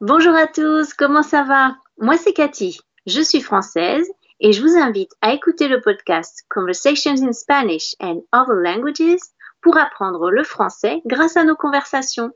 Bonjour 0.00 0.32
à 0.32 0.46
tous, 0.46 0.94
comment 0.94 1.24
ça 1.24 1.42
va? 1.42 1.74
Moi 1.98 2.16
c'est 2.16 2.32
Cathy, 2.32 2.78
je 3.06 3.20
suis 3.20 3.40
française 3.40 4.06
et 4.38 4.52
je 4.52 4.62
vous 4.62 4.76
invite 4.76 5.10
à 5.22 5.32
écouter 5.32 5.66
le 5.66 5.80
podcast 5.80 6.44
Conversations 6.48 7.20
in 7.20 7.32
Spanish 7.32 7.96
and 8.00 8.20
Other 8.32 8.54
Languages 8.54 9.18
pour 9.60 9.76
apprendre 9.76 10.30
le 10.30 10.44
français 10.44 11.02
grâce 11.04 11.36
à 11.36 11.42
nos 11.42 11.56
conversations. 11.56 12.30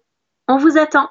On 0.48 0.56
vous 0.56 0.77
attend 0.77 1.09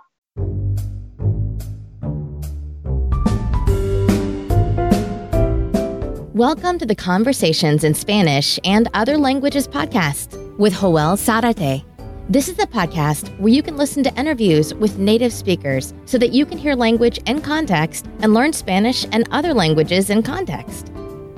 Welcome 6.34 6.80
to 6.80 6.86
the 6.86 6.98
Conversations 6.98 7.86
in 7.86 7.94
Spanish 7.94 8.60
and 8.66 8.90
Other 8.94 9.18
Languages 9.18 9.70
podcast 9.70 10.38
with 10.58 10.74
Joel 10.74 11.16
Sarate. 11.16 11.86
This 12.32 12.48
is 12.48 12.58
a 12.60 12.66
podcast 12.66 13.38
where 13.40 13.52
you 13.52 13.62
can 13.62 13.76
listen 13.76 14.06
to 14.06 14.16
interviews 14.18 14.74
with 14.74 14.98
native 14.98 15.34
speakers 15.34 15.94
so 16.06 16.18
that 16.18 16.32
you 16.32 16.46
can 16.46 16.58
hear 16.58 16.76
language 16.76 17.20
in 17.26 17.42
context 17.42 18.06
and 18.22 18.34
learn 18.34 18.54
Spanish 18.54 19.06
and 19.12 19.28
other 19.32 19.54
languages 19.54 20.10
in 20.10 20.24
context. 20.24 20.88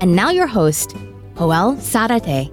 And 0.02 0.16
now, 0.16 0.30
your 0.30 0.46
host, 0.46 0.96
Joel 1.36 1.78
Sarate. 1.80 2.52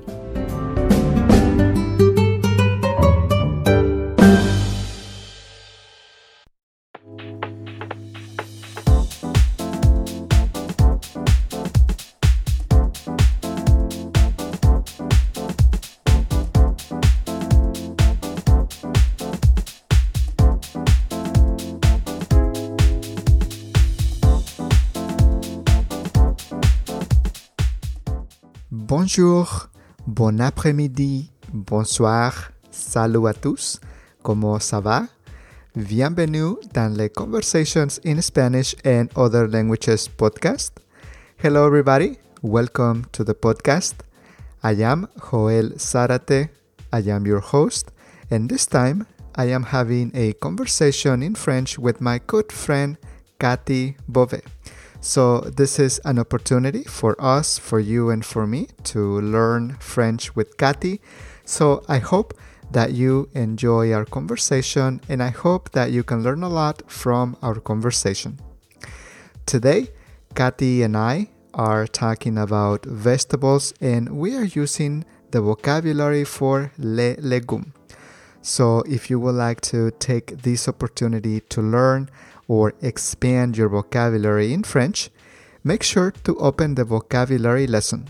Bonjour, 29.10 29.68
bon 30.06 30.40
après-midi, 30.40 31.32
bonsoir, 31.52 32.52
salut 32.70 33.26
à 33.26 33.34
tous, 33.34 33.80
comment 34.22 34.60
ça 34.60 34.78
va? 34.78 35.02
Bienvenue 35.74 36.54
dans 36.72 36.96
les 36.96 37.10
Conversations 37.10 37.88
in 38.06 38.20
Spanish 38.20 38.76
and 38.86 39.06
Other 39.16 39.48
Languages 39.48 40.08
podcast. 40.16 40.78
Hello, 41.42 41.66
everybody, 41.66 42.18
welcome 42.44 43.02
to 43.10 43.24
the 43.24 43.34
podcast. 43.34 43.94
I 44.62 44.80
am 44.80 45.08
Joel 45.28 45.72
Zarate, 45.76 46.48
I 46.92 47.10
am 47.10 47.26
your 47.26 47.40
host, 47.40 47.90
and 48.30 48.48
this 48.48 48.64
time 48.64 49.06
I 49.34 49.46
am 49.46 49.64
having 49.64 50.12
a 50.14 50.34
conversation 50.34 51.24
in 51.24 51.34
French 51.34 51.80
with 51.80 52.00
my 52.00 52.20
good 52.28 52.52
friend 52.52 52.96
Cathy 53.40 53.96
Beauvais. 54.06 54.44
So, 55.02 55.40
this 55.40 55.78
is 55.78 55.98
an 56.04 56.18
opportunity 56.18 56.84
for 56.84 57.16
us, 57.18 57.58
for 57.58 57.80
you, 57.80 58.10
and 58.10 58.22
for 58.24 58.46
me 58.46 58.68
to 58.84 59.20
learn 59.22 59.76
French 59.80 60.36
with 60.36 60.58
Cathy. 60.58 61.00
So, 61.46 61.82
I 61.88 61.98
hope 61.98 62.34
that 62.70 62.92
you 62.92 63.30
enjoy 63.34 63.92
our 63.92 64.04
conversation 64.04 65.00
and 65.08 65.22
I 65.22 65.30
hope 65.30 65.70
that 65.70 65.90
you 65.90 66.04
can 66.04 66.22
learn 66.22 66.42
a 66.42 66.50
lot 66.50 66.82
from 66.86 67.36
our 67.42 67.54
conversation. 67.60 68.38
Today, 69.46 69.88
Cathy 70.34 70.82
and 70.82 70.96
I 70.96 71.30
are 71.54 71.86
talking 71.86 72.36
about 72.36 72.84
vegetables 72.84 73.72
and 73.80 74.18
we 74.18 74.36
are 74.36 74.44
using 74.44 75.06
the 75.30 75.40
vocabulary 75.40 76.24
for 76.24 76.72
les 76.78 77.16
légumes. 77.16 77.72
So, 78.42 78.80
if 78.80 79.08
you 79.08 79.18
would 79.18 79.34
like 79.34 79.62
to 79.72 79.90
take 79.92 80.42
this 80.42 80.68
opportunity 80.68 81.40
to 81.40 81.62
learn 81.62 82.10
or 82.50 82.74
expand 82.82 83.56
your 83.56 83.68
vocabulary 83.68 84.52
in 84.52 84.64
French, 84.64 85.08
make 85.62 85.84
sure 85.84 86.10
to 86.10 86.36
open 86.38 86.74
the 86.74 86.84
vocabulary 86.84 87.64
lesson. 87.64 88.08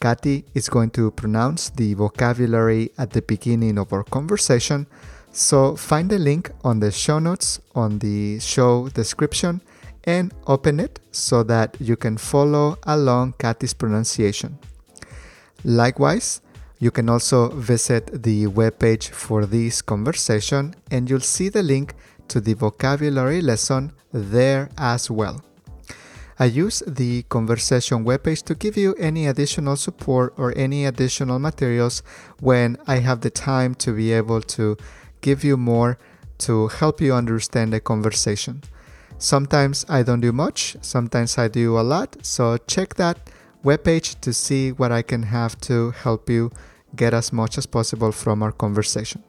Cathy 0.00 0.44
is 0.54 0.68
going 0.68 0.90
to 0.90 1.12
pronounce 1.12 1.70
the 1.70 1.94
vocabulary 1.94 2.90
at 2.98 3.10
the 3.10 3.22
beginning 3.22 3.78
of 3.78 3.92
our 3.92 4.02
conversation, 4.02 4.88
so 5.30 5.76
find 5.76 6.10
the 6.10 6.18
link 6.18 6.50
on 6.64 6.80
the 6.80 6.90
show 6.90 7.20
notes 7.20 7.60
on 7.76 8.00
the 8.00 8.40
show 8.40 8.88
description 8.88 9.60
and 10.02 10.34
open 10.48 10.80
it 10.80 10.98
so 11.12 11.44
that 11.44 11.76
you 11.78 11.94
can 11.94 12.16
follow 12.16 12.76
along 12.82 13.34
Cathy's 13.38 13.74
pronunciation. 13.74 14.58
Likewise, 15.62 16.40
you 16.80 16.90
can 16.90 17.08
also 17.08 17.50
visit 17.50 18.24
the 18.24 18.48
webpage 18.48 19.10
for 19.10 19.46
this 19.46 19.80
conversation 19.80 20.74
and 20.90 21.08
you'll 21.08 21.20
see 21.20 21.48
the 21.48 21.62
link 21.62 21.94
to 22.30 22.40
the 22.40 22.54
vocabulary 22.54 23.40
lesson 23.42 23.92
there 24.12 24.70
as 24.78 25.10
well. 25.10 25.42
I 26.38 26.46
use 26.46 26.82
the 26.86 27.24
conversation 27.24 28.02
webpage 28.02 28.42
to 28.44 28.54
give 28.54 28.76
you 28.76 28.94
any 28.94 29.26
additional 29.26 29.76
support 29.76 30.32
or 30.38 30.54
any 30.56 30.86
additional 30.86 31.38
materials 31.38 32.02
when 32.40 32.78
I 32.86 33.00
have 33.00 33.20
the 33.20 33.28
time 33.28 33.74
to 33.74 33.92
be 33.92 34.12
able 34.12 34.40
to 34.56 34.78
give 35.20 35.44
you 35.44 35.58
more 35.58 35.98
to 36.38 36.68
help 36.68 37.00
you 37.02 37.12
understand 37.12 37.74
the 37.74 37.80
conversation. 37.80 38.62
Sometimes 39.18 39.84
I 39.86 40.02
don't 40.02 40.20
do 40.20 40.32
much, 40.32 40.76
sometimes 40.80 41.36
I 41.36 41.48
do 41.48 41.78
a 41.78 41.82
lot, 41.82 42.24
so 42.24 42.56
check 42.56 42.94
that 42.94 43.18
webpage 43.62 44.18
to 44.22 44.32
see 44.32 44.72
what 44.72 44.90
I 44.90 45.02
can 45.02 45.24
have 45.24 45.60
to 45.68 45.90
help 45.90 46.30
you 46.30 46.52
get 46.96 47.12
as 47.12 47.32
much 47.34 47.58
as 47.58 47.66
possible 47.66 48.12
from 48.12 48.42
our 48.42 48.52
conversation. 48.52 49.22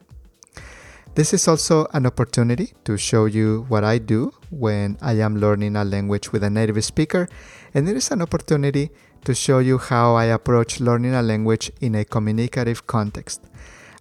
This 1.14 1.34
is 1.34 1.46
also 1.46 1.88
an 1.92 2.06
opportunity 2.06 2.72
to 2.86 2.98
show 2.98 3.26
you 3.26 3.66
what 3.68 3.84
I 3.84 3.98
do 3.98 4.32
when 4.50 4.98
I 5.02 5.20
am 5.20 5.36
learning 5.36 5.76
a 5.76 5.84
language 5.84 6.32
with 6.32 6.42
a 6.42 6.50
native 6.50 6.82
speaker, 6.86 7.28
and 7.74 7.90
it 7.90 7.98
is 7.98 8.12
an 8.12 8.22
opportunity 8.22 8.92
to 9.26 9.36
show 9.36 9.60
you 9.60 9.78
how 9.78 10.16
I 10.16 10.26
approach 10.26 10.80
learning 10.80 11.14
a 11.14 11.22
language 11.22 11.70
in 11.82 11.96
a 11.96 12.06
communicative 12.06 12.88
context. 12.88 13.42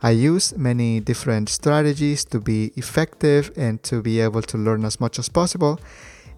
I 0.01 0.13
use 0.13 0.57
many 0.57 1.01
different 1.01 1.49
strategies 1.49 2.25
to 2.27 2.39
be 2.39 2.73
effective 2.77 3.51
and 3.57 3.83
to 3.83 4.03
be 4.03 4.21
able 4.21 4.43
to 4.43 4.57
learn 4.57 4.85
as 4.85 5.01
much 5.01 5.19
as 5.19 5.29
possible, 5.29 5.81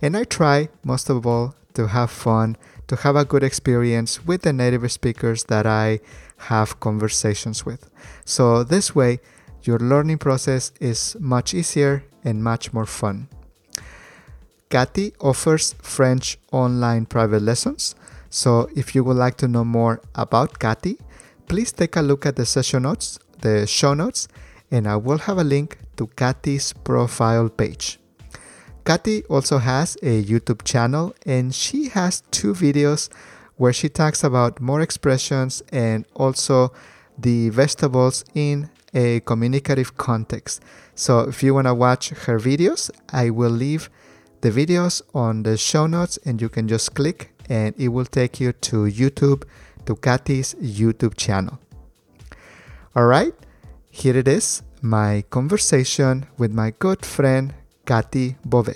and 0.01 0.17
I 0.17 0.25
try, 0.25 0.71
most 0.83 1.11
of 1.11 1.27
all, 1.27 1.55
to 1.75 1.89
have 1.89 2.11
fun, 2.11 2.57
to 2.89 2.97
have 2.97 3.15
a 3.15 3.27
good 3.27 3.43
experience 3.43 4.25
with 4.25 4.41
the 4.41 4.55
native 4.55 4.91
speakers 4.91 5.45
that 5.45 5.67
I 5.67 6.01
have 6.49 6.81
conversations 6.81 7.67
with. 7.67 7.91
So, 8.25 8.65
this 8.65 8.95
way, 8.95 9.21
your 9.67 9.79
learning 9.79 10.19
process 10.19 10.73
is 10.81 11.17
much 11.21 11.55
easier 11.55 12.05
and 12.25 12.43
much 12.43 12.73
more 12.73 12.87
fun. 12.87 13.29
Cathy 14.71 15.13
offers 15.21 15.75
French 15.83 16.39
online 16.51 17.07
private 17.07 17.43
lessons. 17.43 17.95
So 18.31 18.71
if 18.75 18.95
you 18.95 19.05
would 19.05 19.17
like 19.17 19.37
to 19.39 19.49
know 19.49 19.65
more 19.65 20.01
about 20.15 20.59
Cathy, 20.59 20.99
please 21.47 21.73
take 21.73 21.97
a 21.97 22.03
look 22.03 22.25
at 22.25 22.37
the 22.37 22.47
session 22.47 22.85
notes, 22.85 23.19
the 23.41 23.67
show 23.67 23.93
notes, 23.93 24.29
and 24.71 24.89
I 24.89 24.97
will 24.97 25.19
have 25.19 25.37
a 25.37 25.45
link 25.45 25.77
to 25.97 26.07
Cathy's 26.07 26.73
profile 26.73 27.51
page. 27.51 27.99
Cathy 28.85 29.23
also 29.25 29.59
has 29.59 29.97
a 30.03 30.25
YouTube 30.25 30.65
channel 30.65 31.15
and 31.27 31.55
she 31.55 31.89
has 31.91 32.23
two 32.31 32.55
videos 32.55 33.11
where 33.57 33.73
she 33.73 33.89
talks 33.89 34.25
about 34.25 34.61
more 34.61 34.81
expressions 34.81 35.63
and 35.71 36.07
also 36.15 36.73
the 37.19 37.51
vegetables 37.51 38.25
in 38.35 38.71
a 38.95 39.21
communicative 39.21 39.97
context. 39.97 40.63
So 40.95 41.21
if 41.21 41.43
you 41.43 41.55
want 41.55 41.67
to 41.67 41.75
watch 41.75 42.11
her 42.11 42.39
videos, 42.39 42.91
I 43.11 43.31
will 43.31 43.51
leave 43.51 43.91
the 44.41 44.51
videos 44.51 45.03
on 45.15 45.45
the 45.45 45.57
show 45.57 45.87
notes 45.87 46.19
and 46.25 46.41
you 46.41 46.49
can 46.49 46.69
just 46.69 46.95
click 46.95 47.33
and 47.49 47.75
it 47.79 47.89
will 47.89 48.05
take 48.05 48.41
you 48.41 48.53
to 48.53 48.85
YouTube, 48.85 49.45
to 49.87 49.97
Cathy's 49.97 50.55
YouTube 50.55 51.17
channel. 51.17 51.59
All 52.95 53.07
right, 53.07 53.35
here 53.91 54.17
it 54.17 54.29
is 54.29 54.63
my 54.83 55.25
conversation 55.31 56.27
with 56.37 56.53
my 56.53 56.73
good 56.79 57.07
friend 57.07 57.55
Cathy 57.87 58.37
Bove. 58.45 58.75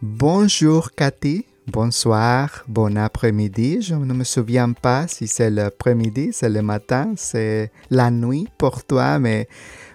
Bonjour 0.00 0.82
Cathy, 0.96 1.46
bonsoir, 1.66 2.64
bon 2.68 2.96
après-midi. 2.96 3.82
Je 3.82 3.94
ne 3.94 4.14
me 4.14 4.24
souviens 4.24 4.72
pas 4.72 5.08
si 5.08 5.26
c'est 5.26 5.50
l'après-midi, 5.50 6.30
c'est 6.32 6.48
le 6.48 6.62
matin, 6.62 7.14
c'est 7.16 7.70
la 7.90 8.10
nuit 8.10 8.48
pour 8.58 8.84
toi, 8.84 9.18
mais 9.18 9.48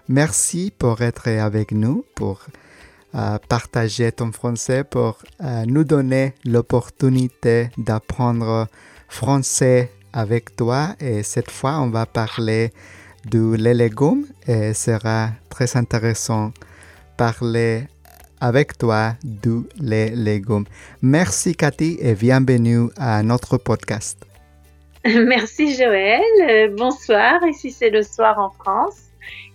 merci 0.07 0.73
pour 0.77 1.01
être 1.01 1.27
avec 1.29 1.71
nous, 1.71 2.05
pour 2.15 2.41
euh, 3.15 3.37
partager 3.47 4.11
ton 4.11 4.31
français, 4.31 4.83
pour 4.83 5.19
euh, 5.43 5.65
nous 5.65 5.83
donner 5.83 6.33
l'opportunité 6.45 7.69
d'apprendre 7.77 8.67
français 9.07 9.91
avec 10.13 10.55
toi. 10.55 10.95
Et 10.99 11.23
cette 11.23 11.51
fois, 11.51 11.79
on 11.79 11.89
va 11.89 12.05
parler 12.05 12.71
de 13.29 13.53
les 13.55 13.73
légumes 13.73 14.25
et 14.47 14.73
sera 14.73 15.29
très 15.49 15.77
intéressant 15.77 16.51
parler 17.17 17.87
avec 18.41 18.77
toi 18.77 19.13
de 19.23 19.63
les 19.79 20.09
légumes. 20.09 20.65
Merci 21.01 21.55
Cathy 21.55 21.97
et 22.01 22.15
bienvenue 22.15 22.89
à 22.97 23.23
notre 23.23 23.57
podcast. 23.57 24.17
Merci 25.05 25.75
Joël. 25.75 26.21
Euh, 26.41 26.75
bonsoir, 26.75 27.45
ici 27.47 27.71
c'est 27.71 27.91
le 27.91 28.03
soir 28.03 28.39
en 28.39 28.49
France. 28.49 28.97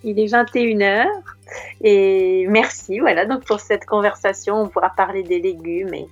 Il 0.04 0.18
est 0.18 0.32
21h. 0.32 1.04
Et 1.82 2.46
merci, 2.48 2.98
voilà, 2.98 3.24
donc 3.24 3.44
pour 3.44 3.60
cette 3.60 3.84
conversation, 3.84 4.62
on 4.62 4.68
pourra 4.68 4.90
parler 4.90 5.22
des 5.22 5.40
légumes 5.40 5.94
et, 5.94 6.06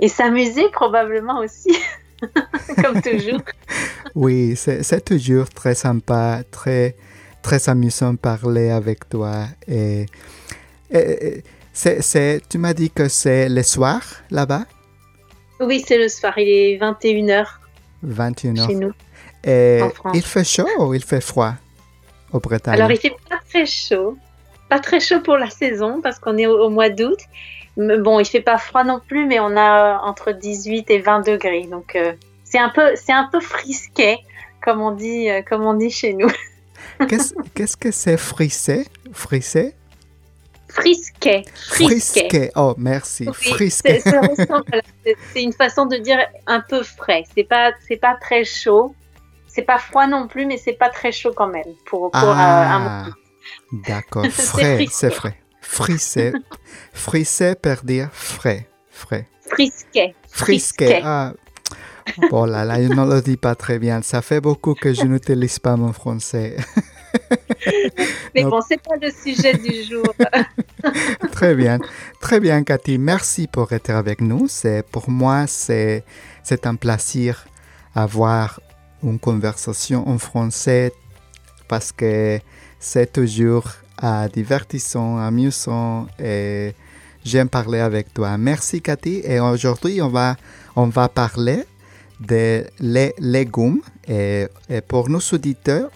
et 0.00 0.08
s'amuser 0.08 0.68
probablement 0.70 1.40
aussi, 1.40 1.74
comme 2.82 3.00
toujours. 3.00 3.40
oui, 4.14 4.54
c'est 4.56 5.04
toujours 5.04 5.48
très 5.48 5.74
sympa, 5.74 6.42
très, 6.50 6.94
très 7.42 7.68
amusant 7.68 8.12
de 8.12 8.18
parler 8.18 8.70
avec 8.70 9.08
toi. 9.08 9.46
Et, 9.66 10.06
c'est, 11.78 12.42
tu 12.48 12.58
m'as 12.58 12.74
dit 12.74 12.90
que 12.90 13.08
c'est 13.08 13.48
le 13.48 13.62
soir 13.62 14.02
là-bas? 14.30 14.64
Oui, 15.60 15.84
c'est 15.86 15.98
le 15.98 16.08
soir, 16.08 16.36
il 16.36 16.48
est 16.48 16.78
21h. 16.78 17.46
21h. 18.04 18.66
Chez 18.66 18.74
nous. 18.74 18.92
Et 19.44 19.80
il 20.12 20.22
fait 20.22 20.44
chaud 20.44 20.68
ou 20.80 20.94
il 20.94 21.04
fait 21.04 21.20
froid 21.20 21.54
au 22.32 22.40
Bretagne? 22.40 22.74
Alors, 22.74 22.90
il 22.90 22.98
fait 22.98 23.14
pas 23.28 23.38
très 23.48 23.64
chaud. 23.64 24.16
Pas 24.68 24.80
très 24.80 24.98
chaud 24.98 25.20
pour 25.20 25.36
la 25.36 25.50
saison 25.50 26.00
parce 26.02 26.18
qu'on 26.18 26.36
est 26.36 26.46
au, 26.46 26.68
mois 26.68 26.90
d'août. 26.90 27.18
Bon, 27.76 28.18
il 28.18 28.26
fait 28.26 28.40
pas 28.40 28.58
froid 28.58 28.82
non 28.82 29.00
plus, 29.00 29.26
mais 29.26 29.38
on 29.38 29.56
a 29.56 30.00
entre 30.00 30.32
18 30.32 30.90
et 30.90 30.98
20 30.98 31.20
degrés. 31.20 31.68
Donc, 31.70 31.94
euh, 31.94 32.12
c'est 32.42 32.58
un 32.58 32.70
peu, 32.70 32.96
c'est 32.96 33.12
un 33.12 33.28
peu 33.30 33.40
frisquet, 33.40 34.18
comme 34.64 34.80
on 34.80 34.90
dit, 34.90 35.30
euh, 35.30 35.42
comme 35.48 35.62
on 35.62 35.74
dit 35.74 35.90
chez 35.90 36.12
nous. 36.12 36.30
Qu'est-ce 37.08 37.76
que 37.76 37.92
c'est 37.92 38.16
frisquet 38.16 38.84
Frisquet 40.68 41.44
Frisquet. 41.54 42.22
Frisquet. 42.22 42.50
Oh, 42.56 42.74
merci. 42.76 43.26
frisquet. 43.32 44.02
C'est 45.32 45.42
une 45.42 45.52
façon 45.52 45.86
de 45.86 45.96
dire 45.96 46.18
un 46.46 46.60
peu 46.60 46.82
frais. 46.82 47.24
C'est 47.34 47.44
pas, 47.44 47.72
c'est 47.86 47.96
pas 47.96 48.16
très 48.20 48.44
chaud. 48.44 48.94
C'est 49.46 49.62
pas 49.62 49.78
froid 49.78 50.06
non 50.06 50.28
plus, 50.28 50.46
mais 50.46 50.56
c'est 50.56 50.74
pas 50.74 50.90
très 50.90 51.10
chaud 51.10 51.32
quand 51.34 51.48
même 51.48 51.74
pour, 51.86 52.10
pour 52.10 52.20
ah, 52.22 53.06
D'accord. 53.72 54.26
Frais, 54.30 54.86
c'est 54.90 55.10
frais. 55.10 55.36
Frisquet. 55.60 56.32
Frisquet 56.92 57.54
per 57.54 57.76
dire 57.82 58.08
frais. 58.12 58.68
Frais. 58.90 59.26
Frisquet. 59.50 60.14
Frisquet. 60.28 61.00
Ah, 61.02 61.32
Oh 62.30 62.46
là 62.46 62.64
là, 62.64 62.82
je 62.82 62.88
ne 62.88 63.14
le 63.14 63.20
dis 63.20 63.36
pas 63.36 63.54
très 63.54 63.78
bien. 63.78 64.02
Ça 64.02 64.22
fait 64.22 64.40
beaucoup 64.40 64.74
que 64.74 64.92
je 64.92 65.02
n'utilise 65.02 65.58
pas 65.58 65.76
mon 65.76 65.92
français. 65.92 66.56
Mais 68.34 68.44
bon, 68.44 68.60
c'est 68.66 68.80
pas 68.80 68.96
le 69.00 69.10
sujet 69.10 69.54
du 69.54 69.82
jour. 69.84 70.04
très 71.32 71.54
bien, 71.54 71.78
très 72.20 72.40
bien, 72.40 72.62
Cathy. 72.62 72.98
Merci 72.98 73.46
pour 73.46 73.72
être 73.72 73.90
avec 73.90 74.20
nous. 74.20 74.46
C'est 74.48 74.84
pour 74.86 75.10
moi, 75.10 75.46
c'est 75.46 76.04
c'est 76.42 76.66
un 76.66 76.76
plaisir 76.76 77.46
avoir 77.94 78.60
une 79.02 79.18
conversation 79.18 80.08
en 80.08 80.18
français 80.18 80.92
parce 81.68 81.92
que 81.92 82.38
c'est 82.78 83.12
toujours 83.12 83.64
euh, 84.02 84.28
divertissant, 84.28 85.18
amusant 85.18 86.06
et 86.18 86.74
j'aime 87.24 87.48
parler 87.48 87.80
avec 87.80 88.14
toi. 88.14 88.38
Merci, 88.38 88.80
Cathy. 88.80 89.20
Et 89.24 89.40
aujourd'hui, 89.40 90.00
on 90.00 90.08
va 90.08 90.36
on 90.76 90.86
va 90.86 91.08
parler 91.08 91.64
de 92.20 92.64
les 92.80 93.14
légumes. 93.18 93.80
Et, 94.08 94.46
pour 94.86 95.08
nos 95.08 95.20
auditeurs, 95.32 95.90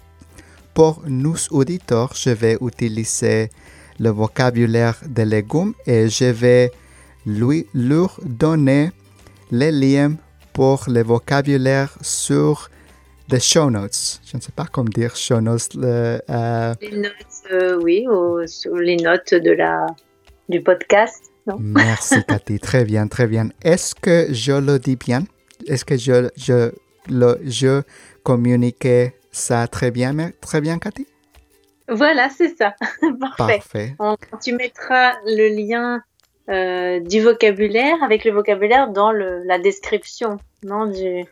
pour 0.74 1.02
nos 1.06 1.36
auditeurs, 1.50 2.12
je 2.14 2.30
vais 2.30 2.56
utiliser 2.60 3.50
le 3.98 4.10
vocabulaire 4.10 4.98
des 5.06 5.24
légumes 5.24 5.74
et 5.86 6.08
je 6.08 6.26
vais 6.26 6.72
lui, 7.26 7.66
leur 7.74 8.18
donner 8.24 8.90
les 9.50 9.70
liens 9.70 10.14
pour 10.52 10.84
le 10.88 11.02
vocabulaire 11.02 11.96
sur 12.00 12.70
les 13.30 13.40
show 13.40 13.70
notes. 13.70 14.20
Je 14.24 14.36
ne 14.36 14.42
sais 14.42 14.52
pas 14.52 14.66
comment 14.70 14.88
dire 14.88 15.14
show 15.14 15.40
notes. 15.40 15.76
Euh, 15.76 16.74
les 16.80 16.96
notes, 16.96 17.12
euh, 17.52 17.80
oui, 17.82 18.06
ou, 18.08 18.46
sur 18.46 18.74
les 18.76 18.96
notes 18.96 19.34
de 19.34 19.52
la, 19.52 19.86
du 20.48 20.60
podcast. 20.60 21.30
Non? 21.46 21.56
Merci 21.60 22.24
Cathy, 22.28 22.58
très 22.58 22.84
bien, 22.84 23.06
très 23.08 23.26
bien. 23.26 23.48
Est-ce 23.62 23.94
que 23.94 24.28
je 24.32 24.52
le 24.52 24.78
dis 24.78 24.96
bien? 24.96 25.24
Est-ce 25.66 25.84
que 25.84 25.96
je, 25.96 26.28
je, 26.36 26.72
le, 27.08 27.38
je 27.44 27.82
communiquais 28.22 29.14
ça 29.32 29.66
très 29.66 29.90
bien, 29.90 30.14
très 30.40 30.60
bien, 30.60 30.78
Cathy? 30.78 31.06
Voilà, 31.88 32.28
c'est 32.30 32.56
ça. 32.56 32.74
Parfait. 33.36 33.96
tu 34.42 34.52
mettras 34.52 35.14
le 35.24 35.48
lien 35.48 36.02
euh, 36.48 37.00
du 37.00 37.20
vocabulaire 37.20 37.96
avec 38.02 38.24
le 38.24 38.32
vocabulaire 38.32 38.90
dans 38.90 39.12
le, 39.12 39.42
la 39.44 39.58
description 39.58 40.38
non, 40.64 40.86
du, 40.86 41.24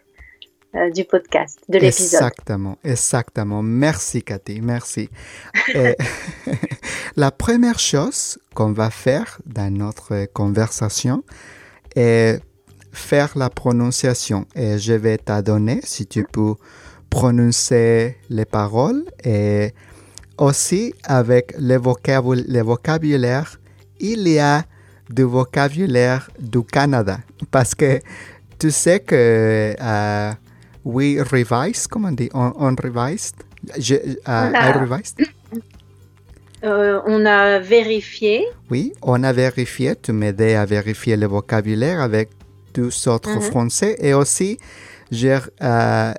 euh, 0.75 0.91
du 0.91 1.05
podcast, 1.05 1.61
de 1.69 1.79
l'épisode. 1.79 2.21
Exactement, 2.21 2.79
exactement. 2.85 3.63
Merci, 3.63 4.23
Cathy, 4.23 4.61
merci. 4.61 5.09
la 7.17 7.31
première 7.31 7.79
chose 7.79 8.39
qu'on 8.55 8.73
va 8.73 8.91
faire 8.91 9.41
dans 9.47 9.73
notre 9.73 10.27
conversation 10.33 11.23
est 11.97 12.41
faire 12.93 13.37
la 13.37 13.51
prononciation 13.51 14.47
et 14.55 14.79
je 14.79 14.93
vais 14.93 15.19
t'adonner 15.19 15.81
si 15.83 16.07
tu 16.07 16.25
peux 16.25 16.55
prononcer 17.11 18.17
les 18.31 18.45
paroles 18.45 19.05
et 19.25 19.73
aussi 20.39 20.95
avec 21.05 21.55
le, 21.59 21.77
vocabulaire, 21.77 23.59
il 23.99 24.29
y 24.29 24.39
a 24.39 24.65
du 25.11 25.25
vocabulaire 25.25 26.31
du 26.39 26.63
Canada 26.63 27.19
parce 27.51 27.75
que 27.75 28.01
tu 28.59 28.71
sais 28.71 29.01
que 29.01 29.75
uh, 29.79 30.35
we 30.85 31.21
revised, 31.21 31.89
comment 31.89 32.09
on 32.09 32.13
dit, 32.13 32.31
on, 32.33 32.53
on 32.57 32.75
revised, 32.77 33.35
je, 33.79 33.95
uh, 33.95 34.17
euh, 36.65 37.01
on 37.07 37.27
a 37.27 37.59
vérifié. 37.59 38.47
Oui, 38.71 38.93
on 39.03 39.23
a 39.23 39.33
vérifié. 39.33 39.97
Tu 39.97 40.13
m'aidais 40.13 40.55
à 40.55 40.65
vérifier 40.65 41.17
le 41.17 41.27
vocabulaire 41.27 42.01
avec 42.01 42.31
tous 42.73 43.09
autres 43.09 43.35
mhm. 43.35 43.41
français 43.41 43.97
et 43.99 44.15
aussi 44.15 44.59
j'ai 45.11 45.39
euh, 45.63 46.13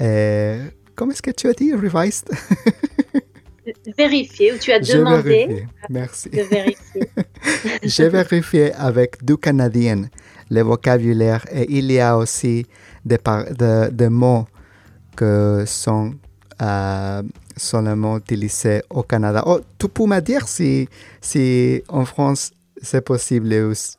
euh, 0.00 0.68
comment 0.94 1.12
est-ce 1.12 1.22
que 1.22 1.30
tu 1.30 1.48
as 1.48 1.52
dit 1.52 1.72
revised? 1.74 2.28
Vérifié 3.98 4.52
ou 4.52 4.58
tu 4.58 4.72
as 4.72 4.80
demandé 4.80 5.66
Merci. 5.90 6.30
de 6.30 6.40
vérifier 6.40 7.10
j'ai 7.82 8.08
vérifié 8.08 8.72
avec 8.72 9.22
du 9.22 9.36
canadien 9.36 10.08
le 10.50 10.62
vocabulaire 10.62 11.44
et 11.52 11.66
il 11.68 11.92
y 11.92 12.00
a 12.00 12.16
aussi 12.16 12.64
des, 13.04 13.18
des 13.92 14.08
mots 14.08 14.46
que 15.14 15.64
sont 15.66 16.14
euh, 16.62 17.22
seulement 17.56 18.16
utilisés 18.16 18.82
au 18.90 19.02
Canada. 19.02 19.42
Oh, 19.46 19.60
tu 19.78 19.88
peux 19.88 20.06
me 20.06 20.20
dire 20.20 20.48
si, 20.48 20.88
si 21.20 21.82
en 21.88 22.04
France 22.04 22.52
c'est 22.80 23.00
possible 23.04 23.48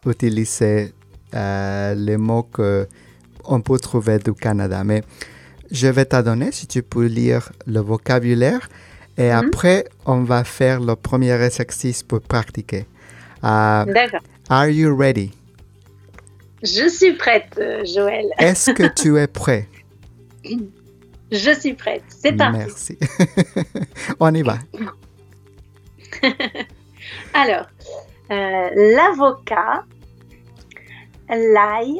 d'utiliser 0.03 0.93
euh, 1.35 1.93
les 1.95 2.17
mots 2.17 2.43
qu'on 2.43 3.61
peut 3.61 3.79
trouver 3.79 4.17
du 4.19 4.33
Canada. 4.33 4.83
Mais 4.83 5.03
je 5.71 5.87
vais 5.87 6.05
t'adonner 6.05 6.51
si 6.51 6.67
tu 6.67 6.81
peux 6.83 7.05
lire 7.05 7.51
le 7.65 7.79
vocabulaire 7.79 8.69
et 9.17 9.29
mhm. 9.29 9.45
après 9.45 9.85
on 10.05 10.23
va 10.23 10.43
faire 10.43 10.79
le 10.79 10.95
premier 10.95 11.39
exercice 11.41 12.03
pour 12.03 12.21
pratiquer. 12.21 12.85
Euh, 13.43 13.85
D'accord. 13.85 14.21
Are 14.49 14.67
you 14.67 14.95
ready? 14.95 15.31
Je 16.61 16.89
suis 16.89 17.13
prête, 17.13 17.61
Joël. 17.85 18.25
Est-ce 18.39 18.71
que 18.71 18.87
tu 18.93 19.17
es 19.17 19.27
prêt? 19.27 19.67
Je 21.31 21.51
suis 21.59 21.73
prête. 21.73 22.03
C'est 22.09 22.33
parti. 22.33 22.57
Merci. 22.57 22.97
on 24.19 24.33
y 24.33 24.41
va. 24.41 24.57
Alors, 27.33 27.67
euh, 28.31 28.69
l'avocat 28.95 29.83
l'ail. 31.29 31.99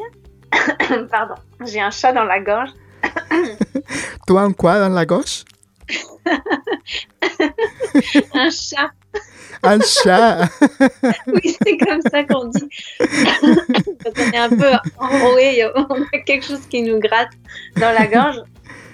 Pardon, 1.11 1.35
j'ai 1.65 1.79
un 1.79 1.91
chat 1.91 2.11
dans 2.13 2.23
la 2.23 2.39
gorge. 2.39 2.71
Toi, 4.27 4.41
un 4.41 4.53
quoi 4.53 4.79
dans 4.79 4.89
la 4.89 5.05
gorge? 5.05 5.45
Un 8.33 8.49
chat. 8.49 8.89
Un 9.63 9.79
chat 9.81 10.47
Oui, 11.27 11.57
c'est 11.61 11.77
comme 11.77 12.01
ça 12.11 12.23
qu'on 12.23 12.45
dit. 12.45 12.67
Quand 12.99 14.11
on 14.15 14.31
est 14.31 14.37
un 14.37 14.49
peu 14.49 14.71
enroué, 14.97 15.65
on 15.75 16.03
a 16.03 16.19
quelque 16.25 16.45
chose 16.45 16.65
qui 16.69 16.81
nous 16.81 16.99
gratte 16.99 17.31
dans 17.77 17.91
la 17.91 18.07
gorge 18.07 18.41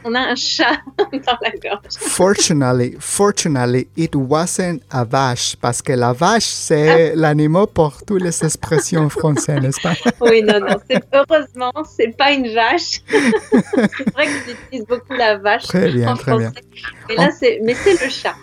on 0.05 0.13
a 0.13 0.19
un 0.19 0.35
chat 0.35 0.77
dans 0.97 1.37
la 1.41 1.51
gorge. 1.61 1.95
Fortunately, 1.97 2.95
fortunately, 2.99 3.87
it 3.97 4.15
wasn't 4.15 4.83
a 4.91 5.03
vache, 5.03 5.55
parce 5.59 5.81
que 5.81 5.93
la 5.93 6.13
vache, 6.13 6.45
c'est 6.45 7.15
l'animal 7.15 7.65
pour 7.67 8.03
toutes 8.05 8.21
les 8.21 8.43
expressions 8.43 9.09
françaises, 9.09 9.59
n'est-ce 9.61 9.81
pas? 9.81 9.95
oui, 10.21 10.43
non, 10.43 10.59
non. 10.59 10.77
Heureusement, 11.11 11.73
c'est 11.83 12.15
pas 12.15 12.31
une 12.31 12.53
vache. 12.53 13.01
c'est 13.09 14.13
vrai 14.13 14.27
que 14.27 14.31
j'utilise 14.47 14.85
beaucoup 14.87 15.13
la 15.13 15.37
vache 15.37 15.63
très 15.63 15.91
bien, 15.91 16.11
en 16.11 16.15
très 16.15 16.31
français. 16.31 16.51
Bien. 16.71 16.89
Mais 17.09 17.15
là, 17.15 17.31
c'est, 17.31 17.59
mais 17.63 17.73
c'est 17.73 17.99
le 18.03 18.09
chat. 18.09 18.35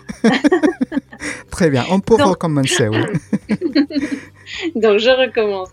très 1.49 1.69
bien. 1.69 1.85
On 1.89 2.01
peut 2.01 2.21
recommencer, 2.21 2.89
oui. 2.89 3.03
Donc, 4.75 4.99
je 4.99 5.09
recommence. 5.09 5.69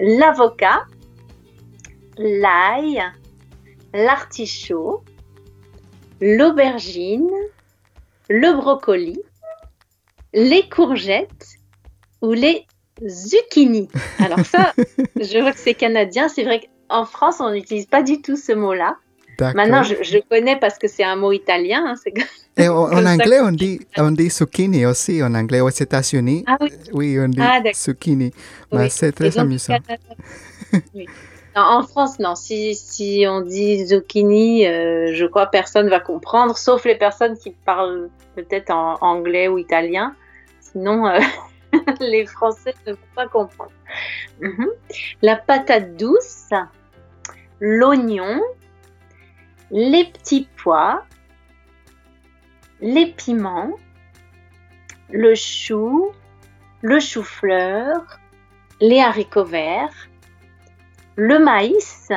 L'avocat, 0.00 0.82
l'ail, 2.18 3.00
l'artichaut, 3.96 5.02
l'aubergine, 6.20 7.30
le 8.28 8.52
brocoli, 8.52 9.18
les 10.32 10.68
courgettes 10.68 11.58
ou 12.22 12.32
les 12.32 12.66
zucchini. 13.06 13.88
Alors 14.18 14.44
ça, 14.44 14.74
je 15.16 15.40
vois 15.40 15.52
que 15.52 15.58
c'est 15.58 15.74
canadien. 15.74 16.28
C'est 16.28 16.44
vrai 16.44 16.68
qu'en 16.88 17.04
France, 17.04 17.36
on 17.40 17.52
n'utilise 17.52 17.86
pas 17.86 18.02
du 18.02 18.20
tout 18.20 18.36
ce 18.36 18.52
mot-là. 18.52 18.96
Maintenant, 19.38 19.82
je, 19.82 19.96
je, 20.02 20.16
connais 20.30 20.56
parce 20.56 20.78
que 20.78 20.88
c'est 20.88 21.04
un 21.04 21.16
mot 21.16 21.30
italien. 21.30 21.84
Hein, 21.86 22.10
Et 22.56 22.68
en, 22.68 23.06
anglais, 23.06 23.40
on 23.42 23.52
dit, 23.52 23.80
on 23.98 24.10
dit 24.10 24.30
zucchini 24.30 24.86
aussi. 24.86 25.22
En 25.22 25.34
anglais, 25.34 25.60
aux 25.60 25.68
États-Unis, 25.68 26.42
ah, 26.46 26.56
oui. 26.58 26.70
oui. 26.94 27.20
on 27.20 27.28
dit 27.28 27.38
ah, 27.42 27.60
zucchini. 27.74 28.32
Oui. 28.72 28.88
c'est 28.88 29.12
très 29.12 29.36
amusant. 29.36 29.76
oui. 30.94 31.06
En 31.56 31.82
France, 31.84 32.18
non. 32.18 32.34
Si, 32.34 33.24
on 33.26 33.40
dit 33.40 33.86
zucchini, 33.86 34.66
euh, 34.66 35.14
je 35.14 35.24
crois 35.24 35.46
personne 35.46 35.88
va 35.88 36.00
comprendre, 36.00 36.56
sauf 36.56 36.84
les 36.84 36.96
personnes 36.96 37.38
qui 37.38 37.52
parlent 37.64 38.10
peut-être 38.34 38.70
en 38.70 38.98
anglais 39.00 39.48
ou 39.48 39.56
italien. 39.56 40.14
Sinon, 40.60 41.06
euh, 41.06 41.18
les 42.00 42.26
Français 42.26 42.74
ne 42.86 42.92
vont 42.92 42.98
pas 43.14 43.26
comprendre. 43.26 43.72
-hmm. 44.40 44.68
La 45.22 45.36
patate 45.36 45.96
douce, 45.96 46.50
l'oignon, 47.58 48.42
les 49.70 50.04
petits 50.04 50.46
pois, 50.62 51.04
les 52.80 53.06
piments, 53.06 53.72
le 55.10 55.34
chou, 55.34 56.12
le 56.82 57.00
chou-fleur, 57.00 58.20
les 58.80 59.00
haricots 59.00 59.44
verts, 59.44 60.08
le 61.16 61.38
maïs 61.38 62.08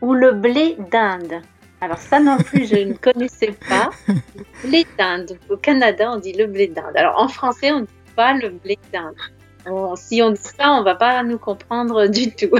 ou 0.00 0.14
le 0.14 0.32
blé 0.32 0.76
d'Inde. 0.90 1.42
Alors 1.80 1.98
ça 1.98 2.18
non 2.18 2.38
plus, 2.38 2.66
je 2.66 2.76
ne 2.76 2.94
connaissais 2.94 3.54
pas. 3.68 3.90
Le 4.08 4.68
blé 4.68 4.86
d'Inde. 4.96 5.38
Au 5.48 5.56
Canada, 5.56 6.10
on 6.12 6.18
dit 6.18 6.32
le 6.32 6.46
blé 6.46 6.68
d'Inde. 6.68 6.96
Alors 6.96 7.20
en 7.20 7.28
français, 7.28 7.70
on 7.72 7.80
ne 7.80 7.86
dit 7.86 8.12
pas 8.16 8.34
le 8.34 8.50
blé 8.50 8.78
d'Inde. 8.92 9.14
Bon, 9.66 9.94
si 9.96 10.22
on 10.22 10.30
dit 10.30 10.40
ça, 10.40 10.72
on 10.72 10.82
va 10.82 10.94
pas 10.94 11.22
nous 11.22 11.38
comprendre 11.38 12.06
du 12.06 12.32
tout. 12.32 12.56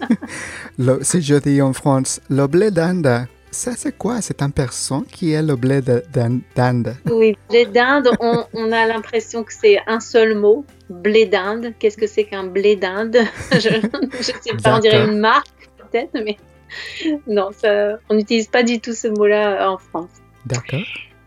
le, 0.78 0.98
si 1.02 1.22
je 1.22 1.36
dis 1.36 1.62
en 1.62 1.72
France, 1.72 2.20
le 2.28 2.46
blé 2.46 2.70
d'Inde, 2.70 3.26
ça 3.50 3.72
c'est 3.76 3.96
quoi? 3.96 4.20
C'est 4.20 4.42
un 4.42 4.50
personne 4.50 5.04
qui 5.04 5.32
est 5.32 5.42
le 5.42 5.54
blé 5.56 5.80
d'Inde 5.80 6.96
Oui, 7.10 7.36
blé 7.48 7.66
d'Inde, 7.66 8.10
on, 8.20 8.44
on, 8.52 8.72
a 8.72 8.86
l'impression 8.86 9.44
que 9.44 9.52
c'est 9.52 9.78
un 9.86 10.00
seul 10.00 10.34
mot, 10.34 10.64
blé 10.90 11.26
d'Inde. 11.26 11.72
Qu'est-ce 11.78 11.96
que 11.96 12.06
c'est 12.06 12.24
qu'un 12.24 12.44
blé 12.46 12.76
d'Inde? 12.76 13.16
Je 13.52 13.76
ne 13.76 14.22
sais 14.22 14.56
pas, 14.62 14.76
on 14.76 14.80
dirait 14.80 15.04
une 15.04 15.18
marque 15.18 15.70
peut-être, 15.78 16.10
mais 16.24 16.36
non, 17.26 17.50
ça, 17.52 17.98
on 18.08 18.14
n'utilise 18.14 18.48
pas 18.48 18.62
du 18.62 18.80
tout 18.80 18.92
ce 18.92 19.08
mot-là 19.08 19.70
en 19.70 19.78
France. 19.78 20.10
D'accord. 20.46 20.80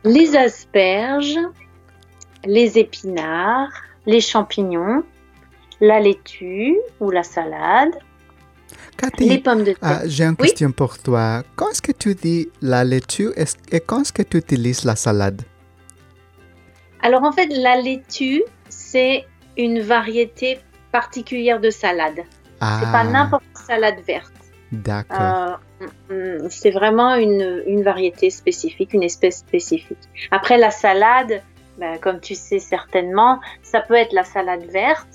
Les 0.04 0.36
asperges, 0.36 1.40
les 2.46 2.78
épinards, 2.78 3.72
les 4.06 4.22
champignons, 4.22 5.04
la 5.82 6.00
laitue 6.00 6.78
ou 7.00 7.12
la 7.12 7.24
salade, 7.24 7.96
Cathy, 8.98 9.30
les 9.30 9.38
pommes 9.38 9.64
de 9.64 9.74
terre. 9.74 10.02
Uh, 10.06 10.10
J'ai 10.10 10.24
une 10.24 10.36
Oui? 10.40 10.48
question 10.48 10.72
pour 10.72 10.98
toi. 10.98 11.44
Quand 11.56 11.70
est-ce 11.70 11.82
que 11.82 11.92
tu 11.92 12.16
dis 12.16 12.50
la 12.62 12.84
laitue 12.84 13.30
et 13.72 13.80
quand 13.80 14.02
est-ce 14.02 14.12
que 14.14 14.24
tu 14.24 14.38
utilises 14.38 14.84
la 14.86 14.96
salade? 14.96 15.42
Alors 17.02 17.24
en 17.24 17.32
fait, 17.32 17.48
la 17.48 17.80
laitue, 17.80 18.44
c'est 18.70 19.26
une 19.58 19.80
variété 19.82 20.60
particulière 20.92 21.60
de 21.60 21.70
salade. 21.70 22.20
Ah, 22.60 22.80
C'est 22.82 22.92
pas 22.92 23.04
n'importe 23.04 23.44
quelle 23.54 23.66
salade 23.66 24.00
verte. 24.06 24.34
D'accord. 24.72 25.60
Euh, 25.82 26.40
mm, 26.40 26.50
c'est 26.50 26.72
vraiment 26.72 27.16
une, 27.16 27.64
une 27.66 27.84
variété 27.84 28.30
spécifique, 28.30 28.94
une 28.94 29.04
espèce 29.04 29.40
spécifique. 29.40 29.98
Après 30.32 30.58
la 30.58 30.72
salade, 30.72 31.42
ben, 31.78 31.98
comme 32.00 32.20
tu 32.20 32.36
sais 32.36 32.60
certainement, 32.60 33.40
ça 33.62 33.82
peut 33.82 33.94
être 33.94 34.14
la 34.14 34.24
salade 34.24 34.64
verte, 34.66 35.08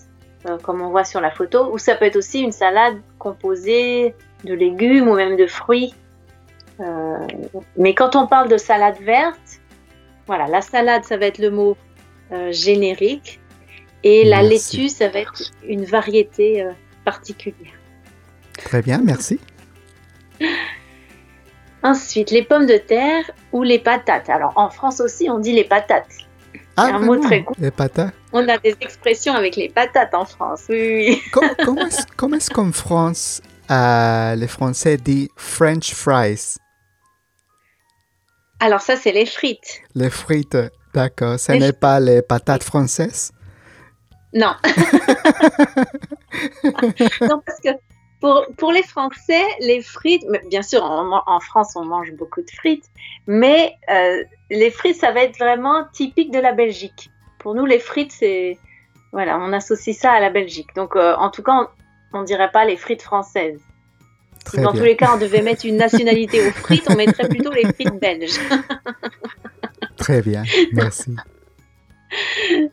euh, 0.49 0.58
comme 0.58 0.80
on 0.80 0.90
voit 0.90 1.04
sur 1.04 1.20
la 1.20 1.30
photo, 1.30 1.72
ou 1.72 1.78
ça 1.78 1.94
peut 1.96 2.06
être 2.06 2.16
aussi 2.16 2.40
une 2.40 2.52
salade 2.52 2.96
composée 3.18 4.14
de 4.44 4.54
légumes 4.54 5.08
ou 5.08 5.14
même 5.14 5.37
de 5.37 5.46
fruits. 5.46 5.94
Euh, 6.80 7.18
mais 7.76 7.94
quand 7.94 8.16
on 8.16 8.26
parle 8.26 8.49
de 8.49 8.56
salade 8.56 8.99
verte, 9.00 9.61
voilà, 10.26 10.46
la 10.46 10.62
salade, 10.62 11.04
ça 11.04 11.16
va 11.16 11.26
être 11.26 11.38
le 11.38 11.50
mot 11.50 11.76
générique, 12.50 13.41
et 14.04 14.25
la 14.25 14.42
Merci. 14.42 14.76
laitue, 14.78 14.88
ça 14.88 15.09
va 15.09 15.21
être 15.21 15.42
une 15.66 15.85
variété 15.85 16.62
euh, 16.62 16.73
particulière. 17.04 17.73
Très 18.59 18.82
bien, 18.82 18.99
merci. 19.02 19.38
Ensuite, 21.82 22.30
les 22.30 22.42
pommes 22.44 22.66
de 22.66 22.76
terre 22.76 23.30
ou 23.52 23.62
les 23.62 23.78
patates. 23.78 24.28
Alors, 24.30 24.52
en 24.56 24.71
France 24.71 25.00
aussi, 25.00 25.28
on 25.28 25.38
dit 25.38 25.52
les 25.52 25.64
patates. 25.64 26.12
Ah, 26.76 26.94
un 26.94 27.00
mot 27.00 27.16
très 27.16 27.42
court. 27.42 27.56
Les 27.59 27.71
patates. 27.71 28.14
On 28.32 28.49
a 28.49 28.56
des 28.59 28.76
expressions 28.80 29.35
avec 29.35 29.56
les 29.56 29.68
patates 29.68 30.14
en 30.14 30.25
France. 30.25 30.62
Oui, 30.68 30.78
oui, 30.80 31.09
oui. 31.11 31.23
Com- 31.32 31.50
comment 32.16 32.37
est-ce 32.37 32.50
qu'en 32.50 32.73
France, 32.73 33.42
euh, 33.71 34.35
les 34.37 34.47
Français 34.49 34.97
disent 34.97 35.28
French 35.37 35.92
fries? 35.92 36.56
Alors, 38.61 38.80
ça, 38.80 38.97
c'est 38.97 39.12
les 39.12 39.26
frites. 39.26 39.82
Les 39.94 40.09
frites, 40.09 40.56
d'accord. 40.94 41.38
Ce 41.38 41.52
n'est 41.52 41.73
pas 41.73 41.99
les 41.99 42.23
patates 42.23 42.62
françaises? 42.62 43.32
Non. 44.34 44.54
non, 47.20 47.42
parce 47.44 47.60
que 47.62 47.68
pour, 48.20 48.46
pour 48.56 48.72
les 48.72 48.84
Français, 48.84 49.44
les 49.60 49.82
frites, 49.82 50.24
bien 50.48 50.62
sûr, 50.62 50.82
en, 50.84 51.22
en 51.26 51.40
France, 51.40 51.76
on 51.76 51.84
mange 51.84 52.12
beaucoup 52.12 52.40
de 52.40 52.50
frites, 52.50 52.86
mais 53.26 53.74
euh, 53.90 54.24
les 54.50 54.70
frites, 54.70 54.96
ça 54.96 55.12
va 55.12 55.24
être 55.24 55.36
vraiment 55.38 55.84
typique 55.92 56.32
de 56.32 56.38
la 56.38 56.52
Belgique. 56.52 57.10
Pour 57.38 57.54
nous, 57.54 57.66
les 57.66 57.80
frites, 57.80 58.12
c'est. 58.12 58.56
Voilà, 59.12 59.38
on 59.38 59.52
associe 59.52 59.94
ça 59.94 60.12
à 60.12 60.20
la 60.20 60.30
Belgique. 60.30 60.68
Donc, 60.74 60.96
euh, 60.96 61.14
en 61.16 61.28
tout 61.28 61.42
cas, 61.42 61.68
on 62.14 62.20
ne 62.20 62.26
dirait 62.26 62.50
pas 62.50 62.64
les 62.64 62.76
frites 62.76 63.02
françaises. 63.02 63.60
Si 64.48 64.56
dans 64.56 64.72
bien. 64.72 64.80
tous 64.80 64.86
les 64.86 64.96
cas, 64.96 65.10
on 65.14 65.18
devait 65.18 65.42
mettre 65.42 65.66
une 65.66 65.76
nationalité 65.76 66.46
aux 66.46 66.52
frites, 66.52 66.86
on 66.88 66.96
mettrait 66.96 67.28
plutôt 67.28 67.52
les 67.52 67.70
frites 67.72 68.00
belges. 68.00 68.40
Très 69.96 70.22
bien, 70.22 70.44
merci. 70.72 71.14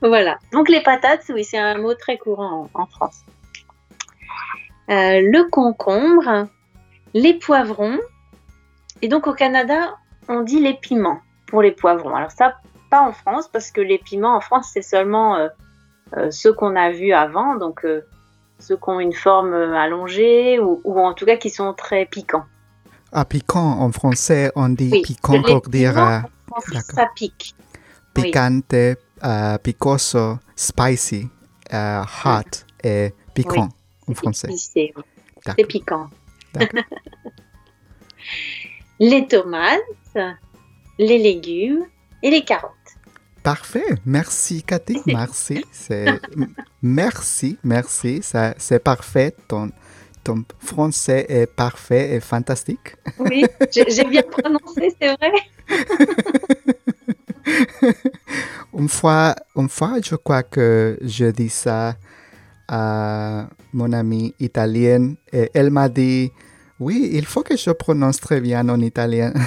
Voilà. 0.01 0.37
Donc 0.51 0.69
les 0.69 0.81
patates, 0.81 1.25
oui, 1.29 1.43
c'est 1.43 1.57
un 1.57 1.77
mot 1.77 1.93
très 1.93 2.17
courant 2.17 2.69
en, 2.73 2.81
en 2.81 2.85
France. 2.87 3.23
Euh, 4.89 5.21
le 5.21 5.49
concombre, 5.49 6.47
les 7.13 7.35
poivrons, 7.35 7.99
et 9.01 9.07
donc 9.07 9.27
au 9.27 9.33
Canada, 9.33 9.95
on 10.27 10.41
dit 10.41 10.59
les 10.59 10.73
piments 10.73 11.19
pour 11.47 11.61
les 11.61 11.71
poivrons. 11.71 12.15
Alors 12.15 12.31
ça, 12.31 12.55
pas 12.89 13.01
en 13.01 13.11
France, 13.11 13.47
parce 13.47 13.71
que 13.71 13.81
les 13.81 13.99
piments 13.99 14.35
en 14.35 14.41
France, 14.41 14.71
c'est 14.73 14.81
seulement 14.81 15.35
euh, 15.35 15.47
euh, 16.17 16.31
ceux 16.31 16.53
qu'on 16.53 16.75
a 16.75 16.91
vus 16.91 17.13
avant, 17.13 17.55
donc 17.55 17.85
ceux 18.57 18.75
qui 18.77 18.89
ont 18.89 18.99
une 18.99 19.13
forme 19.13 19.53
allongée, 19.53 20.59
ou, 20.59 20.81
ou 20.83 20.99
en 20.99 21.13
tout 21.13 21.25
cas 21.25 21.37
qui 21.37 21.51
sont 21.51 21.73
très 21.73 22.05
piquants. 22.05 22.45
Ah, 23.11 23.25
piquant, 23.25 23.79
en 23.79 23.91
français, 23.91 24.51
on 24.55 24.69
dit 24.69 24.89
Oui, 24.91 25.01
piquant 25.03 25.41
pour 25.41 25.61
dire 25.61 25.93
piments, 25.93 26.81
ça 26.81 27.07
pique. 27.15 27.55
oui. 28.17 28.31
Euh, 29.23 29.57
picoso, 29.57 30.37
spicy, 30.55 31.27
euh, 31.73 32.03
hot 32.25 32.65
et 32.83 33.13
piquant 33.33 33.69
en 34.07 34.13
français. 34.13 34.49
C'est 34.55 34.93
piquant. 35.67 36.09
Les 38.99 39.25
tomates, 39.27 39.79
les 40.97 41.17
légumes 41.17 41.85
et 42.21 42.29
les 42.29 42.43
carottes. 42.43 42.73
Parfait. 43.43 43.95
Merci, 44.05 44.63
Cathy. 44.63 44.99
Merci. 45.05 45.63
Merci, 46.81 47.57
merci. 47.63 48.21
C'est 48.21 48.83
parfait. 48.83 49.33
Ton, 49.47 49.71
ton 50.23 50.43
français 50.59 51.25
est 51.29 51.47
parfait 51.47 52.15
et 52.15 52.19
fantastique. 52.19 52.97
Oui, 53.17 53.45
j'ai 53.73 54.03
bien 54.03 54.23
prononcé, 54.23 54.93
c'est 55.01 55.15
vrai. 55.15 55.31
Une 58.77 58.89
fois, 58.89 59.35
une 59.55 59.69
fois, 59.69 59.95
je 60.03 60.15
crois 60.15 60.43
que 60.43 60.97
je 61.01 61.25
dis 61.25 61.49
ça 61.49 61.95
à 62.67 63.47
mon 63.73 63.91
amie 63.93 64.33
italienne 64.39 65.15
et 65.33 65.49
elle 65.53 65.71
m'a 65.71 65.89
dit, 65.89 66.31
oui, 66.79 67.09
il 67.13 67.25
faut 67.25 67.41
que 67.41 67.57
je 67.57 67.71
prononce 67.71 68.19
très 68.19 68.41
bien 68.41 68.67
en 68.69 68.79
italien. 68.79 69.33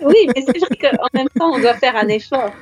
Oui, 0.00 0.16
mais 0.34 0.42
c'est 0.46 0.58
vrai 0.58 0.76
qu'en 0.80 1.06
même 1.12 1.28
temps, 1.38 1.52
on 1.52 1.60
doit 1.60 1.74
faire 1.74 1.94
un 1.94 2.08
effort. 2.08 2.52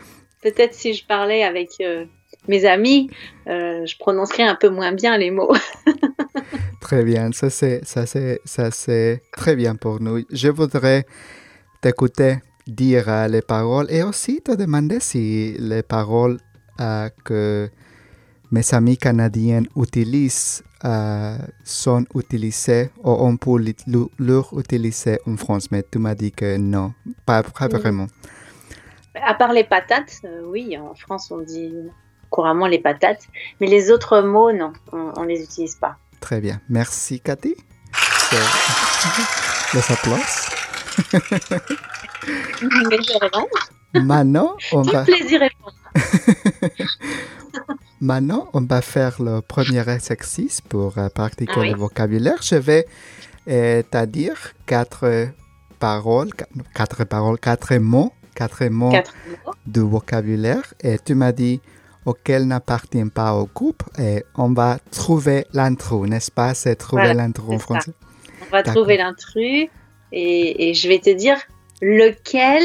Peut-être 0.42 0.74
si 0.74 0.92
je 0.92 1.06
parlais 1.06 1.44
avec 1.44 1.70
euh, 1.80 2.04
mes 2.48 2.64
amis, 2.64 3.10
euh, 3.46 3.86
je 3.86 3.96
prononcerais 3.96 4.42
un 4.42 4.56
peu 4.56 4.68
moins 4.68 4.92
bien 4.92 5.16
les 5.16 5.30
mots. 5.30 5.54
Très 6.80 7.04
bien, 7.04 7.30
ça 7.32 7.48
c'est, 7.48 7.84
ça 7.84 8.06
c'est, 8.06 8.40
ça 8.44 8.70
c'est 8.72 9.22
très 9.32 9.54
bien 9.54 9.76
pour 9.76 10.00
nous. 10.00 10.24
Je 10.30 10.48
voudrais 10.48 11.04
t'écouter 11.80 12.38
dire 12.66 13.28
les 13.28 13.42
paroles 13.42 13.86
et 13.90 14.02
aussi 14.02 14.40
te 14.40 14.52
demander 14.52 15.00
si 15.00 15.56
les 15.58 15.82
paroles 15.82 16.38
euh, 16.80 17.08
que 17.24 17.68
mes 18.50 18.74
amis 18.74 18.96
canadiens 18.96 19.62
utilisent 19.76 20.62
euh, 20.84 21.36
sont 21.62 22.04
utilisées 22.14 22.90
ou 23.04 23.10
on 23.10 23.36
peut 23.36 23.62
leur 24.18 24.58
utiliser 24.58 25.18
en 25.26 25.36
France, 25.36 25.70
mais 25.70 25.84
tu 25.90 25.98
m'as 25.98 26.14
dit 26.14 26.32
que 26.32 26.56
non, 26.56 26.94
pas, 27.26 27.42
pas 27.42 27.68
vraiment. 27.68 28.06
À 29.14 29.34
part 29.34 29.52
les 29.52 29.64
patates, 29.64 30.20
euh, 30.24 30.42
oui, 30.46 30.76
en 30.78 30.94
France 30.94 31.30
on 31.30 31.42
dit 31.42 31.72
couramment 32.30 32.66
les 32.66 32.78
patates, 32.78 33.28
mais 33.60 33.66
les 33.66 33.90
autres 33.90 34.20
mots, 34.22 34.52
non, 34.52 34.72
on 34.92 35.22
ne 35.22 35.28
les 35.28 35.42
utilise 35.42 35.74
pas. 35.74 35.98
Très 36.20 36.40
bien. 36.40 36.60
Merci, 36.68 37.20
Cathy. 37.20 37.56
Les 39.74 39.92
applaudissements. 39.92 40.59
Mais 41.12 42.96
je 43.94 44.00
Maintenant, 44.00 44.56
on 44.72 44.82
va... 44.82 45.02
plaisir. 45.04 45.40
Maintenant, 48.00 48.48
on 48.54 48.62
va 48.62 48.80
faire 48.80 49.20
le 49.20 49.40
premier 49.40 49.86
exercice 49.88 50.60
pour 50.60 50.96
euh, 50.96 51.08
pratiquer 51.08 51.52
Ah 51.56 51.60
oui. 51.60 51.70
le 51.70 51.76
vocabulaire. 51.76 52.40
Je 52.42 52.54
vais 52.56 52.86
euh, 53.48 53.82
te 53.90 54.04
dire 54.06 54.36
quatre 54.66 55.28
paroles, 55.78 56.32
qu- 56.32 56.44
quatre 56.74 57.04
paroles, 57.04 57.38
quatre 57.38 57.74
mots, 57.76 58.12
quatre 58.34 58.64
mots 58.68 58.90
Quatre 58.90 59.12
mots. 59.44 59.52
du 59.66 59.80
vocabulaire. 59.80 60.62
Et 60.80 60.98
tu 61.04 61.14
m'as 61.14 61.32
dit 61.32 61.60
auquel 62.06 62.46
n'appartient 62.46 63.04
pas 63.06 63.34
au 63.34 63.46
groupe. 63.46 63.82
Et 63.98 64.24
on 64.36 64.52
va 64.52 64.78
trouver 64.92 65.46
l'intrus, 65.52 66.08
n'est-ce 66.08 66.30
pas? 66.30 66.54
C'est 66.54 66.76
trouver 66.76 67.02
Voilà, 67.02 67.22
l'intrus 67.24 67.48
en 67.54 67.58
ça. 67.58 67.64
français. 67.64 67.92
On 68.46 68.50
va 68.52 68.62
trouver 68.62 68.96
l'intrus 68.96 69.68
et, 70.12 70.68
et 70.70 70.74
je 70.74 70.88
vais 70.88 70.98
te 70.98 71.10
dire 71.10 71.38
lequel 71.82 72.62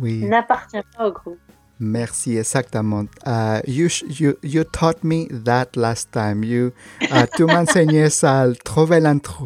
Oui. 0.00 0.24
n'appartient 0.24 0.80
pas 0.96 1.08
au 1.08 1.12
groupe. 1.12 1.38
Merci, 1.80 2.36
exactement. 2.36 3.06
Uh, 3.26 3.60
you, 3.66 3.88
you, 4.08 4.34
you 4.44 4.62
taught 4.62 5.02
me 5.02 5.26
that 5.44 5.74
last 5.74 6.12
time. 6.12 6.44
You, 6.44 6.70
uh, 7.00 7.26
tu 7.36 7.44
m'as 7.44 7.62
enseigné 7.62 8.08
ça, 8.08 8.46
trouver 8.64 9.00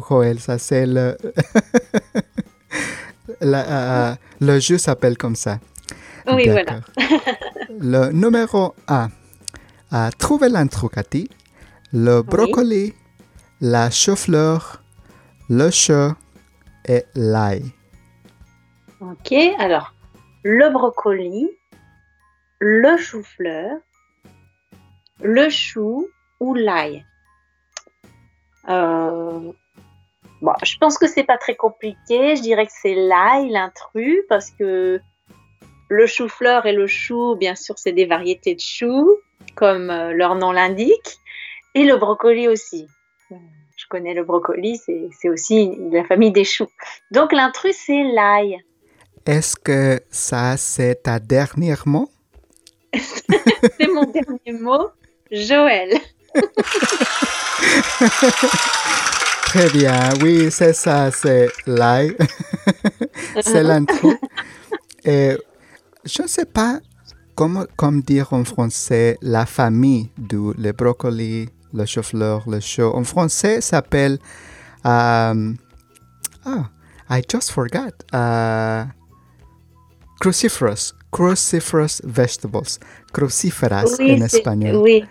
Joël. 0.07 0.39
Ça, 0.39 0.59
c'est 0.59 0.85
le... 0.85 1.17
la- 3.41 3.65
euh, 4.11 4.15
le 4.39 4.59
jeu 4.59 4.77
s'appelle 4.77 5.17
comme 5.17 5.35
ça. 5.35 5.59
Oui, 6.31 6.47
voilà. 6.47 6.81
Le 7.79 8.11
numéro 8.11 8.75
1. 8.87 9.09
Uh, 9.91 10.09
trouver 10.17 10.49
l'intrus, 10.49 10.89
Cathy. 10.93 11.29
Le 11.93 12.21
brocoli, 12.21 12.93
la 13.61 13.89
chou-fleur, 13.89 14.83
le 15.49 15.71
chat 15.71 16.15
et 16.87 17.05
l'ail. 17.15 17.63
Ok, 18.99 19.33
alors 19.59 19.93
le 20.43 20.69
brocoli, 20.69 21.49
le 22.59 22.97
chou-fleur, 22.97 23.77
le 25.21 25.49
chou 25.49 26.07
ou 26.39 26.53
l'ail. 26.53 27.05
Euh, 28.69 29.51
je 30.63 30.77
pense 30.77 30.97
que 30.97 31.07
c'est 31.07 31.23
pas 31.23 31.37
très 31.37 31.55
compliqué. 31.55 32.35
Je 32.35 32.41
dirais 32.41 32.65
que 32.65 32.71
c'est 32.81 32.95
l'ail, 32.95 33.49
l'intrus, 33.49 34.19
parce 34.29 34.51
que 34.51 35.01
le 35.89 36.05
chou-fleur 36.07 36.65
et 36.65 36.73
le 36.73 36.87
chou, 36.87 37.35
bien 37.35 37.55
sûr, 37.55 37.77
c'est 37.77 37.93
des 37.93 38.05
variétés 38.05 38.55
de 38.55 38.59
choux, 38.59 39.17
comme 39.55 39.89
euh, 39.89 40.13
leur 40.13 40.35
nom 40.35 40.51
l'indique, 40.51 41.17
et 41.75 41.85
le 41.85 41.97
brocoli 41.97 42.47
aussi. 42.47 42.87
Je 43.87 43.97
connais 43.97 44.13
le 44.13 44.25
brocoli, 44.25 44.77
c'est 44.77 45.29
aussi 45.29 45.71
la 45.93 46.03
famille 46.03 46.33
des 46.33 46.43
choux. 46.43 46.67
Donc 47.09 47.31
l'intrus, 47.31 47.73
c'est 47.85 48.03
l'ail. 48.03 48.57
Est-ce 49.25 49.55
que 49.55 50.01
ça, 50.11 50.57
c'est 50.57 51.03
ta 51.03 51.19
dernière 51.19 51.87
mot? 51.87 52.11
C'est 52.93 53.87
mon 53.87 54.03
dernier 54.03 54.59
mot, 54.59 54.89
Joël. 55.31 55.93
Très 59.43 59.69
bien, 59.69 60.09
oui, 60.21 60.51
c'est 60.51 60.73
ça, 60.73 61.09
c'est 61.11 61.47
l'ail. 61.65 62.13
c'est 63.41 63.63
l'intrus. 63.63 64.17
Et 65.05 65.37
je 66.03 66.23
ne 66.23 66.27
sais 66.27 66.45
pas 66.45 66.81
comment, 67.35 67.63
comment 67.77 67.99
dire 67.99 68.33
en 68.33 68.43
français 68.43 69.17
la 69.21 69.45
famille 69.45 70.09
du 70.17 70.51
le 70.57 70.73
brocoli, 70.73 71.47
le 71.77 71.85
chou-fleur, 71.85 72.43
le 72.49 72.59
chou. 72.59 72.83
En 72.93 73.03
français, 73.03 73.61
ça 73.61 73.77
s'appelle. 73.77 74.17
euh, 74.85 75.53
ah, 76.45 76.63
I 77.09 77.21
just 77.31 77.51
forgot. 77.51 77.93
Euh, 78.13 78.83
cruciferous. 80.19 80.93
Cruciferous 81.11 82.01
vegetables. 82.03 82.67
Cruciferas 83.13 83.85
en 83.99 84.21
espagnol. 84.21 84.75
Oui, 84.77 85.03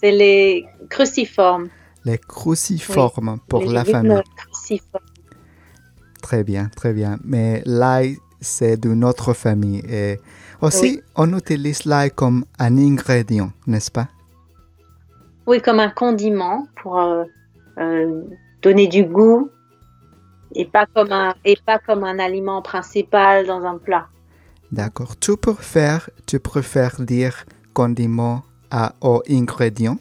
c'est 0.00 0.12
les 0.12 0.64
cruciformes. 0.88 1.68
Les 2.04 2.18
cruciformes 2.18 3.38
pour 3.48 3.62
Les 3.62 3.72
la 3.72 3.84
famille. 3.84 4.22
cruciformes. 4.36 5.04
Très 6.22 6.44
bien, 6.44 6.70
très 6.76 6.92
bien. 6.92 7.18
Mais 7.24 7.62
l'ail, 7.66 8.18
c'est 8.40 8.76
d'une 8.80 9.04
autre 9.04 9.32
famille. 9.34 9.82
Et 9.88 10.20
aussi, 10.60 10.80
Oui. 10.96 11.02
on 11.16 11.36
utilise 11.36 11.84
l'ail 11.84 12.10
comme 12.10 12.44
un 12.58 12.76
ingrédient, 12.78 13.50
n'est-ce 13.66 13.90
pas? 13.90 14.08
Oui, 15.46 15.60
comme 15.60 15.80
un 15.80 15.90
condiment 15.90 16.66
pour 16.80 16.98
euh, 17.00 17.24
euh, 17.78 18.22
donner 18.62 18.86
du 18.86 19.04
goût 19.04 19.50
et 20.54 20.64
pas 20.64 20.86
comme 20.86 21.12
un 21.12 21.34
et 21.44 21.56
pas 21.66 21.78
comme 21.78 22.04
un 22.04 22.18
aliment 22.18 22.62
principal 22.62 23.46
dans 23.46 23.64
un 23.64 23.78
plat. 23.78 24.06
D'accord. 24.72 25.18
Tu 25.18 25.36
préfères, 25.36 26.08
tu 26.26 26.38
préfères 26.40 27.00
dire 27.00 27.44
condiment 27.74 28.42
à, 28.70 28.94
au 29.00 29.22
ingrédient? 29.28 29.98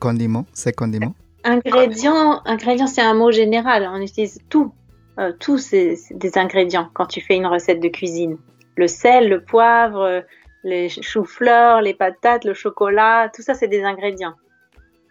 Condiment, 0.00 0.46
c'est 0.52 0.74
condiment? 0.74 1.14
Ingrédient, 1.44 2.42
ingrédient, 2.44 2.86
c'est 2.86 3.02
un 3.02 3.14
mot 3.14 3.30
général. 3.30 3.88
On 3.92 4.00
utilise 4.00 4.38
tout, 4.48 4.72
Euh, 5.18 5.32
tout 5.38 5.58
c'est 5.58 5.94
c'est 5.96 6.16
des 6.16 6.38
ingrédients 6.38 6.88
quand 6.94 7.06
tu 7.14 7.20
fais 7.20 7.36
une 7.36 7.46
recette 7.46 7.80
de 7.80 7.90
cuisine. 7.98 8.38
Le 8.76 8.88
sel, 8.88 9.28
le 9.28 9.40
poivre, 9.44 10.24
les 10.64 10.88
choux-fleurs, 10.88 11.82
les 11.82 11.92
patates, 11.92 12.44
le 12.46 12.54
chocolat, 12.54 13.28
tout 13.34 13.42
ça 13.42 13.52
c'est 13.54 13.68
des 13.68 13.84
ingrédients. 13.92 14.36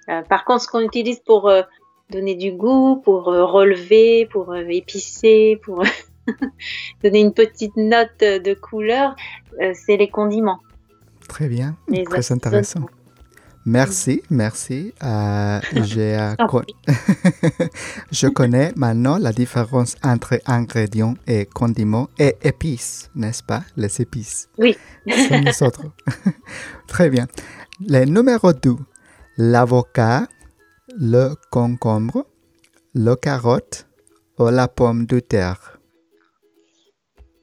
Euh, 0.10 0.22
par 0.24 0.46
contre, 0.46 0.64
ce 0.64 0.68
qu'on 0.68 0.82
utilise 0.82 1.20
pour 1.20 1.48
euh, 1.50 1.62
donner 2.10 2.36
du 2.36 2.52
goût, 2.52 2.98
pour 3.04 3.30
euh, 3.30 3.46
relever, 3.46 4.28
pour 4.32 4.56
épicer, 4.56 5.60
pour 5.64 5.84
donner 7.04 7.20
une 7.22 7.34
petite 7.34 7.76
note 7.78 8.20
de 8.20 8.54
couleur, 8.54 9.16
c'est 9.74 9.98
les 9.98 10.10
condiments. 10.10 10.60
Très 11.28 11.48
bien, 11.48 11.76
Les 11.88 12.04
très 12.04 12.32
intéressant. 12.32 12.86
Merci, 13.66 14.24
merci. 14.32 14.92
Euh, 15.04 15.60
con- 16.50 16.64
Je 18.12 18.28
connais 18.28 18.72
maintenant 18.76 19.18
la 19.20 19.32
différence 19.32 19.96
entre 20.04 20.40
ingrédients 20.48 21.14
et 21.28 21.46
condiments 21.46 22.10
et 22.18 22.36
épices, 22.42 23.10
n'est-ce 23.16 23.44
pas? 23.44 23.62
Les 23.78 24.02
épices? 24.02 24.50
Oui. 24.58 24.76
C'est 25.08 25.40
nous 25.42 25.64
autres. 25.64 25.84
Très 26.88 27.10
bien. 27.10 27.28
Le 27.88 28.06
numéro 28.06 28.52
2, 28.52 28.76
l'avocat, 29.38 30.28
le 30.98 31.36
concombre, 31.52 32.26
le 32.94 33.16
carotte 33.16 33.88
ou 34.38 34.50
la 34.50 34.68
pomme 34.68 35.06
de 35.06 35.20
terre. 35.20 35.80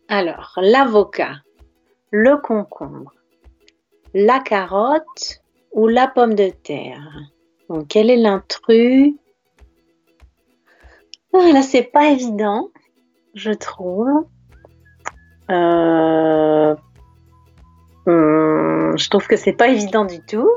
Alors, 0.08 0.58
l'avocat, 0.60 1.36
le 2.10 2.36
concombre, 2.36 3.12
la 4.14 4.40
carotte 4.40 5.42
ou 5.72 5.86
la 5.86 6.06
pomme 6.08 6.34
de 6.34 6.50
terre. 6.50 7.30
Donc, 7.68 7.88
quel 7.88 8.10
est 8.10 8.16
l'intrus? 8.16 9.14
Ah, 11.32 11.52
Là, 11.52 11.62
c'est 11.62 11.82
pas 11.82 12.10
évident, 12.10 12.70
je 13.34 13.52
trouve. 13.52 14.26
Euh, 15.50 16.74
hum, 18.06 18.98
je 18.98 19.08
trouve 19.08 19.26
que 19.26 19.36
c'est 19.36 19.52
pas 19.52 19.68
évident 19.68 20.04
du 20.04 20.20
tout. 20.20 20.50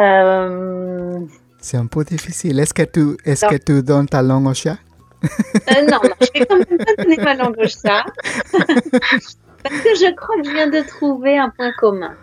Euh, 0.00 1.18
C'est 1.60 1.76
un 1.76 1.86
peu 1.86 2.04
difficile. 2.04 2.58
Est-ce 2.60 2.74
que 2.74 2.82
tu, 2.82 3.16
est-ce 3.24 3.46
que 3.46 3.56
tu 3.56 3.82
donnes 3.82 4.06
ta 4.06 4.22
langue 4.22 4.46
au 4.46 4.54
chat? 4.54 4.76
Euh, 5.24 5.82
non, 5.82 5.98
non, 6.02 6.14
je 6.20 6.38
vais 6.38 6.46
quand 6.46 6.56
même 6.56 6.78
pas 6.78 7.02
donner 7.02 7.16
ma 7.16 7.34
langue 7.34 7.56
au 7.58 7.66
chat. 7.66 8.04
Parce 8.52 9.80
que 9.82 9.94
je 9.94 10.14
crois 10.14 10.36
que 10.36 10.44
je 10.44 10.50
viens 10.52 10.68
de 10.68 10.86
trouver 10.86 11.38
un 11.38 11.50
point 11.50 11.72
commun. 11.78 12.14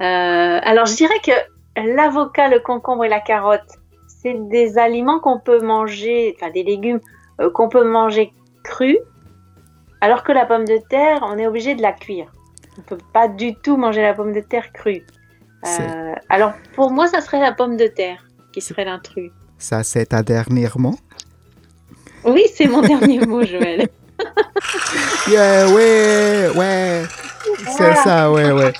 Euh, 0.00 0.60
alors, 0.62 0.86
je 0.86 0.94
dirais 0.94 1.20
que 1.24 1.32
l'avocat, 1.96 2.48
le 2.48 2.60
concombre 2.60 3.04
et 3.04 3.08
la 3.08 3.20
carotte, 3.20 3.78
c'est 4.06 4.34
des 4.48 4.78
aliments 4.78 5.18
qu'on 5.18 5.40
peut 5.40 5.60
manger, 5.60 6.36
enfin 6.36 6.52
des 6.52 6.62
légumes 6.62 7.00
euh, 7.40 7.50
qu'on 7.50 7.68
peut 7.68 7.84
manger 7.84 8.32
crus, 8.62 8.98
alors 10.00 10.22
que 10.22 10.32
la 10.32 10.46
pomme 10.46 10.64
de 10.64 10.78
terre, 10.88 11.20
on 11.22 11.38
est 11.38 11.46
obligé 11.46 11.74
de 11.74 11.82
la 11.82 11.92
cuire. 11.92 12.30
On 12.78 12.82
peut 12.82 12.98
pas 13.12 13.26
du 13.26 13.54
tout 13.56 13.76
manger 13.76 14.02
la 14.02 14.14
pomme 14.14 14.32
de 14.32 14.40
terre 14.40 14.72
crue. 14.72 15.04
Euh, 15.66 16.14
alors, 16.28 16.52
pour 16.74 16.90
moi, 16.90 17.06
ça 17.08 17.20
serait 17.20 17.40
la 17.40 17.52
pomme 17.52 17.76
de 17.76 17.86
terre 17.86 18.24
qui 18.52 18.60
serait 18.60 18.84
l'intrus. 18.84 19.30
Ça, 19.58 19.82
c'est 19.82 20.06
ta 20.06 20.22
dernière 20.22 20.78
mot? 20.78 20.96
Oui, 22.24 22.44
c'est 22.54 22.66
mon 22.66 22.80
dernier 22.92 23.20
mot, 23.20 23.44
Joël. 23.44 23.88
Yeah, 25.28 25.68
ouais, 25.72 26.50
ouais. 26.54 27.02
C'est 27.76 27.94
ça, 27.96 28.30
ouais, 28.30 28.52
ouais. 28.52 28.72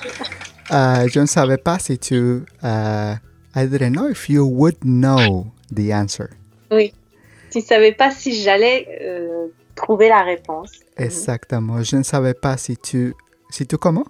Euh, 0.71 1.07
je 1.11 1.19
ne 1.19 1.25
savais 1.25 1.57
pas 1.57 1.79
si 1.79 1.97
tu... 1.97 2.43
euh, 2.63 3.13
I 3.55 3.67
didn't 3.67 3.91
know 3.93 4.09
if 4.09 4.29
you 4.29 4.45
would 4.45 4.77
know 4.83 5.47
the 5.73 5.91
answer. 5.91 6.29
Tu 6.69 7.59
ne 7.59 7.63
savais 7.63 7.91
pas 7.91 8.09
si 8.11 8.41
j'allais 8.41 8.87
euh, 9.01 9.47
trouver 9.75 10.09
la 10.09 10.23
réponse. 10.23 10.71
Exactement. 10.97 11.83
Je 11.83 11.97
ne 11.97 12.03
savais 12.03 12.33
pas 12.33 12.57
si 12.57 12.77
tu... 12.77 13.13
Si 13.49 13.67
tu 13.67 13.77
comment? 13.77 14.05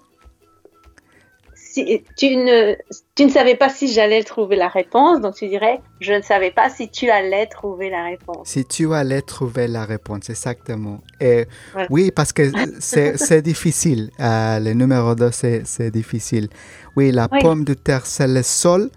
Si 1.73 2.03
tu 2.15 2.35
ne, 2.37 2.75
tu 3.15 3.25
ne 3.25 3.29
savais 3.29 3.55
pas 3.55 3.69
si 3.69 3.87
j'allais 3.91 4.23
trouver 4.23 4.55
la 4.55 4.67
réponse, 4.67 5.19
donc 5.21 5.33
tu 5.35 5.47
dirais 5.47 5.81
je 5.99 6.13
ne 6.13 6.21
savais 6.21 6.51
pas 6.51 6.69
si 6.69 6.89
tu 6.89 7.09
allais 7.09 7.47
trouver 7.47 7.89
la 7.89 8.03
réponse. 8.03 8.47
Si 8.47 8.63
tu 8.65 8.93
allais 8.93 9.21
trouver 9.21 9.67
la 9.67 9.83
réponse, 9.85 10.29
exactement. 10.29 10.99
Et 11.19 11.45
oui, 11.89 12.11
parce 12.15 12.31
que 12.33 12.43
c'est 12.79 13.41
difficile. 13.41 14.11
Euh, 14.19 14.59
le 14.59 14.73
numéro 14.73 15.15
2, 15.15 15.31
c'est 15.31 15.61
c'est 15.65 15.89
difficile. 15.91 16.47
Oui, 16.95 17.11
la 17.11 17.27
Oui. 17.31 17.39
pomme 17.41 17.63
de 17.63 17.73
terre, 17.73 18.05
c'est 18.05 18.27
le 18.27 18.43
sol 18.43 18.89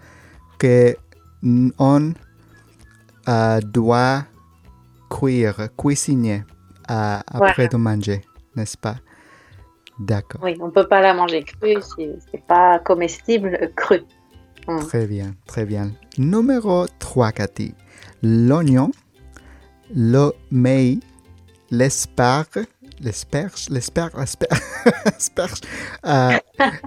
que 0.59 0.95
on 1.79 2.13
euh, 3.29 3.59
doit 3.61 4.25
cuire, 5.09 5.69
cuisiner 5.77 6.43
euh, 6.91 7.19
après 7.27 7.53
Voilà. 7.55 7.67
de 7.69 7.77
manger, 7.77 8.21
n'est-ce 8.55 8.77
pas? 8.77 8.97
D'accord. 9.99 10.41
Oui, 10.43 10.57
on 10.61 10.69
peut 10.69 10.87
pas 10.87 11.01
la 11.01 11.13
manger 11.13 11.43
crue, 11.43 11.77
c'est 12.31 12.43
pas 12.47 12.79
comestible 12.79 13.71
cru. 13.75 14.01
Mm. 14.67 14.79
Très 14.79 15.07
bien, 15.07 15.35
très 15.45 15.65
bien. 15.65 15.91
Numéro 16.17 16.85
3, 16.99 17.31
Cathy. 17.31 17.73
L'oignon, 18.21 18.91
le 19.95 20.31
maïs, 20.51 20.99
l'asperge, 21.71 22.65
l'asperge, 23.01 23.69
l'asperge, 23.69 24.13
l'asperge. 25.05 25.61
Euh, 26.05 26.37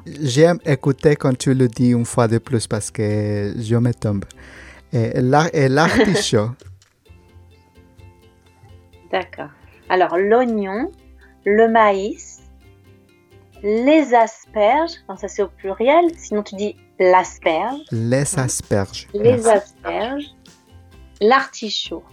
J'aime 0.06 0.58
écouter 0.64 1.16
quand 1.16 1.36
tu 1.36 1.54
le 1.54 1.68
dis 1.68 1.90
une 1.90 2.04
fois 2.04 2.28
de 2.28 2.38
plus 2.38 2.66
parce 2.66 2.90
que 2.90 3.54
je 3.56 3.76
me 3.76 3.92
tombe. 3.92 4.24
Et 4.92 5.20
l'artichaut, 5.20 6.50
D'accord. 9.12 9.50
Alors 9.88 10.16
l'oignon, 10.16 10.92
le 11.44 11.68
maïs, 11.68 12.39
les 13.62 14.14
asperges, 14.14 14.92
non, 15.08 15.16
ça 15.16 15.28
c'est 15.28 15.42
au 15.42 15.48
pluriel, 15.48 16.04
sinon 16.16 16.42
tu 16.42 16.54
dis 16.56 16.76
l'asperge, 16.98 17.80
les 17.92 18.38
asperges. 18.38 19.08
les 19.14 19.48
asperges, 19.48 20.26
l'artichaut. 21.20 22.04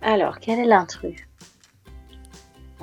Alors, 0.00 0.38
quel 0.40 0.58
est 0.60 0.64
l'intrus? 0.64 1.16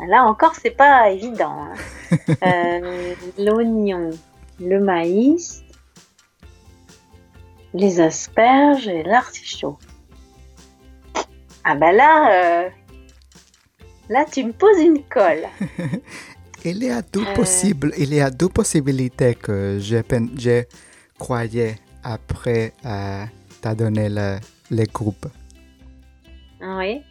Là 0.07 0.23
encore, 0.23 0.55
c'est 0.55 0.71
pas 0.71 1.09
évident. 1.09 1.65
hein. 1.65 1.73
Euh, 2.43 3.13
L'oignon, 3.37 4.09
le 4.59 4.79
maïs, 4.79 5.61
les 7.75 7.99
asperges 8.01 8.87
et 8.87 9.03
l'artichaut. 9.03 9.77
Ah 11.63 11.75
ben 11.75 11.91
là, 11.91 12.31
euh, 12.63 12.69
là 14.09 14.25
tu 14.25 14.43
me 14.43 14.53
poses 14.53 14.79
une 14.79 15.03
colle. 15.03 15.45
Il 16.65 16.83
y 16.83 16.89
a 16.89 17.01
deux 17.01 17.21
Euh. 17.25 17.33
possibles, 17.35 17.93
il 17.97 18.13
y 18.13 18.19
a 18.21 18.29
deux 18.29 18.49
possibilités 18.49 19.35
que 19.35 19.77
je, 19.79 19.97
pen- 20.01 20.29
je 20.37 20.63
croyais 21.17 21.75
après 22.03 22.73
euh, 22.85 23.23
t'as 23.61 23.75
donné 23.75 24.09
le, 24.09 24.37
les 24.71 24.85
groupes. 24.85 25.27
Oui. 26.61 27.01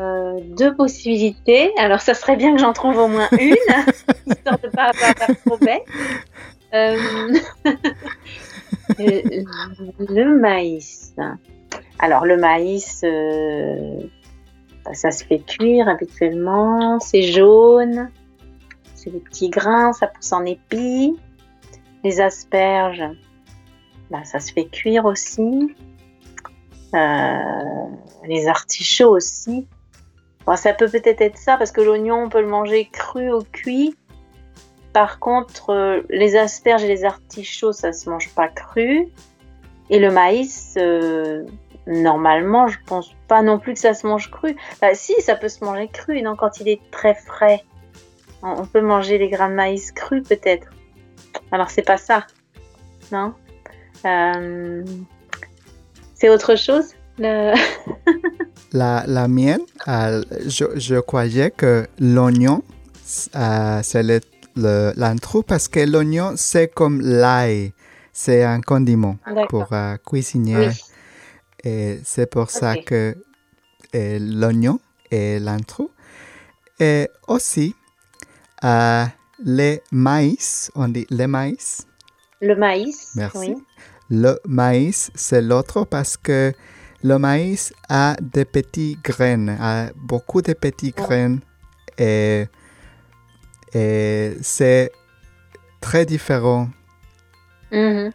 Euh, 0.00 0.38
deux 0.56 0.74
possibilités. 0.76 1.72
Alors, 1.78 2.00
ça 2.00 2.14
serait 2.14 2.36
bien 2.36 2.54
que 2.54 2.60
j'en 2.60 2.72
trouve 2.72 2.96
au 2.98 3.08
moins 3.08 3.28
une, 3.32 3.54
histoire 4.26 4.58
de 4.60 4.66
ne 4.68 4.72
pas 4.72 4.90
avoir 4.94 5.36
trop 5.44 5.58
bête. 5.58 5.82
Euh, 6.74 6.98
le, 8.98 10.38
maïs. 10.38 11.14
Alors, 11.98 12.26
le 12.26 12.36
maïs, 12.36 13.02
ça 14.92 15.10
se 15.10 15.24
fait 15.24 15.38
cuire 15.40 15.88
habituellement. 15.88 17.00
C'est 17.00 17.22
jaune. 17.22 18.10
C'est 19.08 19.14
des 19.14 19.20
petits 19.20 19.48
grains, 19.48 19.94
ça 19.94 20.06
pousse 20.06 20.32
en 20.32 20.44
épis. 20.44 21.18
Les 22.04 22.20
asperges, 22.20 23.04
bah, 24.10 24.22
ça 24.24 24.38
se 24.38 24.52
fait 24.52 24.66
cuire 24.66 25.06
aussi. 25.06 25.74
Euh, 26.94 27.84
les 28.26 28.48
artichauts 28.48 29.16
aussi. 29.16 29.66
Bon, 30.44 30.56
ça 30.56 30.74
peut 30.74 30.88
peut-être 30.88 31.22
être 31.22 31.38
ça 31.38 31.56
parce 31.56 31.72
que 31.72 31.80
l'oignon, 31.80 32.24
on 32.24 32.28
peut 32.28 32.42
le 32.42 32.48
manger 32.48 32.86
cru 32.92 33.32
ou 33.32 33.40
cuit. 33.50 33.96
Par 34.92 35.18
contre, 35.20 35.70
euh, 35.70 36.02
les 36.10 36.36
asperges 36.36 36.84
et 36.84 36.88
les 36.88 37.04
artichauts, 37.06 37.72
ça 37.72 37.94
se 37.94 38.10
mange 38.10 38.28
pas 38.34 38.48
cru. 38.48 39.08
Et 39.88 40.00
le 40.00 40.10
maïs, 40.10 40.74
euh, 40.76 41.46
normalement, 41.86 42.66
je 42.66 42.78
pense 42.84 43.14
pas 43.26 43.40
non 43.40 43.58
plus 43.58 43.72
que 43.72 43.80
ça 43.80 43.94
se 43.94 44.06
mange 44.06 44.30
cru. 44.30 44.54
Bah, 44.82 44.94
si, 44.94 45.18
ça 45.22 45.34
peut 45.34 45.48
se 45.48 45.64
manger 45.64 45.88
cru, 45.88 46.20
non, 46.20 46.36
quand 46.36 46.60
il 46.60 46.68
est 46.68 46.80
très 46.90 47.14
frais. 47.14 47.64
On 48.42 48.64
peut 48.66 48.80
manger 48.80 49.18
les 49.18 49.28
grains 49.30 49.48
de 49.50 49.54
maïs 49.54 49.90
crus 49.92 50.22
peut-être. 50.26 50.68
Alors 51.50 51.70
c'est 51.70 51.82
pas 51.82 51.96
ça, 51.96 52.26
non? 53.12 53.34
Euh, 54.04 54.84
C'est 56.14 56.28
autre 56.28 56.56
chose? 56.56 56.94
Le... 57.18 57.54
La, 58.72 59.04
la 59.06 59.28
mienne, 59.28 59.62
euh, 59.88 60.22
je, 60.46 60.64
je 60.76 60.96
croyais 61.00 61.50
que 61.50 61.86
l'oignon, 61.98 62.62
euh, 63.34 63.80
c'est 63.82 64.02
le- 64.02 64.20
le- 64.56 64.92
l'intro 64.94 65.42
parce 65.42 65.68
que 65.68 65.80
l'oignon, 65.80 66.34
c'est 66.36 66.68
comme 66.68 67.00
l'ail. 67.00 67.72
C'est 68.12 68.44
un 68.44 68.60
condiment 68.60 69.16
pour 69.48 69.68
cuisiner. 70.06 70.68
Oui. 70.68 70.74
Et 71.64 72.00
c'est 72.04 72.28
pour 72.28 72.50
ça 72.50 72.76
que 72.76 73.16
l'oignon 73.94 74.80
est 75.10 75.38
l'intro. 75.38 75.90
Et 76.78 77.08
aussi, 77.26 77.74
euh, 78.64 79.04
les 79.44 79.82
maïs, 79.92 80.70
on 80.74 80.88
dit 80.88 81.06
les 81.10 81.26
maïs. 81.26 81.86
Le 82.40 82.54
maïs. 82.56 83.12
Merci. 83.16 83.38
Oui. 83.38 83.54
Le 84.10 84.38
maïs, 84.46 85.10
c'est 85.14 85.42
l'autre 85.42 85.84
parce 85.84 86.16
que 86.16 86.52
le 87.02 87.18
maïs 87.18 87.72
a 87.88 88.16
des 88.20 88.44
petits 88.44 88.98
graines, 89.04 89.50
a 89.60 89.90
beaucoup 89.94 90.40
de 90.42 90.52
petits 90.54 90.94
Oh. 90.96 91.02
graines 91.02 91.40
et, 91.98 92.46
et 93.74 94.36
c'est 94.40 94.90
très 95.80 96.06
différent 96.06 96.68
Mhm. 97.70 98.12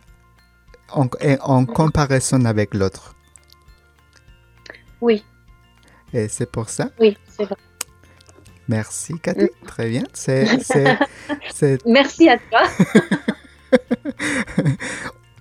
en, 0.92 1.08
en 1.42 1.66
comparaison 1.66 2.44
avec 2.46 2.74
l'autre. 2.74 3.14
Oui, 5.00 5.24
Et 6.14 6.28
c'est 6.28 6.50
pour 6.52 6.70
ça? 6.70 6.90
oui, 7.00 7.18
c'est 7.30 7.46
vrai. 7.46 7.56
Merci 8.68 9.20
Cathy, 9.20 9.50
très 9.68 9.90
bien. 9.90 10.04
C'est, 10.14 10.46
Merci 11.86 12.30
à 12.30 12.38
toi. 12.38 12.62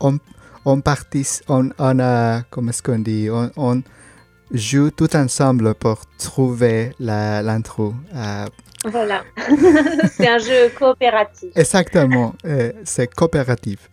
on, 0.00 0.18
on 0.64 0.82
on, 1.48 1.70
on 1.78 1.98
a, 2.00 2.42
comment 2.50 2.70
est-ce 2.70 2.82
qu'on 2.82 2.98
dit, 2.98 3.28
on, 3.30 3.50
on 3.56 3.82
joue 4.52 4.90
tout 4.90 5.14
ensemble 5.16 5.74
pour 5.74 6.02
trouver 6.18 6.92
l'intro. 6.98 7.94
Euh, 8.14 8.46
Voilà. 8.85 9.22
c'est 10.16 10.28
un 10.28 10.38
jeu 10.38 10.70
coopératif. 10.76 11.50
Exactement, 11.54 12.35
euh, 12.44 12.72
c'est 12.85 13.12
coopératif. 13.14 13.88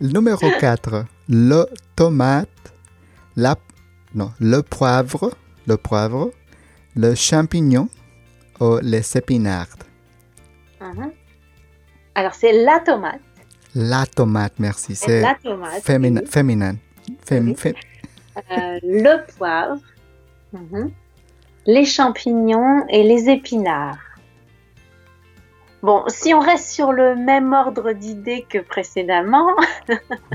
Numéro 0.00 0.50
4, 0.58 1.04
le 1.28 1.66
tomate, 1.94 2.48
la, 3.36 3.56
non, 4.14 4.32
le 4.40 4.62
poivre, 4.62 5.32
le 5.66 5.76
poivre, 5.76 6.32
le 6.96 7.14
champignon 7.14 7.88
ou 8.62 8.78
les 8.82 9.16
épinards. 9.16 9.76
Mhm. 10.80 11.10
Alors, 12.14 12.34
c'est 12.34 12.52
la 12.64 12.78
tomate. 12.80 13.20
La 13.74 14.04
tomate, 14.06 14.54
merci, 14.58 14.94
c'est 14.94 15.22
la 15.22 15.34
tomate. 15.42 15.82
féminin. 15.82 16.20
oui. 16.22 16.28
féminin. 16.30 16.74
Fém- 17.28 17.56
Oui. 17.64 17.74
Euh, 18.50 18.78
le 18.82 19.14
poivre. 19.36 19.78
Mhm. 20.52 20.90
Les 21.66 21.84
champignons 21.84 22.84
et 22.88 23.02
les 23.02 23.28
épinards. 23.30 23.98
Bon, 25.82 26.04
si 26.08 26.32
on 26.32 26.38
reste 26.40 26.68
sur 26.68 26.92
le 26.92 27.16
même 27.16 27.52
ordre 27.52 27.92
d'idées 27.92 28.46
que 28.48 28.58
précédemment, 28.58 29.48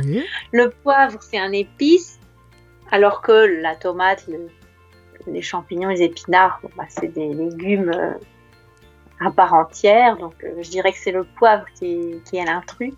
oui. 0.03 0.23
le 0.51 0.69
poivre 0.83 1.19
c'est 1.21 1.37
un 1.39 1.51
épice, 1.53 2.19
alors 2.91 3.21
que 3.21 3.61
la 3.61 3.75
tomate, 3.75 4.25
le- 4.27 4.49
les 5.27 5.41
champignons, 5.41 5.89
les 5.89 6.01
épinards, 6.01 6.59
bon, 6.61 6.69
bah, 6.77 6.85
c'est 6.89 7.13
des 7.13 7.33
légumes 7.33 7.91
euh, 7.93 8.13
à 9.25 9.31
part 9.31 9.53
entière. 9.53 10.17
Donc, 10.17 10.33
euh, 10.43 10.61
je 10.61 10.69
dirais 10.69 10.91
que 10.91 10.97
c'est 10.97 11.11
le 11.11 11.23
poivre 11.23 11.65
qui, 11.77 12.21
qui 12.25 12.37
est 12.37 12.45
l'intrus. 12.45 12.91
Que 12.91 12.95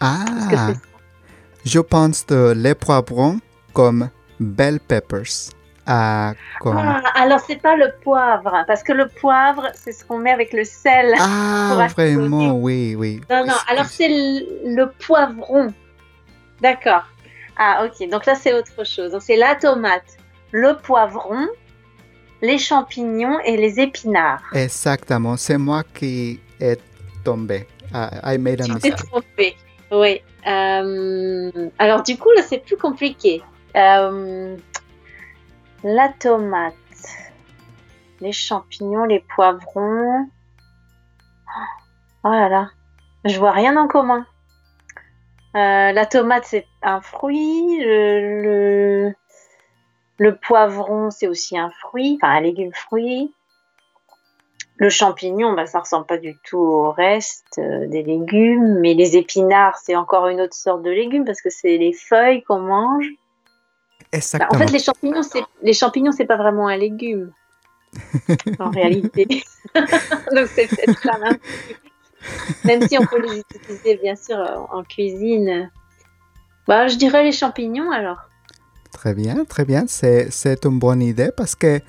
Ah, 0.00 0.24
je 1.64 1.80
pense 1.80 2.26
de 2.26 2.52
les 2.54 2.74
poivrons 2.74 3.38
comme 3.72 4.10
bell 4.40 4.80
peppers. 4.80 5.50
Ah, 5.86 6.32
comme... 6.60 6.78
Ah, 6.78 7.02
alors 7.14 7.40
c'est 7.40 7.60
pas 7.60 7.76
le 7.76 7.92
poivre, 8.02 8.64
parce 8.66 8.82
que 8.82 8.92
le 8.92 9.06
poivre, 9.08 9.68
c'est 9.74 9.92
ce 9.92 10.04
qu'on 10.04 10.18
met 10.18 10.30
avec 10.30 10.52
le 10.52 10.64
sel. 10.64 11.14
Ah, 11.18 11.86
vraiment, 11.94 12.56
oui, 12.58 12.94
oui. 12.96 13.20
Non, 13.30 13.44
non, 13.46 13.54
alors 13.68 13.84
c'est 13.84 14.08
le, 14.08 14.74
le 14.76 14.90
poivron. 14.90 15.72
D'accord. 16.62 17.04
Ah, 17.56 17.84
ok. 17.84 18.08
Donc 18.08 18.26
là, 18.26 18.34
c'est 18.34 18.54
autre 18.54 18.84
chose. 18.84 19.12
Donc 19.12 19.22
c'est 19.22 19.36
la 19.36 19.54
tomate, 19.56 20.16
le 20.54 20.76
poivron, 20.76 21.48
les 22.40 22.58
champignons 22.58 23.40
et 23.40 23.56
les 23.56 23.80
épinards. 23.80 24.44
Exactement, 24.52 25.36
c'est 25.36 25.58
moi 25.58 25.82
qui 25.82 26.38
est 26.60 26.80
tombé 27.24 27.66
I, 27.92 28.34
I 28.34 28.38
made 28.38 28.60
a 28.60 28.68
mistake. 28.68 28.94
trompé. 28.94 29.56
Oui. 29.90 30.22
Euh, 30.46 31.50
alors 31.80 32.04
du 32.04 32.16
coup, 32.16 32.30
là, 32.36 32.42
c'est 32.42 32.58
plus 32.58 32.76
compliqué. 32.76 33.42
Euh, 33.74 34.56
la 35.82 36.08
tomate, 36.20 36.74
les 38.20 38.32
champignons, 38.32 39.04
les 39.06 39.24
poivrons. 39.34 40.28
Oh 42.22 42.30
là 42.30 42.48
là, 42.48 42.70
je 43.24 43.36
vois 43.40 43.52
rien 43.52 43.76
en 43.76 43.88
commun. 43.88 44.24
Euh, 45.56 45.90
la 45.90 46.06
tomate, 46.06 46.44
c'est 46.44 46.66
un 46.82 47.00
fruit. 47.00 47.80
Le, 47.80 48.42
le, 49.08 49.14
le 50.24 50.36
poivron, 50.36 51.10
c'est 51.10 51.26
aussi 51.28 51.58
un 51.58 51.70
fruit, 51.70 52.18
enfin 52.18 52.32
un 52.32 52.40
légume 52.40 52.72
fruit. 52.72 53.34
Le 54.76 54.88
champignon, 54.88 55.52
bah, 55.52 55.66
ça 55.66 55.80
ressemble 55.80 56.06
pas 56.06 56.16
du 56.16 56.34
tout 56.42 56.56
au 56.56 56.90
reste 56.92 57.58
euh, 57.58 57.86
des 57.88 58.02
légumes, 58.02 58.78
mais 58.80 58.94
les 58.94 59.18
épinards, 59.18 59.76
c'est 59.76 59.94
encore 59.94 60.28
une 60.28 60.40
autre 60.40 60.54
sorte 60.54 60.82
de 60.82 60.88
légumes 60.88 61.26
parce 61.26 61.42
que 61.42 61.50
c'est 61.50 61.76
les 61.76 61.92
feuilles 61.92 62.42
qu'on 62.42 62.60
mange. 62.60 63.06
Bah, 64.38 64.48
en 64.50 64.54
fait, 64.56 64.70
les 64.70 64.78
champignons, 64.78 65.22
c'est 65.22 65.44
les 65.60 65.74
champignons, 65.74 66.12
c'est 66.12 66.24
pas 66.24 66.38
vraiment 66.38 66.68
un 66.68 66.76
légume 66.78 67.30
en 68.58 68.70
réalité. 68.70 69.26
Donc 69.74 70.46
c'est 70.54 70.68
peut-être 70.68 71.02
ça. 71.02 71.18
hein. 71.22 71.36
Même 72.64 72.88
si 72.88 72.96
on 72.96 73.04
peut 73.04 73.20
les 73.20 73.40
utiliser 73.40 73.96
bien 73.96 74.16
sûr 74.16 74.38
en 74.38 74.78
en 74.78 74.84
cuisine. 74.84 75.70
Bah, 76.66 76.88
je 76.88 76.96
dirais 76.96 77.24
les 77.24 77.32
champignons 77.32 77.90
alors. 77.90 78.30
Très 78.94 79.12
bien, 79.12 79.44
très 79.44 79.64
bien. 79.64 79.84
C'est, 79.88 80.64
une 80.64 80.78
bonne 80.78 81.02
idée 81.02 81.30
parce 81.36 81.54
que 81.54 81.80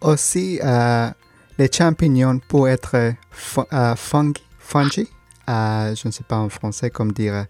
aussi 0.00 0.60
euh, 0.64 1.10
les 1.58 1.70
champignons 1.70 2.38
peuvent 2.48 2.68
être 2.68 2.96
euh, 2.96 3.94
fungi, 3.96 4.42
fungi 4.58 5.08
euh, 5.48 5.94
je 5.94 6.06
ne 6.06 6.12
sais 6.12 6.22
pas 6.22 6.36
en 6.38 6.48
français 6.48 6.88
comment 6.88 7.12
dire 7.12 7.46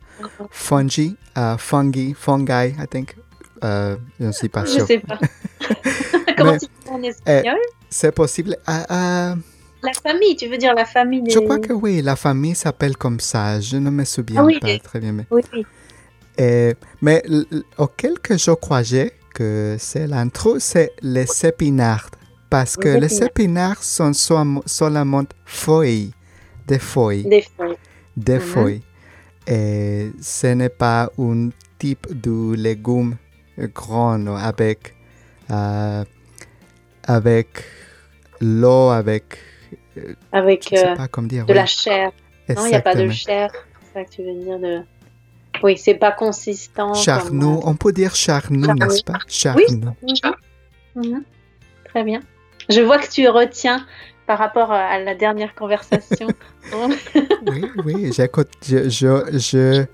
fungi, 0.51 1.17
fungi, 1.59 2.15
fungi, 2.19 2.53
I 2.53 2.87
think. 2.91 3.15
Je 3.63 3.97
ne 4.19 4.33
suis 4.33 4.49
pas 4.49 4.65
Je 4.65 4.71
sûr. 4.71 4.87
sais 4.87 4.99
pas. 4.99 5.19
Comment 6.39 6.57
tu 6.57 6.67
dis 6.67 6.91
en 6.91 7.03
espagnol? 7.03 7.59
C'est 7.91 8.13
possible. 8.13 8.57
La 8.67 9.93
famille, 9.93 10.37
tu 10.37 10.49
veux 10.49 10.59
dire 10.59 10.75
la 10.75 10.87
famille 10.87 11.23
des... 11.23 11.31
je 11.31 11.39
crois 11.39 11.59
que 11.59 11.73
oui, 11.73 12.03
la 12.03 12.17
famille 12.17 12.55
s'appelle 12.55 12.97
comme 12.97 13.21
ça. 13.21 13.61
Je 13.61 13.77
ne 13.77 13.91
me 13.91 14.05
souviens 14.05 14.41
Ah 14.43 14.45
oui. 14.45 14.59
pas 14.59 14.79
très 14.79 15.01
bien. 15.01 15.13
Mais, 15.13 15.27
Oui, 15.31 15.43
oui. 15.53 15.67
Et- 16.43 16.75
mais 17.03 17.23
auquel 17.85 18.15
que 18.27 18.35
je 18.39 18.53
croyais 18.53 19.13
que 19.35 19.77
c'est 19.79 20.07
l'intro, 20.07 20.59
c'est 20.59 20.93
les 21.03 21.27
épinards. 21.51 22.11
Parce 22.49 22.77
que 22.77 22.89
Les 22.89 23.01
les 23.01 23.23
épinards 23.23 23.83
sont 23.83 24.13
seulement 24.15 25.25
feuilles, 25.45 26.11
des 26.67 26.79
feuilles, 26.81 27.25
des 27.25 27.43
feuilles. 27.57 27.77
des 28.17 28.35
Mhm. 28.39 28.41
feuilles. 28.53 28.83
Et 29.47 30.11
ce 30.21 30.47
n'est 30.59 30.69
pas 30.87 31.11
un 31.19 31.51
type 31.79 32.07
de 32.27 32.55
légume 32.55 33.17
grand 33.75 34.27
avec, 34.51 34.95
euh, 35.51 36.05
avec 37.05 37.49
l'eau, 38.41 38.91
avec, 38.91 39.39
Avec 40.33 40.73
euh, 40.73 40.97
pas 40.97 41.09
comment 41.09 41.29
dire. 41.29 41.45
de 41.47 41.53
oui, 41.53 41.59
la 41.59 41.67
chair. 41.67 42.11
Non, 42.49 42.65
il 42.67 42.71
n'y 42.71 42.75
a 42.75 42.81
pas 42.83 42.95
de 42.95 43.09
chair. 43.11 43.51
C'est 43.83 43.93
ça 44.01 44.05
que 44.05 44.11
tu 44.11 44.23
veux 44.23 44.35
dire 44.45 44.59
de... 44.59 44.83
Oui, 45.63 45.77
c'est 45.77 45.95
pas 45.95 46.13
consistant. 46.13 46.95
Charnou, 46.95 47.59
comme- 47.61 47.69
on 47.71 47.75
peut 47.75 47.93
dire 47.93 48.15
charnou, 48.15 48.65
Charnou. 48.65 48.79
n'est-ce 48.87 49.03
pas? 49.05 49.19
Charnou. 49.29 49.63
Mhm. 50.03 50.33
Mhm. 50.97 51.23
Très 51.85 52.05
bien. 52.05 52.21
Je 52.69 52.81
vois 52.81 52.99
que 52.99 53.09
tu 53.11 53.29
retiens 53.29 53.85
par 54.27 54.39
rapport 54.39 54.71
à 54.73 54.99
la 54.99 55.15
dernière 55.15 55.55
conversation. 55.55 56.29
Oui, 57.47 57.65
oui, 57.85 58.13
j'écoute, 58.13 58.51
je, 58.69 58.89
je, 58.89 59.39
je 59.39 59.85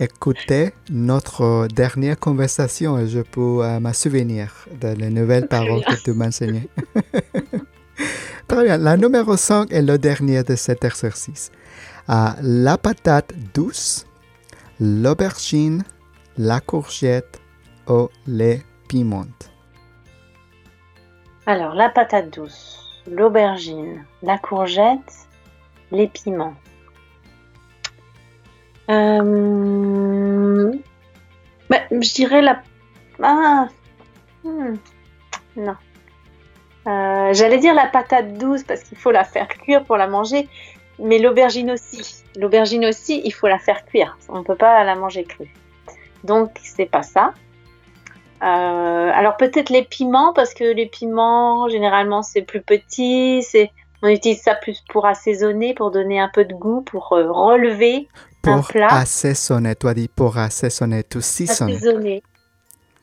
écoutais 0.00 0.72
notre 0.90 1.68
dernière 1.68 2.18
conversation 2.18 2.98
et 2.98 3.06
je 3.06 3.20
peux 3.20 3.62
euh, 3.64 3.78
me 3.78 3.92
souvenir 3.92 4.66
de 4.80 4.88
les 4.88 5.10
nouvelles 5.10 5.46
Très 5.46 5.58
paroles 5.58 5.82
bien. 5.86 5.94
que 5.96 6.02
tu 6.02 6.12
m'enseignais. 6.12 6.68
Très 8.48 8.64
bien. 8.64 8.76
La 8.78 8.96
numéro 8.96 9.36
5 9.36 9.72
est 9.72 9.82
le 9.82 9.96
dernier 9.98 10.42
de 10.42 10.56
cet 10.56 10.84
exercice. 10.84 11.50
La 12.08 12.76
patate 12.78 13.32
douce, 13.54 14.06
l'aubergine, 14.84 15.82
la 16.36 16.60
courgette 16.60 17.40
ou 17.88 18.08
les 18.26 18.62
piments. 18.86 19.24
Alors, 21.46 21.74
la 21.74 21.88
patate 21.88 22.28
douce, 22.34 23.02
l'aubergine, 23.10 24.04
la 24.22 24.36
courgette, 24.36 25.26
les 25.90 26.06
piments. 26.08 26.54
Euh, 28.90 30.72
bah, 31.70 31.80
je 31.90 32.14
dirais 32.14 32.42
la... 32.42 32.60
Ah, 33.22 33.68
hmm, 34.44 34.74
non. 35.56 35.76
Euh, 36.86 37.32
J'allais 37.32 37.58
dire 37.58 37.72
la 37.72 37.86
patate 37.86 38.34
douce 38.36 38.62
parce 38.64 38.82
qu'il 38.82 38.98
faut 38.98 39.12
la 39.12 39.24
faire 39.24 39.48
cuire 39.48 39.82
pour 39.84 39.96
la 39.96 40.08
manger, 40.08 40.46
mais 40.98 41.18
l'aubergine 41.18 41.70
aussi. 41.72 42.22
L'aubergine 42.36 42.84
aussi, 42.86 43.20
il 43.24 43.32
faut 43.32 43.46
la 43.48 43.58
faire 43.58 43.84
cuire. 43.86 44.16
On 44.28 44.38
ne 44.40 44.44
peut 44.44 44.56
pas 44.56 44.82
la 44.84 44.94
manger 44.94 45.24
crue. 45.24 45.52
Donc, 46.24 46.50
c'est 46.62 46.86
pas 46.86 47.02
ça. 47.02 47.32
Euh, 48.42 49.10
alors 49.14 49.36
peut-être 49.36 49.70
les 49.70 49.84
piments 49.84 50.32
parce 50.34 50.52
que 50.52 50.64
les 50.64 50.86
piments 50.86 51.68
généralement 51.68 52.22
c'est 52.22 52.42
plus 52.42 52.60
petit, 52.60 53.42
c'est 53.42 53.70
on 54.02 54.08
utilise 54.08 54.42
ça 54.42 54.54
plus 54.54 54.82
pour 54.90 55.06
assaisonner, 55.06 55.72
pour 55.72 55.90
donner 55.90 56.20
un 56.20 56.28
peu 56.28 56.44
de 56.44 56.52
goût, 56.52 56.82
pour 56.82 57.12
euh, 57.14 57.30
relever 57.30 58.08
un 58.44 58.58
Pour 58.58 58.68
plat, 58.68 58.88
assaisonner, 58.88 59.76
tu 59.76 59.86
as 59.88 59.94
dit 59.94 60.08
pour 60.08 60.36
assaisonner, 60.36 61.04
tu 61.04 61.22
season. 61.22 61.66
assaisonner. 61.68 62.22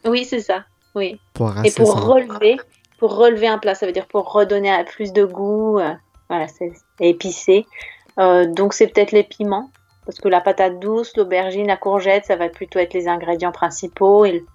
Oui 0.05 0.25
c'est 0.25 0.41
ça, 0.41 0.63
oui. 0.93 1.19
Pour 1.33 1.49
Et 1.65 1.71
pour 1.71 1.95
assaisonner. 1.97 2.13
relever, 2.13 2.57
pour 2.99 3.15
relever 3.15 3.47
un 3.47 3.57
plat, 3.57 3.73
ça 3.73 3.87
veut 3.87 3.93
dire 3.93 4.07
pour 4.07 4.31
redonner 4.31 4.69
un- 4.69 4.83
plus 4.83 5.11
de 5.11 5.23
goût, 5.25 5.79
euh, 5.79 5.93
voilà, 6.31 6.47
c'est 6.47 6.71
épicé. 7.01 7.65
Euh, 8.17 8.45
donc 8.45 8.73
c'est 8.73 8.87
peut-être 8.87 9.11
les 9.11 9.23
piments 9.23 9.69
parce 10.05 10.17
que 10.17 10.29
la 10.29 10.39
patate 10.39 10.79
douce, 10.79 11.11
l'aubergine, 11.17 11.67
la 11.67 11.75
courgette, 11.75 12.23
ça 12.23 12.37
va 12.37 12.47
plutôt 12.47 12.79
être 12.79 12.93
les 12.93 13.09
ingrédients 13.09 13.51
principaux 13.51 14.23
et 14.23 14.31
le, 14.31 14.45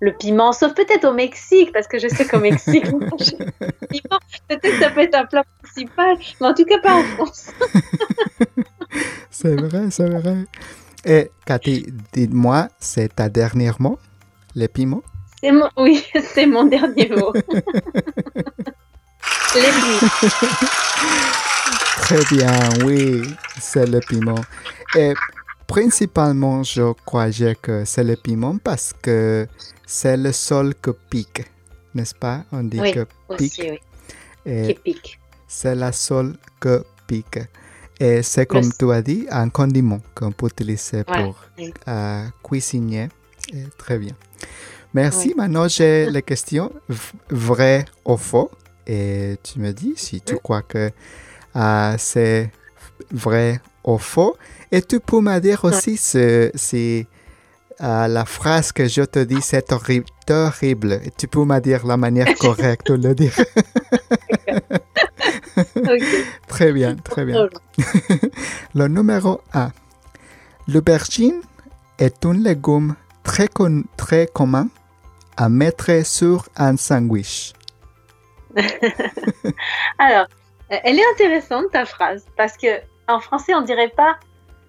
le 0.00 0.12
piment, 0.12 0.52
sauf 0.52 0.74
peut-être 0.74 1.06
au 1.06 1.14
Mexique, 1.14 1.72
parce 1.72 1.88
que 1.88 1.98
je 1.98 2.06
sais 2.06 2.26
qu'au 2.26 2.38
Mexique, 2.38 2.84
on 2.92 2.98
mange 2.98 3.32
le 3.38 3.86
piment. 3.88 4.18
peut-être 4.46 4.78
ça 4.78 4.90
peut 4.90 5.00
être 5.00 5.14
un 5.14 5.24
plat 5.24 5.44
principal, 5.62 6.18
mais 6.38 6.46
en 6.48 6.52
tout 6.52 6.66
cas 6.66 6.78
pas 6.80 6.96
en 6.96 7.02
France. 7.02 7.50
C'est 9.30 9.58
vrai, 9.58 9.90
c'est 9.90 10.10
vrai. 10.10 10.44
Et 11.06 11.30
Cathy, 11.46 11.86
dis-moi, 12.12 12.68
c'est 12.78 13.16
ta 13.16 13.30
dernière 13.30 13.80
mot, 13.80 13.98
les 14.54 14.68
piments? 14.68 15.02
C'est 15.42 15.50
mon, 15.50 15.68
oui, 15.78 16.04
c'est 16.22 16.46
mon 16.46 16.64
dernier 16.64 17.08
mot. 17.08 17.32
les 19.54 19.62
piments. 19.72 20.58
Très 22.00 22.24
bien, 22.36 22.58
oui, 22.84 23.22
c'est 23.60 23.86
le 23.86 24.00
piment. 24.00 24.40
Et 24.96 25.14
principalement, 25.66 26.62
je 26.62 26.92
croyais 27.04 27.54
que 27.60 27.84
c'est 27.84 28.04
le 28.04 28.16
piment 28.16 28.58
parce 28.58 28.92
que 29.00 29.46
c'est 29.86 30.16
le 30.16 30.32
sol 30.32 30.74
que 30.80 30.90
pique, 30.90 31.44
n'est-ce 31.94 32.14
pas? 32.14 32.44
On 32.52 32.62
dit 32.64 32.80
Oui, 32.80 32.92
que 32.92 33.06
pique. 33.36 33.52
Aussi, 33.58 33.70
oui, 33.70 33.78
Et 34.46 34.74
qui 34.74 34.74
pique. 34.94 35.20
c'est 35.48 35.74
la 35.74 35.92
sol 35.92 36.36
que 36.60 36.84
pique. 37.06 37.38
Et 38.00 38.22
c'est 38.22 38.46
comme 38.46 38.64
Le- 38.66 38.72
tu 38.78 38.90
as 38.92 39.00
dit, 39.02 39.26
un 39.30 39.48
condiment 39.48 40.00
qu'on 40.14 40.32
peut 40.32 40.46
utiliser 40.48 41.04
Ouais, 41.08 41.22
pour 41.22 41.36
oui. 41.58 41.72
euh, 41.88 42.24
cuisiner. 42.42 43.08
Et 43.52 43.64
très 43.78 43.98
bien. 43.98 44.12
Merci. 44.94 45.34
Maintenant, 45.36 45.68
j'ai 45.68 46.10
les 46.10 46.22
questions 46.22 46.72
v- 46.88 46.98
vrai 47.30 47.84
ou 48.04 48.16
faux. 48.16 48.50
Et 48.94 49.38
tu 49.42 49.58
me 49.58 49.70
dis 49.72 49.94
si 49.96 50.20
tu 50.20 50.34
crois 50.36 50.62
que 50.62 50.90
euh, 51.56 51.94
c'est 51.98 52.50
vrai 53.10 53.60
ou 53.84 53.96
faux. 53.98 54.36
Et 54.70 54.82
tu 54.82 55.00
peux 55.00 55.20
me 55.20 55.38
dire 55.40 55.64
aussi 55.64 55.96
si 55.96 57.06
euh, 57.80 58.06
la 58.08 58.24
phrase 58.26 58.70
que 58.72 58.86
je 58.86 59.02
te 59.02 59.20
dis 59.20 59.40
c'est 59.40 59.70
horri- 59.72 60.04
terrible. 60.26 61.00
Et 61.04 61.10
tu 61.16 61.26
peux 61.26 61.44
me 61.44 61.58
dire 61.60 61.86
la 61.86 61.96
manière 61.96 62.34
correcte 62.46 62.92
de 62.92 63.08
le 63.08 63.14
dire. 63.14 63.34
Très 66.48 66.72
bien, 66.72 66.96
très 66.96 67.24
bien. 67.24 67.48
Le 68.74 68.88
numéro 68.88 69.40
1. 69.54 69.72
L'aubergine 70.68 71.40
est 71.98 72.24
un 72.26 72.34
légume 72.34 72.94
très, 73.22 73.48
con- 73.48 73.84
très 73.96 74.26
commun 74.26 74.68
à 75.36 75.48
mettre 75.48 76.04
sur 76.06 76.48
un 76.56 76.76
sandwich. 76.76 77.52
Alors, 79.98 80.26
euh, 80.70 80.76
elle 80.84 80.98
est 80.98 81.10
intéressante 81.14 81.66
ta 81.72 81.84
phrase 81.84 82.26
parce 82.36 82.56
que 82.56 82.80
en 83.08 83.20
français 83.20 83.54
on 83.54 83.62
dirait 83.62 83.92
pas 83.94 84.16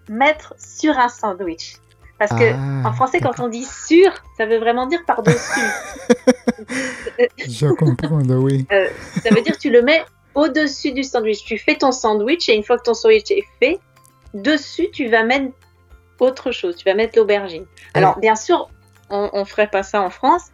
mettre 0.10 0.54
sur 0.58 0.98
un 0.98 1.10
sandwich. 1.10 1.78
Parce 2.20 2.32
que 2.32 2.54
Ah, 2.54 2.88
en 2.88 2.94
français 2.94 3.20
quand 3.20 3.40
on 3.40 3.48
dit 3.48 3.66
sur, 3.66 4.12
ça 4.38 4.46
veut 4.46 4.58
vraiment 4.58 4.86
dire 4.88 5.04
par-dessus. 5.06 5.60
Je 7.38 7.68
comprends, 7.68 8.22
oui. 8.22 8.66
Euh, 8.72 8.88
ça 9.22 9.30
veut 9.34 9.42
dire 9.42 9.58
tu 9.58 9.70
le 9.70 9.82
mets 9.82 10.04
au-dessus 10.36 10.92
du 10.92 11.04
sandwich. 11.04 11.44
Tu 11.44 11.58
fais 11.58 11.76
ton 11.76 11.92
sandwich 11.92 12.50
et 12.50 12.56
une 12.56 12.64
fois 12.64 12.78
que 12.78 12.84
ton 12.84 12.94
sandwich 12.94 13.32
est 13.32 13.46
fait, 13.60 13.80
dessus, 14.34 14.90
tu 14.92 15.10
vas 15.10 15.24
mettre 15.24 15.52
autre 16.20 16.52
chose. 16.52 16.76
Tu 16.76 16.86
vas 16.86 16.94
mettre 16.94 17.18
l'aubergine. 17.18 17.66
Alors, 17.94 18.18
bien 18.20 18.36
sûr, 18.36 18.70
on, 19.10 19.30
on 19.34 19.46
ferait 19.46 19.68
pas 19.68 19.84
ça 19.84 20.02
en 20.02 20.10
France, 20.10 20.46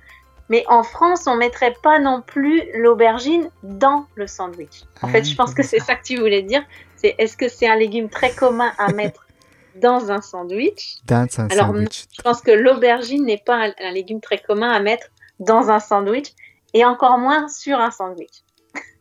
mais 0.49 0.63
en 0.67 0.83
France, 0.83 1.25
on 1.27 1.35
mettrait 1.35 1.75
pas 1.83 1.99
non 1.99 2.21
plus 2.21 2.63
l'aubergine 2.75 3.49
dans 3.63 4.05
le 4.15 4.27
sandwich. 4.27 4.83
En 5.01 5.07
fait, 5.07 5.23
je 5.23 5.35
pense 5.35 5.53
que 5.53 5.63
c'est 5.63 5.79
ça 5.79 5.95
que 5.95 6.03
tu 6.03 6.17
voulais 6.17 6.41
dire. 6.41 6.63
C'est 6.95 7.15
est-ce 7.17 7.37
que 7.37 7.47
c'est 7.47 7.67
un 7.67 7.75
légume 7.77 8.09
très 8.09 8.31
commun 8.31 8.71
à 8.77 8.91
mettre 8.91 9.27
dans 9.75 10.11
un 10.11 10.21
sandwich? 10.21 10.97
Dans 11.05 11.27
un 11.39 11.47
Alors, 11.47 11.67
sandwich. 11.67 12.05
je 12.17 12.21
pense 12.21 12.41
que 12.41 12.51
l'aubergine 12.51 13.25
n'est 13.25 13.41
pas 13.45 13.55
un, 13.67 13.71
un 13.79 13.91
légume 13.91 14.19
très 14.21 14.39
commun 14.39 14.69
à 14.71 14.79
mettre 14.79 15.07
dans 15.39 15.69
un 15.69 15.79
sandwich 15.79 16.33
et 16.73 16.83
encore 16.83 17.17
moins 17.17 17.47
sur 17.47 17.79
un 17.79 17.91
sandwich. 17.91 18.43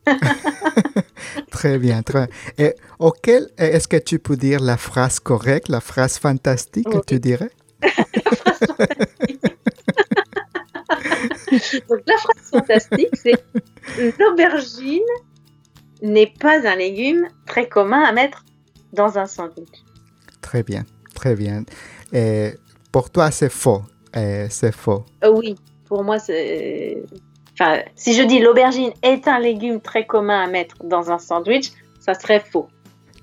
Très 1.50 1.76
bien, 1.78 2.02
très 2.02 2.26
bien. 2.26 2.66
Et 2.66 2.74
auquel 2.98 3.48
est-ce 3.58 3.88
que 3.88 3.96
tu 3.98 4.18
peux 4.18 4.37
dire 4.37 4.61
la 4.61 4.76
phrase 4.78 5.20
correcte, 5.20 5.68
la 5.68 5.80
phrase 5.80 6.16
fantastique 6.18 6.87
que 6.88 6.96
Oui. 6.96 7.02
tu 7.06 7.18
dirais? 7.20 7.50
Donc 11.88 12.00
la 12.06 12.16
phrase 12.16 12.50
fantastique, 12.50 13.08
c'est 13.14 13.34
l'aubergine 14.18 15.02
n'est 16.02 16.32
pas 16.40 16.66
un 16.66 16.76
légume 16.76 17.28
très 17.46 17.68
commun 17.68 18.02
à 18.02 18.12
mettre 18.12 18.44
dans 18.92 19.18
un 19.18 19.26
sandwich. 19.26 19.68
Très 20.40 20.62
bien, 20.62 20.84
très 21.14 21.34
bien. 21.34 21.64
Et 22.12 22.52
pour 22.92 23.11
toi, 23.11 23.30
c'est 23.30 23.50
faux. 23.50 23.82
C'est 24.14 24.74
faux. 24.74 25.04
Euh, 25.24 25.30
oui, 25.30 25.56
pour 25.87 26.02
moi, 26.02 26.18
c'est. 26.18 27.02
Enfin, 27.52 27.80
si 27.96 28.14
je 28.14 28.22
dis 28.22 28.38
l'aubergine 28.40 28.92
est 29.02 29.26
un 29.28 29.38
légume 29.40 29.80
très 29.80 30.06
commun 30.06 30.40
à 30.42 30.46
mettre 30.46 30.76
dans 30.84 31.11
un 31.11 31.18
sandwich, 31.18 31.72
ça 32.00 32.14
serait 32.14 32.40
faux. 32.40 32.68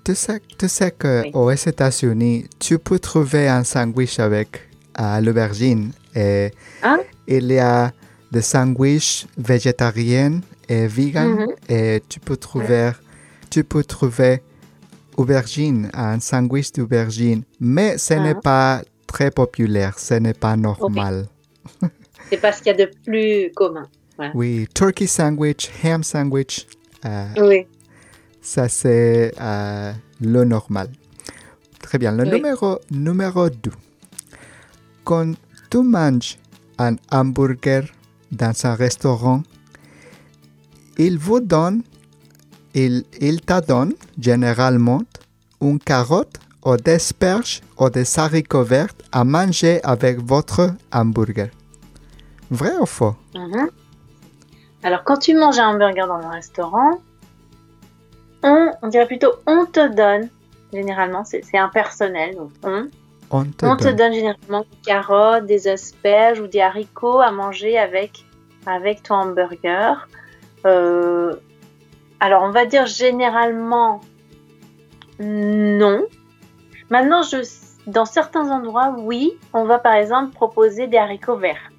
Tu 0.03 0.13
sais, 0.13 0.39
tu 0.59 0.67
sais 0.67 0.91
que 0.91 1.23
Oui. 1.35 1.55
États-Unis, 1.65 2.45
tu 2.59 2.77
peux 2.77 2.99
trouver 2.99 3.47
un 3.47 3.63
sandwich 3.63 4.19
avec 4.19 4.69
euh, 4.99 5.19
l'aubergine. 5.21 5.91
Et 6.15 6.51
Ah. 6.83 6.97
il 7.27 7.51
y 7.51 7.59
a 7.59 7.91
des 8.31 8.41
sandwichs 8.41 9.27
végétariens 9.37 10.41
et 10.67 10.87
vegan. 10.87 11.29
Mhm. 11.29 11.47
Et 11.69 12.03
tu 12.09 12.19
peux 12.19 12.37
trouver, 12.37 12.91
tu 13.49 13.63
peux 13.63 13.83
trouver 13.83 14.41
aubergine, 15.17 15.89
un 15.93 16.19
sandwich 16.19 16.71
d'aubergine. 16.73 17.43
Mais 17.59 17.97
ce 17.97 18.13
Ah. 18.15 18.19
n'est 18.19 18.35
pas 18.35 18.81
très 19.07 19.31
populaire, 19.31 19.97
ce 19.99 20.15
n'est 20.15 20.33
pas 20.33 20.55
normal. 20.57 21.27
C'est 22.29 22.37
pas 22.41 22.51
ce 22.51 22.57
qu'il 22.63 22.67
y 22.67 22.81
a 22.81 22.85
de 22.85 22.91
plus 23.05 23.51
commun. 23.53 23.87
Oui, 24.33 24.67
turkey 24.73 25.05
sandwich, 25.07 25.69
ham 25.83 26.03
sandwich, 26.03 26.65
euh, 27.05 27.27
Oui. 27.37 27.67
ça 28.41 28.67
c'est 28.69 29.31
euh, 29.39 29.91
le 30.21 30.43
normal. 30.45 30.89
Très 31.81 31.97
bien. 31.99 32.11
Le 32.13 32.23
Oui. 32.23 32.31
numéro, 32.31 32.79
numéro 32.89 33.49
2. 33.49 33.71
Quand 35.03 35.33
tu 35.69 35.77
manges 35.83 36.37
un 36.79 36.95
hamburger 37.11 37.83
dans 38.35 38.53
un 38.65 38.75
restaurant, 38.75 39.41
il 40.97 41.17
vous 41.17 41.39
donne, 41.39 41.81
il, 42.73 43.03
il 43.19 43.41
te 43.41 43.65
donne 43.65 43.93
généralement 44.19 45.01
une 45.61 45.79
carotte 45.79 46.37
ou 46.65 46.75
des 46.77 46.93
asperges 46.95 47.61
ou 47.79 47.89
des 47.89 48.19
haricots 48.19 48.63
verts 48.63 48.93
à 49.11 49.23
manger 49.23 49.81
avec 49.83 50.19
votre 50.19 50.73
hamburger. 50.91 51.49
Vrai 52.51 52.73
ou 52.79 52.85
faux? 52.85 53.15
Mhm. 53.35 53.69
Alors, 54.83 55.03
quand 55.03 55.17
tu 55.17 55.33
manges 55.35 55.57
un 55.59 55.69
hamburger 55.69 56.07
dans 56.07 56.15
un 56.27 56.29
restaurant, 56.29 56.99
on, 58.43 58.71
on 58.81 58.87
dirait 58.89 59.07
plutôt 59.07 59.33
on 59.47 59.65
te 59.65 59.93
donne, 59.95 60.29
généralement, 60.73 61.23
c'est 61.25 61.43
impersonnel, 61.57 62.35
donc 62.35 62.51
on, 62.63 62.87
On 63.31 63.45
te 63.45 63.65
on 63.65 63.75
te 63.75 63.85
donne. 63.85 63.95
donne 63.95 64.13
généralement 64.13 64.61
des 64.61 64.77
carottes, 64.85 65.45
des 65.47 65.67
asperges 65.67 66.39
ou 66.39 66.47
des 66.47 66.61
haricots 66.61 67.19
à 67.19 67.31
manger 67.31 67.77
avec, 67.77 68.24
avec 68.65 69.03
ton 69.03 69.15
hamburger. 69.15 70.07
Euh, 70.65 71.35
alors, 72.19 72.43
on 72.43 72.51
va 72.51 72.65
dire 72.65 72.85
généralement 72.87 74.01
non. 75.19 76.05
Maintenant, 76.89 77.21
je, 77.23 77.37
dans 77.87 78.05
certains 78.05 78.49
endroits, 78.51 78.95
oui, 78.97 79.33
on 79.53 79.65
va 79.65 79.79
par 79.79 79.93
exemple 79.93 80.33
proposer 80.33 80.87
des 80.87 80.97
haricots 80.97 81.37
verts 81.37 81.71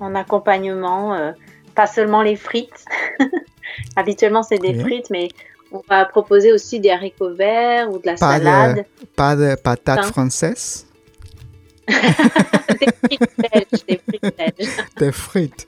en 0.00 0.14
accompagnement, 0.14 1.14
euh, 1.14 1.32
pas 1.74 1.86
seulement 1.86 2.22
les 2.22 2.36
frites. 2.36 2.84
Habituellement, 3.96 4.42
c'est 4.42 4.58
des 4.58 4.70
Oui. 4.74 4.80
frites, 4.80 5.10
mais 5.10 5.28
on 5.72 5.82
va 5.88 6.04
proposer 6.06 6.52
aussi 6.52 6.80
des 6.80 6.90
haricots 6.90 7.34
verts 7.34 7.90
ou 7.90 7.98
de 7.98 8.06
la 8.06 8.14
Pas 8.14 8.38
de- 8.38 8.44
salade. 8.44 8.84
Pas 9.14 9.36
de 9.36 9.54
patates 9.62 10.06
françaises, 10.06 10.86
des 11.88 12.86
frites 12.92 13.36
belges, 13.36 13.84
des 13.86 13.98
frites 13.98 14.36
belges. 14.36 14.76
des 14.98 15.12
frites. 15.12 15.66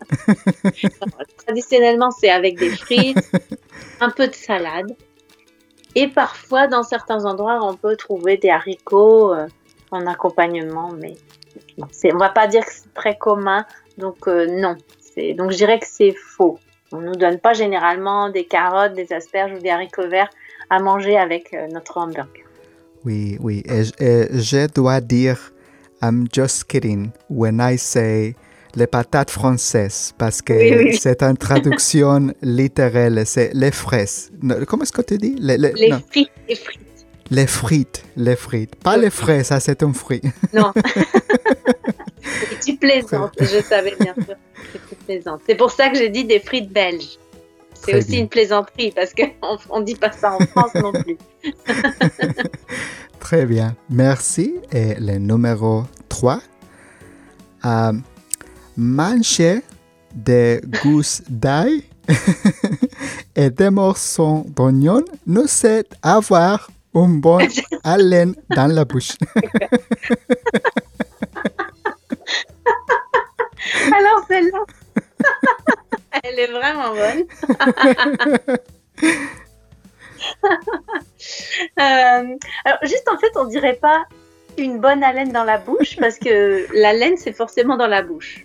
Traditionnellement, 1.47 2.11
c'est 2.11 2.31
avec 2.31 2.59
des 2.59 2.71
frites, 2.71 3.19
un 4.01 4.11
peu 4.11 4.29
de 4.29 4.35
salade. 4.35 4.95
Et 5.95 6.09
parfois, 6.09 6.69
dans 6.69 6.83
certains 6.83 7.25
endroits, 7.25 7.59
on 7.63 7.75
peut 7.75 7.97
trouver 7.97 8.37
des 8.37 8.51
haricots 8.51 9.35
euh, 9.35 9.47
en 9.91 10.07
accompagnement, 10.07 10.93
mais 10.93 11.15
on 11.79 12.19
va 12.19 12.31
pas 12.31 12.47
dire 12.47 12.65
que 12.65 12.73
c'est 12.73 12.95
très 12.95 13.17
commun, 13.17 13.67
donc 13.99 14.27
euh, 14.27 14.47
non. 14.47 14.77
Donc 15.37 15.51
je 15.51 15.57
dirais 15.57 15.79
que 15.79 15.87
c'est 15.87 16.15
faux. 16.15 16.59
On 16.93 17.01
nous 17.01 17.15
donne 17.15 17.39
pas 17.39 17.53
généralement 17.53 18.31
des 18.31 18.45
carottes, 18.45 18.95
des 18.95 19.13
asperges 19.13 19.53
ou 19.53 19.59
des 19.59 19.71
haricots 19.71 20.09
verts 20.09 20.31
à 20.71 20.81
manger 20.81 21.19
avec 21.19 21.53
euh, 21.53 21.67
notre 21.69 21.99
hamburger. 21.99 22.45
Oui, 23.05 23.37
oui. 23.41 23.63
Et 23.67 23.85
je 23.85 24.73
dois 24.73 25.01
dire, 25.01 25.53
I'm 26.03 26.27
just 26.33 26.65
kidding 26.69 27.13
when 27.29 27.61
I 27.61 27.77
say 27.79 28.35
les 28.75 28.87
patates 28.87 29.31
françaises, 29.31 30.13
parce 30.19 30.41
que 30.43 30.53
Oui, 30.55 30.85
oui. 30.93 30.97
c'est 30.97 31.23
une 31.23 31.37
traduction 31.37 32.33
littérale, 32.43 33.23
c'est 33.27 33.51
les 33.55 33.71
fraises. 33.71 34.31
Comment 34.67 34.83
est-ce 34.83 34.93
que 34.93 35.03
tu 35.03 35.19
dis? 35.19 35.37
Les, 35.39 35.57
les- 35.59 35.73
Les 35.75 35.91
frites, 36.11 36.31
les 36.49 36.57
frites. 36.57 36.81
les 37.31 37.47
frites, 37.47 38.05
les 38.17 38.37
frites. 38.37 38.75
Pas 38.77 38.97
les 38.97 39.11
fraises, 39.11 39.47
ça 39.49 39.61
c'est 39.61 39.83
un 39.83 39.93
fruit. 39.93 40.23
Non. 40.55 40.73
Tu 42.65 42.77
plaisantes, 42.77 43.33
je 43.41 43.61
savais 43.63 43.95
bien 44.01 44.15
sûr 44.15 44.27
que 44.73 44.79
tu 44.89 44.95
plaisantes. 45.05 45.41
C'est 45.47 45.57
pour 45.57 45.71
ça 45.71 45.89
que 45.91 45.99
j'ai 45.99 46.09
dit 46.09 46.25
des 46.25 46.41
frites 46.41 46.73
belges. 46.73 47.19
C'est 47.85 47.97
aussi 47.97 48.11
bien. 48.13 48.21
une 48.21 48.29
plaisanterie 48.29 48.93
parce 48.95 49.13
qu'on 49.13 49.59
on 49.71 49.81
dit 49.81 49.97
pas 49.97 50.13
ça 50.13 50.33
en 50.35 50.39
France 50.47 50.75
non 50.77 50.93
plus. 50.93 51.17
Très 53.23 53.47
bien, 53.47 53.75
merci. 53.89 54.61
Et 54.73 54.97
le 54.99 55.17
numéro 55.19 55.85
3, 56.09 56.41
euh, 57.65 57.93
manger 58.77 59.63
des 60.13 60.61
gousses 60.83 61.23
d'ail 61.29 61.85
et 63.37 63.49
des 63.49 63.71
morceaux 63.71 64.45
d'oignon 64.49 65.05
nous 65.25 65.47
aide 65.65 65.87
à 66.03 66.17
avoir 66.17 66.69
une 66.95 67.21
bonne 67.21 67.47
haleine 67.85 68.35
dans 68.51 68.67
la 68.67 68.85
bouche. 68.85 69.13
Alors 73.87 74.25
celle-là, 74.27 74.65
elle 76.25 76.39
est 76.41 76.51
vraiment 76.51 76.93
bonne. 76.93 77.25
Euh, 81.81 82.37
alors 82.65 82.79
juste 82.83 83.09
en 83.09 83.17
fait, 83.19 83.31
on 83.37 83.45
dirait 83.45 83.75
pas 83.81 84.05
une 84.59 84.81
bonne 84.81 85.03
haleine 85.05 85.31
dans 85.33 85.45
la 85.45 85.59
bouche 85.59 85.97
parce 85.99 86.19
que 86.19 86.67
la 86.75 86.93
laine 86.93 87.17
c'est 87.17 87.33
forcément 87.33 87.77
dans 87.77 87.87
la 87.87 88.03
bouche. 88.03 88.45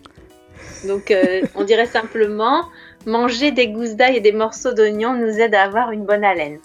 Donc 0.88 1.10
euh, 1.12 1.42
on 1.56 1.64
dirait 1.64 1.88
simplement 1.88 2.66
manger 3.06 3.52
des 3.52 3.70
gousses 3.70 3.96
d'ail 3.96 4.18
et 4.18 4.22
des 4.22 4.32
morceaux 4.32 4.74
d'oignon 4.74 5.14
nous 5.14 5.40
aide 5.40 5.56
à 5.56 5.64
avoir 5.64 5.92
une 5.92 6.06
bonne 6.06 6.24
haleine. 6.24 6.60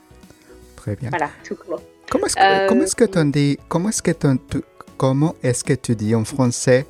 Très 0.77 0.96
bien. 0.96 1.09
Voilà, 1.11 1.31
tout 1.46 1.55
court. 1.57 1.81
Comment 2.11 2.27
est-ce 2.27 2.37
que, 2.37 2.42
Euh, 2.42 2.67
comment 2.69 2.83
est-ce 2.85 2.96
que 2.96 3.04
tu 3.04 3.25
dis, 3.31 3.58
comment 3.69 3.88
est-ce 3.88 4.02
que 4.02 4.10
tu, 4.10 4.27
tu- 4.50 4.65
comment 4.98 5.35
est-ce 5.42 5.65
que 5.65 5.73
tu 5.75 5.96
dis 5.96 6.15
en 6.15 6.25
français, 6.25 6.85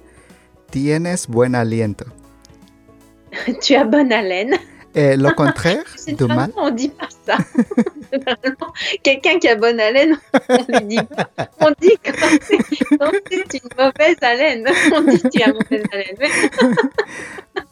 tienes 0.70 1.16
buen 1.28 1.54
aliento? 1.54 2.06
tu 3.62 3.74
as 3.76 3.84
bonne 3.84 4.12
haleine. 4.12 4.56
Et 4.94 5.16
le 5.16 5.30
contraire 5.30 5.84
de 6.08 6.24
mal? 6.26 6.50
on 6.56 6.70
dit 6.70 6.90
pas 6.90 7.08
ça. 7.26 7.38
Quelqu'un 9.02 9.38
qui 9.38 9.48
a 9.48 9.56
bonne 9.56 9.80
haleine, 9.80 10.18
on 10.48 10.56
lui 10.68 10.84
dit 10.86 10.96
pas. 10.96 11.28
On 11.60 11.72
dit 11.80 11.96
quand 12.04 12.28
c'est 12.50 13.54
une 13.54 13.70
mauvaise 13.78 14.16
haleine. 14.20 14.66
On 14.94 15.00
dit 15.02 15.22
tu 15.32 15.42
as 15.42 15.52
mauvaise 15.52 15.84
haleine. 15.92 16.76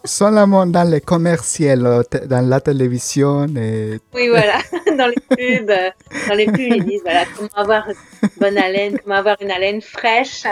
Seulement 0.05 0.65
dans 0.67 0.89
les 0.89 1.03
commerciaux, 1.03 1.69
euh, 1.69 2.03
dans 2.27 2.49
la 2.49 2.61
télévision 2.61 3.47
et 3.55 4.01
oui, 4.15 4.29
voilà. 4.29 4.59
Dans 4.97 5.09
les 5.09 5.37
pubs, 5.37 5.71
euh, 5.71 5.91
dans 6.29 6.35
les 6.35 6.47
pubs, 6.47 6.59
ils 6.59 6.85
disent 6.85 7.03
voilà 7.03 7.25
comment 7.37 7.49
avoir 7.55 7.87
une 7.89 8.29
bonne 8.39 8.57
haleine, 8.57 8.99
comment 8.99 9.17
avoir 9.17 9.37
une 9.43 9.51
haleine 9.51 9.83
fraîche, 9.83 10.45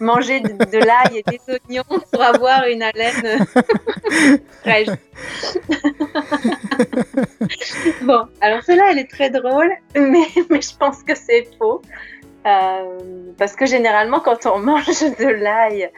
manger 0.00 0.40
de, 0.40 0.48
de 0.48 0.78
l'ail 0.78 1.18
et 1.18 1.22
des 1.22 1.40
oignons 1.48 1.84
pour 2.10 2.22
avoir 2.22 2.66
une 2.66 2.82
haleine 2.82 3.44
fraîche. 4.60 4.88
bon, 8.02 8.26
alors 8.40 8.62
celle-là, 8.62 8.88
elle 8.90 8.98
est 8.98 9.10
très 9.10 9.30
drôle, 9.30 9.70
mais, 9.94 10.26
mais 10.50 10.60
je 10.60 10.76
pense 10.76 11.02
que 11.02 11.14
c'est 11.14 11.48
faux. 11.58 11.82
Euh, 12.46 13.32
parce 13.36 13.54
que 13.54 13.66
généralement, 13.66 14.20
quand 14.20 14.46
on 14.46 14.60
mange 14.60 14.86
de 14.86 15.28
l'ail 15.28 15.90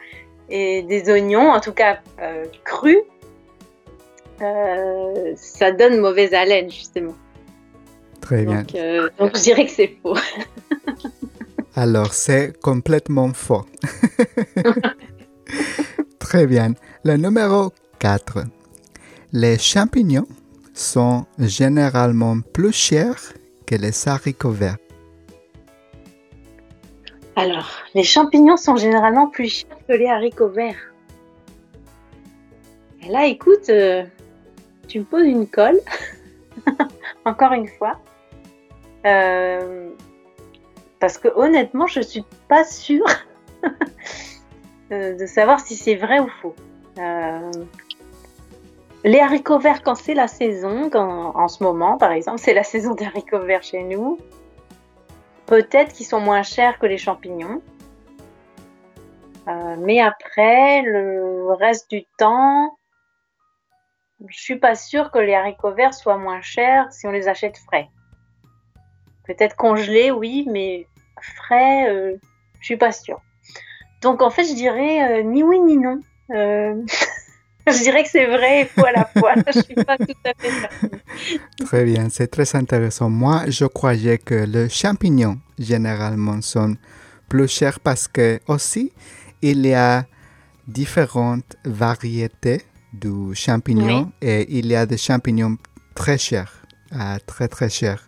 et 0.49 0.83
des 0.83 1.09
oignons, 1.09 1.51
en 1.51 1.61
tout 1.61 1.71
cas 1.71 1.99
euh, 2.21 2.45
crus, 2.65 2.97
euh, 4.41 5.33
ça 5.35 5.71
donne 5.71 5.99
mauvaise 5.99 6.33
haleine, 6.33 6.69
justement. 6.69 7.15
Très 8.19 8.45
bien. 8.45 8.59
Donc, 8.59 8.75
euh, 8.75 9.09
donc 9.17 9.37
je 9.37 9.43
dirais 9.43 9.65
que 9.65 9.71
c'est 9.71 9.95
faux. 10.01 10.15
Alors, 11.75 12.13
c'est 12.13 12.59
complètement 12.61 13.33
faux. 13.33 13.65
Très 16.19 16.45
bien. 16.45 16.73
Le 17.03 17.17
numéro 17.17 17.71
4. 17.97 18.43
Les 19.31 19.57
champignons 19.57 20.27
sont 20.75 21.25
généralement 21.39 22.41
plus 22.41 22.73
chers 22.73 23.33
que 23.65 23.73
les 23.75 24.07
haricots 24.07 24.51
verts. 24.51 24.77
Alors, 27.35 27.71
les 27.95 28.03
champignons 28.03 28.57
sont 28.57 28.75
généralement 28.75 29.27
plus 29.27 29.49
chers 29.49 29.77
que 29.87 29.93
les 29.93 30.07
haricots 30.07 30.49
verts. 30.49 30.93
Et 33.03 33.09
là, 33.09 33.25
écoute, 33.25 33.69
euh, 33.69 34.03
tu 34.87 34.99
me 34.99 35.05
poses 35.05 35.25
une 35.25 35.47
colle, 35.47 35.79
encore 37.25 37.53
une 37.53 37.67
fois. 37.67 37.99
Euh, 39.07 39.89
parce 41.03 41.17
que 41.17 41.27
honnêtement, 41.35 41.85
je 41.85 41.99
suis 41.99 42.23
pas 42.47 42.63
sûre 42.63 43.03
euh, 44.93 45.17
de 45.17 45.25
savoir 45.25 45.59
si 45.59 45.75
c'est 45.75 45.95
vrai 45.95 46.21
ou 46.21 46.29
faux. 46.41 46.55
Euh, 46.97 47.51
les 49.03 49.19
haricots 49.19 49.59
verts, 49.59 49.83
quand 49.83 49.95
c'est 49.95 50.13
la 50.13 50.29
saison, 50.29 50.89
en 50.93 51.47
ce 51.49 51.61
moment 51.61 51.97
par 51.97 52.13
exemple, 52.13 52.39
c'est 52.39 52.53
la 52.53 52.63
saison 52.73 52.93
des 52.93 53.03
haricots 53.03 53.41
verts 53.41 53.63
chez 53.63 53.83
nous, 53.83 54.17
peut-être 55.45 55.91
qu'ils 55.91 56.05
sont 56.05 56.21
moins 56.21 56.41
chers 56.41 56.79
que 56.79 56.85
les 56.85 56.97
champignons. 56.97 57.61
Euh, 59.49 59.75
mais 59.79 59.99
après, 59.99 60.83
le 60.83 61.51
reste 61.51 61.91
du 61.91 62.05
temps, 62.17 62.77
je 64.25 64.39
suis 64.39 64.57
pas 64.57 64.75
sûre 64.75 65.11
que 65.11 65.19
les 65.19 65.35
haricots 65.35 65.73
verts 65.73 65.93
soient 65.93 66.17
moins 66.17 66.39
chers 66.39 66.93
si 66.93 67.07
on 67.07 67.11
les 67.11 67.27
achète 67.27 67.57
frais. 67.57 67.89
Peut-être 69.25 69.57
congelés, 69.57 70.09
oui, 70.09 70.47
mais 70.49 70.87
frais, 71.35 71.89
euh, 71.89 72.15
je 72.59 72.65
suis 72.65 72.77
pas 72.77 72.91
sûre. 72.91 73.21
Donc 74.01 74.21
en 74.21 74.29
fait, 74.29 74.43
je 74.45 74.53
dirais 74.53 75.19
euh, 75.19 75.23
ni 75.23 75.43
oui 75.43 75.59
ni 75.59 75.77
non. 75.77 75.99
Euh, 76.31 76.75
je 77.67 77.83
dirais 77.83 78.03
que 78.03 78.09
c'est 78.09 78.25
vrai 78.25 78.61
et 78.61 78.65
faux 78.65 78.85
à 78.85 78.91
la 78.91 79.05
fois. 79.05 79.33
je 79.53 79.59
suis 79.61 79.75
pas 79.75 79.97
tout 79.97 80.15
à 80.25 80.33
fait 80.37 80.49
certaine. 80.49 80.99
Très 81.65 81.85
bien, 81.85 82.07
c'est 82.09 82.27
très 82.27 82.55
intéressant. 82.55 83.09
Moi, 83.09 83.43
je 83.47 83.65
croyais 83.65 84.17
que 84.17 84.35
les 84.35 84.69
champignons, 84.69 85.39
généralement, 85.57 86.41
sont 86.41 86.75
plus 87.29 87.47
chers 87.47 87.79
parce 87.79 88.07
que 88.07 88.39
aussi, 88.47 88.91
il 89.41 89.65
y 89.65 89.73
a 89.73 90.05
différentes 90.67 91.55
variétés 91.65 92.61
du 92.93 93.33
champignon 93.33 94.11
et 94.21 94.45
il 94.57 94.67
y 94.67 94.75
a 94.75 94.85
des 94.85 94.97
champignons 94.97 95.57
très 95.95 96.17
chers, 96.17 96.53
euh, 96.93 97.17
très 97.25 97.47
très 97.47 97.69
chers. 97.69 98.07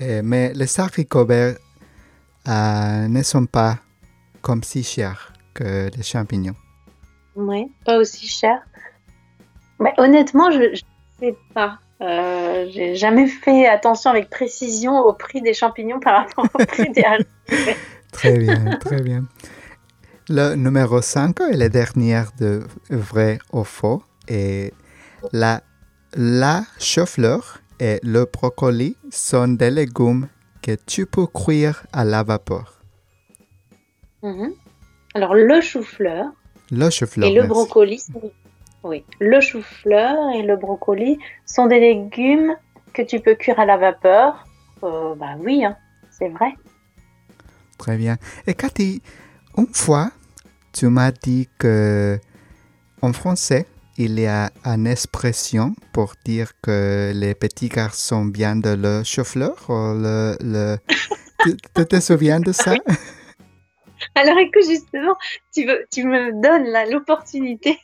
Euh, 0.00 0.22
mais 0.24 0.52
les 0.54 0.80
haricots 0.80 1.24
verts 1.26 1.56
euh, 2.48 3.08
ne 3.08 3.22
sont 3.22 3.46
pas 3.46 3.78
comme 4.40 4.62
si 4.62 4.82
chers 4.82 5.32
que 5.54 5.90
les 5.96 6.02
champignons. 6.02 6.56
Ouais, 7.36 7.68
pas 7.84 7.98
aussi 7.98 8.26
cher. 8.26 8.58
Mais 9.78 9.92
honnêtement, 9.98 10.50
je 10.50 10.58
ne 10.58 10.76
sais 11.18 11.36
pas. 11.54 11.78
Euh, 12.00 12.66
j'ai 12.70 12.94
jamais 12.96 13.26
fait 13.26 13.66
attention 13.66 14.10
avec 14.10 14.30
précision 14.30 15.00
au 15.00 15.12
prix 15.12 15.42
des 15.42 15.52
champignons 15.52 16.00
par 16.00 16.22
rapport 16.22 16.46
au 16.54 16.64
prix 16.64 16.90
des. 16.90 17.04
Très 18.12 18.38
bien, 18.38 18.76
très 18.80 19.02
bien. 19.02 19.24
Le 20.28 20.56
numéro 20.56 21.00
5 21.00 21.40
est 21.40 21.56
la 21.56 21.68
dernière 21.68 22.32
de 22.38 22.64
vrai 22.90 23.38
ou 23.52 23.62
faux. 23.62 24.02
Et 24.26 24.72
la, 25.32 25.62
la 26.14 26.64
chou-fleur 26.78 27.60
et 27.78 28.00
le 28.02 28.24
brocoli 28.24 28.96
sont 29.10 29.48
des 29.48 29.70
légumes 29.70 30.26
que 30.62 30.76
tu 30.86 31.06
peux 31.06 31.26
cuire 31.26 31.84
à 31.92 32.04
la 32.04 32.22
vapeur. 32.22 32.82
Mhm. 34.22 34.52
Alors 35.14 35.34
le 35.34 35.60
chou-fleur 35.60 36.26
Le 36.70 36.90
chou-fleur. 36.90 37.28
et 37.30 37.34
le 37.34 37.46
brocoli, 37.46 37.98
sont- 37.98 38.32
oui, 38.84 39.04
le 39.18 39.40
chou-fleur 39.40 40.16
et 40.34 40.42
le 40.42 40.56
brocoli 40.56 41.18
sont 41.46 41.66
des 41.66 41.80
légumes 41.80 42.54
que 42.92 43.02
tu 43.02 43.20
peux 43.20 43.34
cuire 43.34 43.58
à 43.58 43.64
la 43.66 43.76
vapeur. 43.76 44.46
Euh, 44.82 45.14
bah 45.14 45.36
oui, 45.38 45.64
hein, 45.64 45.76
c'est 46.10 46.28
vrai. 46.28 46.52
Très 47.78 47.96
bien. 47.96 48.16
Et 48.46 48.54
Cathy, 48.54 49.02
une 49.56 49.66
fois, 49.72 50.10
tu 50.72 50.86
m'as 50.88 51.10
dit 51.12 51.48
que 51.58 52.18
en 53.02 53.12
français, 53.12 53.66
il 54.00 54.18
y 54.18 54.26
a 54.26 54.50
une 54.64 54.86
expression 54.86 55.74
pour 55.92 56.14
dire 56.24 56.52
que 56.62 57.12
les 57.14 57.34
petits 57.34 57.68
garçons 57.68 58.30
viennent 58.32 58.62
de 58.62 58.70
le 58.70 59.02
le... 60.40 60.76
tu, 61.44 61.84
te 61.86 62.00
souviens 62.00 62.40
de 62.40 62.52
ça? 62.52 62.72
Alors 64.14 64.38
écoute, 64.38 64.64
justement, 64.66 65.14
tu, 65.52 66.04
me 66.04 66.32
donnes 66.42 66.90
l'opportunité 66.90 67.78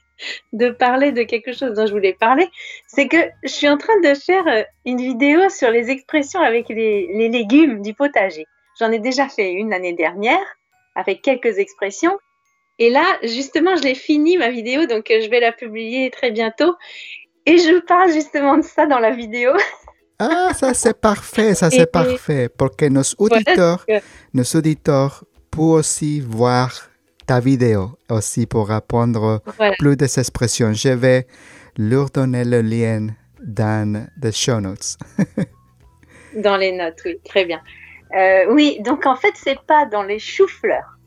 de 0.55 0.71
parler 0.71 1.13
de 1.13 1.23
quelque 1.23 1.53
chose 1.53 1.75
dont 1.75 1.87
je 1.87 1.93
voulais 1.93 2.17
parler. 2.19 2.49
C'est 2.87 3.09
que 3.09 3.19
je 3.43 3.51
suis 3.51 3.69
en 3.69 3.77
train 3.77 4.01
de 4.01 4.15
faire 4.15 4.47
euh, 4.47 4.63
une 4.87 4.97
vidéo 4.97 5.51
sur 5.51 5.71
les 5.71 5.91
expressions 5.91 6.41
avec 6.41 6.71
les 6.71 7.29
légumes 7.29 7.83
du 7.83 7.93
potager. 7.93 8.47
J'en 8.79 8.91
ai 8.91 8.99
déjà 8.99 9.29
fait 9.29 9.53
une 9.53 9.69
l'année 9.69 9.93
dernière 9.93 10.47
avec 10.95 11.21
quelques 11.21 11.59
expressions. 11.59 12.19
Et 12.79 12.91
là, 12.91 13.05
justement, 13.23 13.77
je 13.77 13.83
l'ai 13.83 13.95
fini 13.95 14.37
ma 14.37 14.51
vidéo, 14.51 14.87
donc 14.87 15.11
euh, 15.11 15.21
je 15.23 15.31
vais 15.31 15.41
la 15.41 15.53
publier 15.53 16.11
très 16.11 16.31
bientôt. 16.31 16.75
Et 17.47 17.59
je 17.59 17.81
parle 17.81 18.13
justement 18.13 18.57
de 18.59 18.63
ça 18.63 18.87
dans 18.87 18.99
la 18.99 19.11
vidéo. 19.11 19.53
Ah, 20.19 20.55
ça 20.55 20.73
c'est 20.73 20.99
parfait, 20.99 21.55
ça 21.55 21.71
c'est 21.71 21.93
parfait, 21.93 22.49
pour 22.49 22.75
que 22.75 22.87
nos 22.87 23.03
auditeurs, 23.19 23.85
nos 24.33 24.45
auditeurs 24.45 25.25
puissent 25.51 25.63
aussi 25.63 26.21
voir 26.23 26.73
ta 27.27 27.39
vidéo, 27.39 27.99
aussi 28.09 28.47
pour 28.47 28.71
apprendre 28.71 29.43
Voilà. 29.59 29.75
plus 29.79 29.95
des 29.95 30.19
expressions. 30.19 30.73
Je 30.73 30.89
vais 30.89 31.27
leur 31.77 32.09
donner 32.09 32.45
le 32.45 32.63
lien 32.63 33.09
dans 33.43 34.07
les 34.23 34.33
show 34.33 34.59
notes. 34.59 34.97
Dans 36.37 36.57
les 36.57 36.73
notes, 36.73 37.01
oui, 37.05 37.19
très 37.25 37.45
bien. 37.45 37.61
Euh, 38.15 38.47
oui, 38.51 38.79
donc 38.85 39.07
en 39.07 39.17
fait, 39.17 39.33
c'est 39.35 39.59
pas 39.67 39.87
dans 39.87 40.03
les 40.03 40.19
choux-fleurs. 40.19 40.99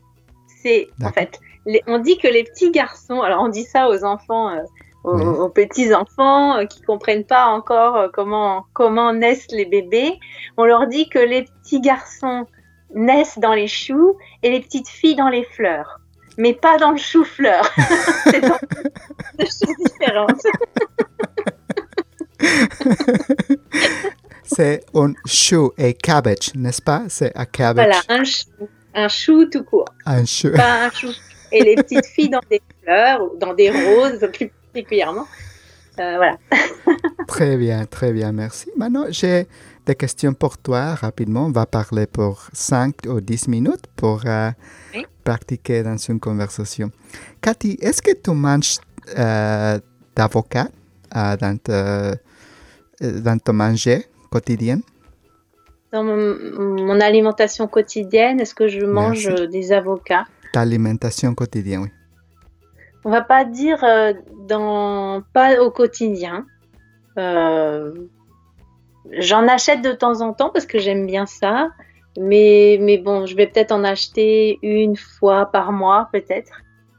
C'est 0.62 0.88
en 1.04 1.12
fait, 1.12 1.40
les- 1.72 1.84
on 1.88 2.00
dit 2.00 2.18
que 2.18 2.28
les 2.28 2.44
petits 2.44 2.72
garçons, 2.72 3.22
alors 3.22 3.42
on 3.44 3.50
dit 3.50 3.64
ça 3.64 3.88
aux 3.90 4.04
enfants, 4.04 4.50
euh, 4.50 4.62
aux, 5.04 5.16
Oui. 5.18 5.24
aux 5.26 5.50
petits 5.50 5.94
enfants 5.94 6.58
euh, 6.58 6.66
qui 6.66 6.82
comprennent 6.82 7.26
pas 7.26 7.46
encore 7.48 7.96
euh, 7.96 8.08
comment 8.12 8.66
comment 8.74 9.14
naissent 9.14 9.52
les 9.52 9.66
bébés. 9.66 10.14
On 10.58 10.66
leur 10.66 10.88
dit 10.88 11.08
que 11.10 11.20
les 11.20 11.44
petits 11.44 11.80
garçons 11.82 12.46
naissent 12.96 13.38
dans 13.40 13.54
les 13.54 13.68
choux 13.68 14.18
et 14.44 14.50
les 14.50 14.60
petites 14.62 14.90
filles 14.90 15.16
dans 15.16 15.30
les 15.30 15.44
fleurs, 15.56 16.00
mais 16.38 16.54
pas 16.54 16.78
dans 16.78 16.92
le 16.92 16.98
chou-fleur. 16.98 17.64
c'est 18.32 18.42
deux 18.42 19.46
choses 19.46 19.76
différentes. 19.86 20.44
C'est 24.44 24.84
un 24.96 25.14
chou 25.26 25.72
et 25.78 25.94
cabbage, 25.94 26.54
n'est-ce 26.56 26.82
pas? 26.82 27.04
C'est 27.08 27.32
un 27.38 27.46
cabbage, 27.46 27.86
Voilà, 27.86 28.02
un 28.10 28.24
chou, 28.24 28.48
un 28.96 29.08
chou 29.08 29.46
tout 29.46 29.64
court. 29.64 29.86
un 30.06 30.26
chou. 30.26 30.52
pas 30.56 30.86
un 30.86 30.90
chou. 30.90 31.10
Et 31.52 31.64
les 31.64 31.76
petites 31.76 32.06
filles 32.16 32.30
dans 32.30 32.41
des 32.50 32.62
fleurs, 32.84 33.22
ou 33.24 33.38
dans 33.38 33.54
des 33.54 33.70
roses 33.72 34.28
plus 34.34 34.52
particulièrement. 34.74 35.26
Euh, 36.00 36.16
voilà. 36.18 36.38
Très 37.28 37.58
bien, 37.58 37.86
très 37.86 38.12
bien, 38.12 38.32
merci. 38.32 38.72
Maintenant, 38.78 39.06
j'ai 39.10 39.45
des 39.86 39.95
questions 39.95 40.34
pour 40.34 40.58
toi 40.58 40.95
rapidement. 40.95 41.45
On 41.45 41.52
va 41.52 41.66
parler 41.66 42.08
pour 42.08 42.47
5 42.54 42.95
ou 43.08 43.20
10 43.22 43.47
minutes 43.50 43.86
pour 43.95 44.22
euh, 44.26 44.50
Oui. 44.95 45.06
pratiquer 45.24 45.84
dans 45.84 45.97
une 45.97 46.20
conversation. 46.20 46.89
Cathy, 47.41 47.78
est-ce 47.82 48.02
que 48.02 48.12
tu 48.14 48.32
manges 48.32 48.78
euh, 49.18 49.78
d'avocat 50.16 50.70
euh, 51.16 51.38
dans, 51.38 51.58
te- 51.58 51.72
euh, 51.72 52.16
dans 53.02 53.38
ton 53.38 53.54
manger 53.54 54.06
quotidien? 54.32 54.80
Dans 55.91 56.04
mon, 56.04 56.36
mon 56.60 57.00
alimentation 57.02 57.68
quotidienne, 57.68 58.39
est-ce 58.39 58.56
que 58.56 58.68
je 58.68 58.86
mange 58.86 59.28
Merci. 59.28 59.47
des 59.50 59.72
avocats? 59.72 60.26
Ta 60.54 60.62
alimentation 60.62 61.36
quotidienne, 61.36 61.82
oui. 61.82 61.89
On 63.06 63.12
va 63.12 63.22
pas 63.22 63.45
dire 63.45 63.84
euh, 63.84 64.14
dans 64.47 65.24
pas 65.34 65.62
au 65.62 65.72
quotidien. 65.72 66.45
Euh, 67.18 67.93
J'en 69.12 69.47
achète 69.47 69.82
de 69.82 69.91
temps 69.91 70.22
en 70.22 70.34
temps 70.34 70.50
parce 70.50 70.66
que 70.66 70.80
j'aime 70.80 71.06
bien 71.06 71.26
ça. 71.26 71.70
Mais, 72.18 72.78
mais 72.82 72.97
bon, 72.97 73.26
je 73.26 73.36
vais 73.36 73.47
peut-être 73.47 73.72
en 73.72 73.84
acheter 73.84 74.60
une 74.62 74.97
fois 74.97 75.45
par 75.45 75.72
mois, 75.72 76.10
peut-être. 76.12 76.52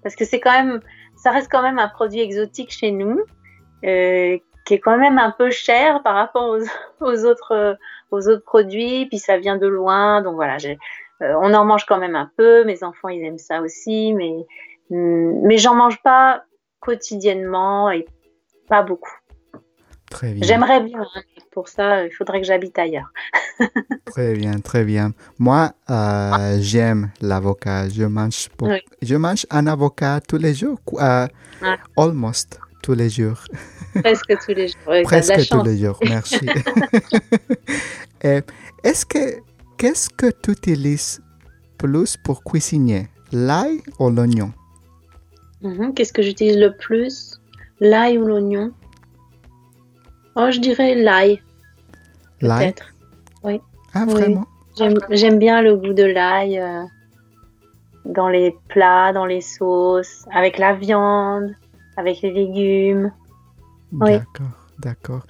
Parce 0.02 0.16
que 0.16 0.24
c'est 0.24 0.40
quand 0.40 0.52
même, 0.52 0.80
ça 1.16 1.30
reste 1.30 1.50
quand 1.50 1.62
même 1.62 1.78
un 1.78 1.88
produit 1.88 2.20
exotique 2.20 2.70
chez 2.70 2.90
nous, 2.90 3.20
euh, 3.84 4.38
qui 4.64 4.74
est 4.74 4.78
quand 4.78 4.96
même 4.96 5.18
un 5.18 5.34
peu 5.36 5.50
cher 5.50 6.02
par 6.02 6.14
rapport 6.14 6.56
aux, 7.00 7.04
autres, 7.26 7.76
aux 8.10 8.28
autres 8.28 8.44
produits. 8.44 9.06
Puis 9.06 9.18
ça 9.18 9.36
vient 9.36 9.56
de 9.56 9.66
loin. 9.66 10.22
Donc 10.22 10.36
voilà, 10.36 10.56
euh, 11.22 11.34
on 11.42 11.52
en 11.54 11.64
mange 11.64 11.84
quand 11.86 11.98
même 11.98 12.16
un 12.16 12.30
peu. 12.36 12.64
Mes 12.64 12.82
enfants, 12.84 13.08
ils 13.08 13.22
aiment 13.24 13.38
ça 13.38 13.60
aussi, 13.62 14.12
mais 14.14 14.46
mm, 14.90 15.46
mais 15.46 15.58
j'en 15.58 15.74
mange 15.74 16.02
pas 16.02 16.44
quotidiennement 16.80 17.90
et 17.90 18.06
pas 18.68 18.82
beaucoup. 18.82 19.10
Très 20.10 20.32
bien. 20.32 20.44
J'aimerais 20.46 20.80
bien. 20.80 21.00
hein, 21.02 21.20
pour 21.52 21.68
ça, 21.68 22.04
il 22.04 22.10
faudrait 22.10 22.40
que 22.40 22.46
j'habite 22.46 22.76
ailleurs. 22.78 23.12
Très 24.06 24.32
bien, 24.34 24.58
très 24.58 24.82
bien. 24.84 25.12
Moi, 25.38 25.70
euh, 25.88 26.56
j'aime 26.60 27.10
l'avocat. 27.20 27.88
Je 27.88 28.02
mange, 28.04 28.48
Oui. 28.62 28.80
je 29.02 29.14
mange 29.14 29.46
un 29.50 29.66
avocat 29.68 30.20
tous 30.26 30.38
les 30.38 30.54
jours, 30.54 30.78
euh, 30.94 31.26
Ah. 31.62 31.76
almost 31.96 32.58
tous 32.82 32.94
les 32.94 33.08
jours, 33.10 33.40
Presque 34.02 34.36
tous 34.44 34.52
les 34.54 34.68
jours. 34.68 35.02
Presque 35.04 35.48
tous 35.48 35.62
les 35.64 35.76
jours. 35.78 35.98
Merci. 36.02 36.40
Et 38.24 38.40
Est-ce 38.82 39.04
que 39.06 39.40
qu'est-ce 39.80 40.10
que 40.10 40.26
tu 40.42 40.50
utilises 40.52 41.22
plus 41.78 42.18
pour 42.18 42.44
cuisiner, 42.44 43.08
l'ail 43.32 43.80
ou 43.98 44.10
l'oignon? 44.10 44.52
Mhm. 45.62 45.94
Qu'est-ce 45.94 46.12
que 46.12 46.20
j'utilise 46.20 46.58
le 46.58 46.76
plus? 46.76 47.40
L'ail 47.80 48.18
ou 48.18 48.26
l'oignon? 48.26 48.72
Oh, 50.36 50.50
je 50.50 50.60
dirais 50.60 50.94
l'ail, 50.94 51.40
L'ail? 52.42 52.72
peut-être. 52.74 52.94
Ah, 53.94 54.04
Oui. 54.06 54.12
vraiment? 54.12 54.46
J'aime 54.76 54.98
j'aime 55.10 55.38
bien 55.38 55.62
le 55.62 55.76
goût 55.76 55.94
de 55.94 56.04
l'ail 56.04 56.58
euh, 56.60 56.84
dans 58.04 58.28
les 58.28 58.54
plats, 58.68 59.12
dans 59.14 59.24
les 59.26 59.40
sauces, 59.40 60.26
avec 60.32 60.58
la 60.58 60.74
viande, 60.74 61.54
avec 61.96 62.20
les 62.20 62.30
légumes. 62.30 63.10
Oui. 63.92 64.12
D'accord, 64.12 64.56
d'accord. 64.78 65.22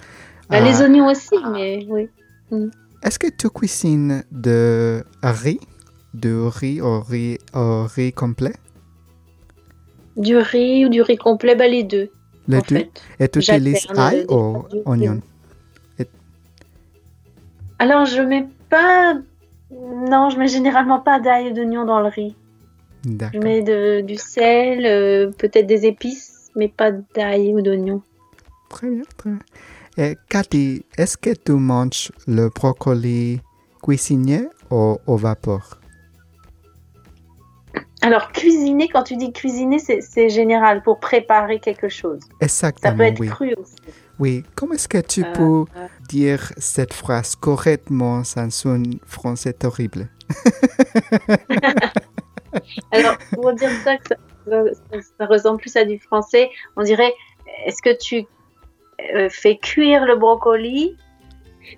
Bah, 0.49 0.57
Ah, 0.59 0.59
Les 0.59 0.81
oignons 0.81 1.07
aussi, 1.09 1.35
mais 1.53 1.87
oui. 1.89 2.09
Est-ce 3.03 3.17
que 3.17 3.27
tu 3.27 3.49
cuisines 3.49 4.23
de 4.31 5.03
riz, 5.23 5.59
de 6.13 6.33
riz 6.45 6.81
au 6.81 6.99
riz, 7.01 7.39
au 7.53 7.85
riz 7.85 8.13
complet? 8.13 8.53
Du 10.17 10.37
riz 10.37 10.85
ou 10.85 10.89
du 10.89 11.01
riz 11.01 11.17
complet, 11.17 11.55
bah, 11.55 11.67
les 11.67 11.83
deux, 11.83 12.09
Les 12.47 12.57
en 12.57 12.61
deux? 12.61 12.75
fait. 12.75 13.01
Et 13.19 13.27
tu 13.29 13.39
utilises 13.39 13.87
ail 13.95 14.25
ou 14.29 14.63
oignon? 14.85 15.19
Alors, 17.79 18.05
je 18.05 18.21
mets 18.21 18.47
pas... 18.69 19.15
Non, 19.71 20.29
je 20.29 20.37
mets 20.37 20.49
généralement 20.49 20.99
pas 20.99 21.19
d'ail 21.19 21.47
et 21.47 21.53
d'oignon 21.53 21.85
dans 21.85 21.99
le 22.01 22.07
riz. 22.09 22.35
Je 23.33 23.39
mets 23.39 23.63
de- 23.63 24.01
du 24.01 24.17
sel, 24.17 24.85
euh, 24.85 25.31
peut-être 25.31 25.65
des 25.65 25.85
épices, 25.85 26.51
mais 26.55 26.67
pas 26.67 26.91
d'ail 26.91 27.53
ou 27.55 27.61
d'oignon. 27.61 28.03
Très 28.69 28.89
bien, 28.89 29.03
très 29.17 29.31
bien. 29.31 29.39
Et 29.97 30.17
Cathy, 30.29 30.85
est-ce 30.97 31.17
que 31.17 31.31
tu 31.33 31.51
manges 31.53 32.11
le 32.27 32.49
brocoli 32.49 33.41
cuisiné 33.83 34.47
ou 34.69 34.97
au 35.05 35.17
vapeur? 35.17 35.79
Alors, 38.01 38.31
cuisiner, 38.31 38.87
quand 38.87 39.03
tu 39.03 39.15
dis 39.15 39.31
cuisiner, 39.31 39.77
c'est 39.79 40.29
général 40.29 40.81
pour 40.81 40.99
préparer 40.99 41.59
quelque 41.59 41.87
chose. 41.89 42.19
Ça 42.21 42.37
Exactement, 42.41 42.97
peut 42.97 43.03
être 43.03 43.19
oui. 43.19 43.27
cru 43.27 43.53
aussi. 43.57 43.75
Oui, 44.17 44.43
comment 44.55 44.73
est-ce 44.73 44.87
que 44.87 44.97
tu 45.01 45.21
Euh, 45.23 45.33
peux 45.33 45.65
euh, 45.75 45.87
dire 46.09 46.51
cette 46.57 46.93
phrase 46.93 47.35
correctement? 47.35 48.23
Sans 48.23 48.65
un 48.65 48.81
français 49.05 49.55
horrible? 49.65 50.09
Alors, 52.91 53.17
pour 53.33 53.53
dire 53.53 53.71
ça, 53.83 53.97
que 53.97 54.03
ça, 54.07 54.15
ça- 54.91 54.99
ça 55.19 55.25
ressemble 55.25 55.59
plus 55.59 55.75
à 55.75 55.85
du 55.85 55.99
français, 55.99 56.49
on 56.75 56.83
dirait 56.83 57.13
est-ce 57.65 57.81
que 57.81 57.95
tu 57.97 58.25
euh, 59.15 59.29
fais 59.29 59.57
cuire 59.57 60.05
le 60.05 60.15
brocoli 60.15 60.95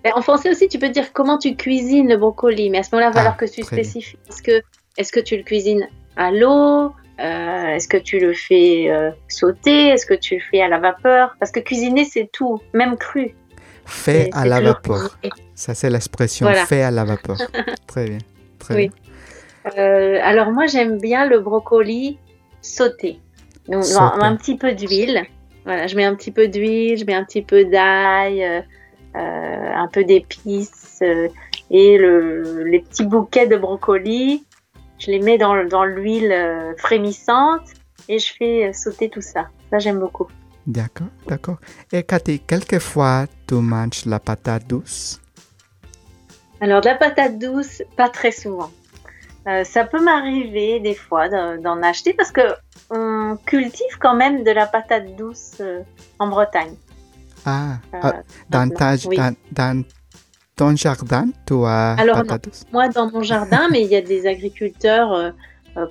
Ben, 0.04 0.14
En 0.16 0.22
français 0.22 0.50
aussi, 0.50 0.68
tu 0.68 0.80
peux 0.80 0.90
dire 0.90 1.14
comment 1.14 1.38
tu 1.38 1.56
cuisines 1.56 2.08
le 2.10 2.18
brocoli, 2.18 2.70
mais 2.70 2.80
à 2.80 2.84
ce 2.84 2.90
moment-là, 2.96 3.12
il 3.12 3.14
va 3.14 3.20
Ah, 3.20 3.24
falloir 3.24 3.38
que 3.38 3.46
tu 3.46 3.64
spécifies. 3.64 4.18
Est-ce 4.30 4.42
que, 4.42 4.62
est 4.98 5.12
que 5.12 5.20
tu 5.20 5.38
le 5.38 5.44
cuisines 5.44 5.88
à 6.16 6.32
l'eau 6.32 6.94
Euh, 7.20 7.76
Est-ce 7.76 7.88
que 7.88 7.98
tu 7.98 8.20
le 8.20 8.34
fais 8.34 8.90
euh, 8.90 9.12
sauter 9.28 9.90
Est-ce 9.90 10.06
que 10.08 10.16
tu 10.16 10.36
le 10.36 10.42
fais 10.50 10.62
à 10.62 10.68
la 10.68 10.80
vapeur? 10.80 11.36
Parce 11.40 11.52
que 11.52 11.60
cuisiner, 11.60 12.06
c'est 12.06 12.28
tout, 12.34 12.60
même 12.74 12.98
cru. 12.98 13.36
Fait 13.86 14.30
à 14.34 14.46
la 14.46 14.60
vapeur. 14.62 15.18
cuisiner. 15.22 15.44
Ça, 15.54 15.76
c'est 15.76 15.90
l'expression 15.92 16.48
Voilà. 16.48 16.66
fait 16.66 16.82
à 16.82 16.90
la 16.90 17.04
vapeur. 17.04 17.38
Très 17.88 18.06
bien, 18.10 18.18
très 18.58 18.76
Oui. 18.76 18.88
bien. 18.90 18.98
Euh, 19.78 20.20
alors 20.24 20.52
moi 20.52 20.66
j'aime 20.66 20.98
bien 21.00 21.26
le 21.26 21.40
brocoli 21.40 22.18
sauté. 22.62 23.20
Donc 23.70 23.84
Sauté. 23.86 24.04
un, 24.04 24.22
un 24.22 24.36
petit 24.36 24.58
peu 24.58 24.74
d'huile. 24.74 25.24
Voilà, 25.66 25.88
je 25.88 25.96
mets 25.96 26.04
un 26.04 26.16
petit 26.16 26.32
peu 26.32 26.48
d'huile, 26.48 26.98
je 26.98 27.06
mets 27.06 27.14
un 27.14 27.24
petit 27.24 27.42
peu 27.42 27.66
d'ail, 27.66 28.44
euh, 28.44 28.62
euh, 29.16 29.74
un 29.76 29.88
peu 29.88 30.04
d'épices 30.04 31.00
euh, 31.02 31.30
et 31.72 31.98
le, 31.98 32.64
les 32.64 32.80
petits 32.82 33.06
bouquets 33.06 33.48
de 33.48 33.56
brocoli. 33.56 34.44
Je 35.00 35.12
les 35.12 35.20
mets 35.20 35.38
dans, 35.38 35.66
dans 35.66 35.86
l'huile 35.86 36.34
frémissante 36.78 37.68
et 38.10 38.20
je 38.20 38.34
fais 38.34 38.72
sauter 38.74 39.10
tout 39.10 39.22
ça. 39.22 39.50
Ça 39.70 39.80
j'aime 39.80 40.00
beaucoup. 40.00 40.28
D'accord, 40.66 41.08
d'accord. 41.28 41.58
Et 41.92 42.04
Cathy, 42.04 42.40
quelquefois, 42.40 43.26
tu 43.48 43.56
manges 43.56 44.06
la 44.06 44.20
patate 44.20 44.66
douce? 44.68 45.20
Alors 46.62 46.80
de 46.80 46.88
la 46.88 46.96
patate 46.96 47.38
douce, 47.38 47.84
pas 47.98 48.08
très 48.08 48.32
souvent. 48.32 48.72
Euh, 49.48 49.64
ça 49.64 49.84
peut 49.84 50.02
m'arriver 50.02 50.80
des 50.80 50.94
fois 50.94 51.28
d'en 51.30 51.82
acheter 51.84 52.14
parce 52.14 52.32
que 52.32 52.42
on 52.90 53.38
cultive 53.46 53.98
quand 54.00 54.16
même 54.16 54.44
de 54.44 54.52
la 54.52 54.66
patate 54.68 55.16
douce 55.16 55.58
euh, 55.60 55.82
en 56.20 56.28
Bretagne. 56.28 56.76
Ah, 57.46 57.74
Euh, 57.94 58.00
ah, 58.02 58.14
dans, 58.50 58.70
ta, 58.70 58.96
oui. 59.08 59.18
dans, 59.18 59.36
dans 59.52 59.84
ton 60.56 60.76
jardin, 60.78 61.28
tu 61.46 61.56
as 61.66 61.94
Alors, 61.94 62.18
patate 62.18 62.46
douce? 62.46 62.64
Moi 62.72 62.88
dans 62.88 63.12
mon 63.12 63.22
jardin, 63.22 63.68
mais 63.70 63.82
il 63.82 63.88
y 63.90 63.98
a 63.98 64.02
des 64.02 64.28
agriculteurs 64.28 65.34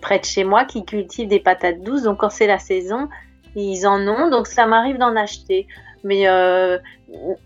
près 0.01 0.19
de 0.19 0.25
chez 0.25 0.45
moi 0.45 0.65
qui 0.65 0.85
cultivent 0.85 1.29
des 1.29 1.41
patates 1.41 1.83
douces. 1.83 2.05
Donc 2.05 2.21
quand 2.21 2.31
c'est 2.31 2.47
la 2.47 2.59
saison, 2.59 3.09
ils 3.55 3.87
en 3.87 4.01
ont. 4.09 4.31
Donc 4.31 4.47
ça 4.47 4.67
m'arrive 4.67 4.97
d'en 4.97 5.15
acheter. 5.15 5.67
Mais 6.05 6.25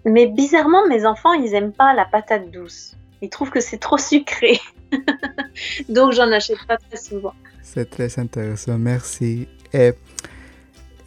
mais 0.05 0.27
bizarrement, 0.27 0.87
mes 0.87 1.05
enfants, 1.05 1.33
ils 1.33 1.53
aiment 1.55 1.73
pas 1.73 1.95
la 1.95 2.05
patate 2.05 2.51
douce. 2.53 2.95
Ils 3.23 3.31
trouvent 3.31 3.51
que 3.51 3.61
c'est 3.61 3.79
trop 3.79 3.99
sucré. 3.99 4.61
donc 5.89 6.13
j'en 6.13 6.31
achète 6.33 6.65
pas 6.67 6.77
très 6.77 6.97
souvent. 6.97 7.35
C'est 7.63 7.91
très 7.91 8.19
intéressant, 8.19 8.79
merci. 8.79 9.49
Et 9.73 9.93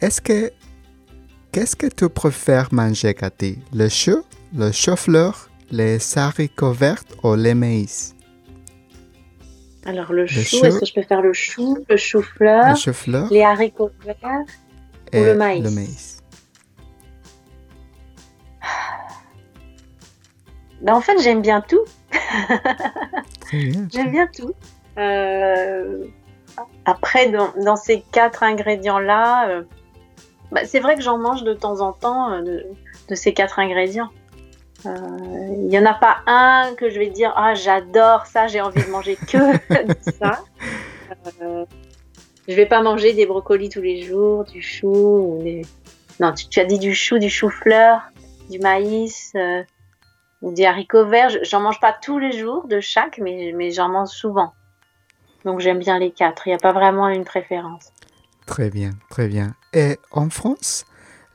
est-ce 0.00 0.20
que, 0.20 0.52
qu'est-ce 1.52 1.74
que 1.76 1.86
tu 1.86 2.08
préfères 2.08 2.68
manger, 2.72 3.14
Cathy? 3.14 3.58
Le 3.72 3.88
chou, 3.88 4.22
le 4.54 4.70
chou-fleur, 4.72 5.50
les 5.70 5.98
haricots 6.16 6.72
verts 6.72 7.02
ou 7.22 7.34
les 7.34 7.54
maïs? 7.54 8.14
Alors 9.86 10.12
le 10.12 10.26
chou, 10.26 10.40
chou. 10.42 10.64
est-ce 10.66 10.78
que 10.80 10.86
je 10.86 10.92
peux 10.92 11.02
faire 11.02 11.22
le 11.22 11.32
chou, 11.32 11.78
le 11.88 11.96
chou-fleur, 11.96 12.70
Le 12.70 12.76
chou-fleur 12.76 13.28
les 13.30 13.42
haricots 13.42 13.90
verts 14.04 14.44
et 15.12 15.24
le 15.24 15.34
maïs? 15.34 15.64
Le 15.64 15.70
maïs. 15.70 16.18
ben, 20.82 20.94
En 20.94 21.00
fait, 21.00 21.18
j'aime 21.22 21.40
bien 21.42 21.62
tout. 21.62 21.84
J'aime 23.52 24.10
bien 24.10 24.26
tout. 24.26 24.52
Euh, 24.98 26.04
Après, 26.84 27.28
dans, 27.30 27.52
dans 27.64 27.76
ces 27.76 28.02
quatre 28.12 28.42
ingrédients-là, 28.42 29.48
euh, 29.48 29.62
bah, 30.52 30.62
c'est 30.64 30.80
vrai 30.80 30.94
que 30.96 31.02
j'en 31.02 31.18
mange 31.18 31.42
de 31.44 31.54
temps 31.54 31.80
en 31.80 31.92
temps 31.92 32.32
euh, 32.32 32.42
de, 32.42 32.66
de 33.08 33.14
ces 33.14 33.32
quatre 33.34 33.58
ingrédients. 33.58 34.10
Il 34.84 35.66
n'y 35.68 35.78
en 35.78 35.84
a 35.84 35.92
pas 35.92 36.18
un 36.26 36.74
que 36.74 36.88
je 36.88 36.98
vais 36.98 37.10
dire 37.10 37.34
ah 37.36 37.52
j'adore 37.54 38.24
ça, 38.24 38.46
j'ai 38.46 38.62
envie 38.62 38.82
de 38.82 38.88
manger 38.90 39.16
que 39.16 39.52
de 39.84 39.94
ça. 40.18 40.40
Je 42.48 42.54
vais 42.54 42.64
pas 42.66 42.82
manger 42.82 43.12
des 43.12 43.26
brocolis 43.26 43.68
tous 43.68 43.82
les 43.82 44.02
jours, 44.02 44.44
du 44.44 44.62
chou. 44.62 45.38
des- 45.42 45.66
Non, 46.18 46.32
tu, 46.32 46.48
tu 46.48 46.60
as 46.60 46.64
dit 46.64 46.78
du 46.78 46.94
chou, 46.94 47.18
du 47.18 47.28
chou-fleur, 47.28 48.00
du 48.50 48.58
maïs, 48.58 49.34
des 50.42 50.66
haricots 50.66 51.06
verts. 51.06 51.30
Je- 51.30 51.38
J'en 51.44 51.60
mange 51.60 51.80
pas 51.80 51.92
tous 51.92 52.18
les 52.18 52.32
jours 52.32 52.66
de 52.66 52.80
chaque, 52.80 53.18
mais, 53.18 53.52
mais 53.54 53.70
j'en 53.70 53.88
mange 53.88 54.08
souvent. 54.08 54.52
Donc 55.44 55.60
j'aime 55.60 55.78
bien 55.78 55.98
les 55.98 56.10
quatre. 56.10 56.46
Il 56.46 56.50
n'y 56.50 56.54
a 56.54 56.58
pas 56.58 56.72
vraiment 56.72 57.08
une 57.08 57.24
préférence. 57.24 57.92
Très 58.46 58.70
bien, 58.70 58.90
très 59.08 59.28
bien. 59.28 59.54
Et 59.72 59.98
en 60.10 60.28
France, 60.28 60.84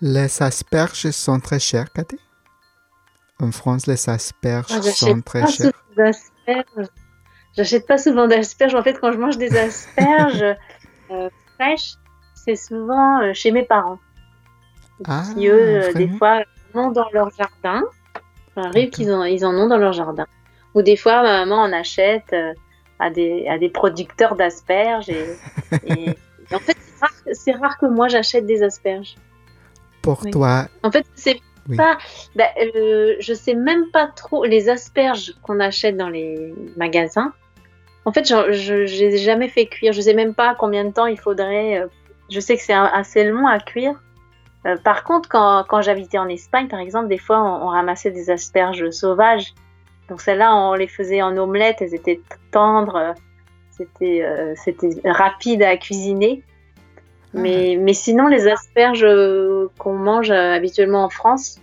les 0.02 0.42
asperges 0.44 1.10
sont 1.12 1.40
très 1.40 1.60
chères, 1.60 1.92
Cathy? 1.94 2.20
En 3.40 3.52
France, 3.52 3.88
les 3.88 4.10
asperges 4.10 4.72
Ah, 4.72 4.82
sont 4.82 5.22
très 5.22 5.42
pas 5.42 5.48
chères. 5.48 5.72
J'achète 7.56 7.88
pas 7.88 7.98
souvent 7.98 8.28
d'asperges. 8.28 8.76
En 8.76 8.84
fait, 8.84 9.00
quand 9.00 9.12
je 9.12 9.18
mange 9.18 9.38
des 9.38 9.56
asperges 9.58 10.44
euh, 11.12 11.30
fraîches, 11.58 11.94
c'est 12.34 12.56
souvent 12.56 13.22
euh, 13.22 13.34
chez 13.34 13.52
mes 13.52 13.64
parents. 13.64 14.00
Ah, 15.06 15.24
qui 15.34 15.48
eux, 15.48 15.84
euh, 15.84 15.94
des 15.94 16.10
fois, 16.18 16.42
en 16.74 16.80
ont 16.88 16.92
dans 16.92 17.10
leur 17.12 17.30
jardin. 17.32 17.84
Ça 18.56 18.62
arrive 18.62 18.90
qu'ils 18.90 19.12
en, 19.12 19.24
ils 19.24 19.46
en 19.46 19.54
ont 19.54 19.68
dans 19.68 19.78
leur 19.78 19.94
jardin. 19.94 20.26
Ou 20.74 20.82
des 20.82 20.96
fois, 20.96 21.22
ma 21.24 21.46
maman 21.46 21.62
en 21.62 21.72
achète 21.74 22.34
euh, 22.34 22.54
à, 23.00 23.10
des, 23.10 23.48
à 23.48 23.58
des 23.58 23.70
producteurs 23.70 24.36
d'asperges. 24.36 25.10
Et, 25.10 25.26
et- 25.86 26.10
et 26.52 26.56
en 26.56 26.60
fait, 26.60 26.76
c'est 26.80 27.00
rare, 27.02 27.12
c'est 27.34 27.52
rare 27.54 27.78
que 27.78 27.86
moi 27.86 28.08
j'achète 28.08 28.46
des 28.46 28.62
asperges. 28.64 29.16
Pour 30.02 30.22
Oui. 30.24 30.32
toi, 30.32 30.68
En 30.84 30.92
fait, 30.92 31.06
c'est 31.16 31.40
Oui. 31.68 31.78
pas. 31.78 31.98
ben, 32.36 32.48
euh, 32.76 33.16
je 33.20 33.34
sais 33.34 33.56
même 33.56 33.90
pas 33.92 34.08
trop. 34.08 34.46
Les 34.46 34.70
asperges 34.70 35.34
qu'on 35.42 35.60
achète 35.60 35.98
dans 35.98 36.10
les 36.10 36.54
magasins, 36.78 37.34
En 38.08 38.12
fait, 38.12 38.28
je 38.28 39.04
n'ai 39.04 39.18
jamais 39.18 39.50
fait 39.50 39.66
cuire. 39.66 39.92
Je 39.92 40.00
sais 40.02 40.14
même 40.14 40.36
pas 40.36 40.54
combien 40.54 40.86
de 40.86 40.92
temps 40.92 41.08
il 41.08 41.20
faudrait. 41.20 41.80
Euh, 41.80 41.88
je 42.30 42.40
sais 42.40 42.56
que 42.56 42.62
c'est 42.62 42.74
assez 42.74 43.24
long 43.24 43.48
à 43.48 43.58
cuire. 43.60 43.96
Euh, 44.66 44.78
par 44.78 45.04
contre, 45.04 45.30
quand, 45.30 45.64
quand 45.68 45.82
j'habitais 45.82 46.18
en 46.18 46.28
Espagne, 46.28 46.68
par 46.68 46.80
exemple, 46.80 47.08
des 47.08 47.18
fois, 47.18 47.42
on, 47.42 47.68
ramassait 47.68 48.12
des 48.12 48.30
asperges 48.30 48.90
sauvages. 48.90 49.54
Donc 50.10 50.22
celles-là, 50.22 50.56
on 50.56 50.74
les 50.74 50.88
faisait 50.88 51.22
en 51.22 51.36
omelette. 51.38 51.82
Elles 51.82 51.96
étaient 51.96 52.22
tendres. 52.52 53.14
C'était 53.72 54.26
c'était 54.56 54.90
rapide 55.04 55.62
à 55.62 55.76
cuisiner. 55.78 56.44
Ah. 56.46 57.40
Mais, 57.40 57.78
mais 57.80 57.94
sinon, 57.94 58.28
les 58.28 58.48
asperges 58.48 59.06
qu'on 59.78 59.94
mange 59.94 60.32
habituellement 60.32 61.04
en 61.04 61.10
France, 61.10 61.60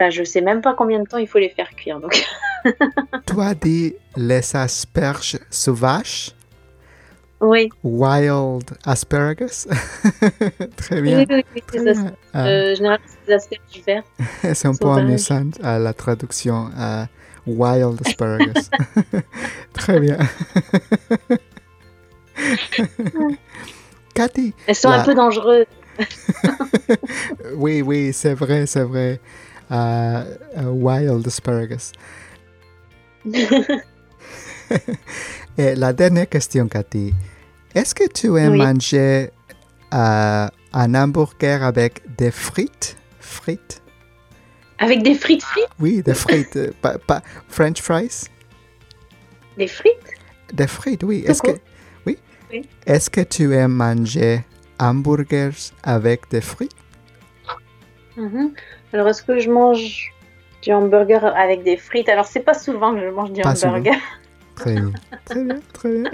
je 0.00 0.04
bah, 0.06 0.10
je 0.10 0.24
sais 0.24 0.40
même 0.40 0.62
pas 0.62 0.74
combien 0.74 0.98
de 0.98 1.06
temps 1.06 1.18
il 1.18 1.28
faut 1.28 1.38
les 1.38 1.50
faire 1.50 1.70
cuire. 1.70 2.00
Donc. 2.00 2.24
Toi 3.26 3.54
dis 3.54 3.94
les 4.16 4.56
asperges 4.56 5.38
sauvages? 5.50 6.32
Oui. 7.40 7.70
Wild 7.82 8.70
asparagus 8.84 9.66
Très 10.76 11.00
bien. 11.00 11.20
Oui, 11.20 11.26
oui, 11.30 11.44
oui 11.54 11.62
euh, 11.78 12.10
ah. 12.34 12.74
généralement, 12.74 13.04
c'est 13.26 13.34
asperges 13.34 13.82
vertes. 13.86 14.06
c'est 14.54 14.68
un 14.68 14.74
peu 14.74 14.88
amusant 14.88 15.50
à 15.62 15.78
la 15.78 15.94
traduction 15.94 16.68
à 16.76 17.06
wild 17.46 17.98
asparagus. 18.04 18.68
Très 19.72 20.00
bien. 20.00 20.18
Cathy. 24.14 24.52
Elles 24.66 24.74
sont 24.74 24.90
un 24.90 25.02
peu 25.02 25.14
dangereuses. 25.14 25.66
oui, 27.56 27.80
oui, 27.80 28.12
c'est 28.12 28.34
vrai, 28.34 28.66
c'est 28.66 28.84
vrai. 28.84 29.18
Uh, 29.70 30.24
wild 30.66 31.26
asparagus. 31.26 31.92
Et 35.58 35.74
la 35.74 35.92
dernière 35.92 36.28
question, 36.28 36.68
Cathy. 36.68 37.12
Est-ce 37.74 37.94
que 37.94 38.08
tu 38.08 38.36
aimes 38.36 38.56
manger 38.56 39.30
uh, 39.92 40.48
un 40.72 40.94
hamburger 40.94 41.62
avec 41.62 42.02
des 42.16 42.30
frites? 42.30 42.96
Frites? 43.20 43.82
Avec 44.78 45.02
des 45.02 45.14
frites 45.14 45.42
frites? 45.42 45.68
Oui, 45.78 46.02
des 46.02 46.14
frites. 46.14 46.56
Euh, 46.56 46.72
pas, 46.80 47.22
French 47.48 47.80
fries 47.80 48.28
Des 49.56 49.68
frites? 49.68 50.14
Des 50.52 50.66
frites, 50.66 51.02
oui. 51.04 51.22
Est-ce 51.26 51.42
que, 51.42 51.52
oui? 52.06 52.18
Est-ce 52.86 53.10
que 53.10 53.20
tu 53.20 53.54
aimes 53.54 53.72
manger 53.72 54.40
hamburgers 54.78 55.72
avec 55.82 56.28
des 56.30 56.40
frites? 56.40 56.74
Mm-hmm. 58.16 58.52
Alors, 58.92 59.08
est-ce 59.08 59.22
que 59.22 59.38
je 59.38 59.50
mange 59.50 60.12
du 60.62 60.72
hamburger 60.72 61.24
avec 61.36 61.62
des 61.62 61.76
frites? 61.76 62.08
Alors, 62.08 62.26
c'est 62.26 62.40
pas 62.40 62.54
souvent 62.54 62.94
que 62.94 63.00
je 63.00 63.10
mange 63.10 63.32
du 63.32 63.42
hamburger. 63.42 63.96
Très 64.60 64.74
bien, 64.74 64.92
très 65.24 65.42
bien, 65.42 65.60
très 65.72 65.90
bien. 65.90 66.10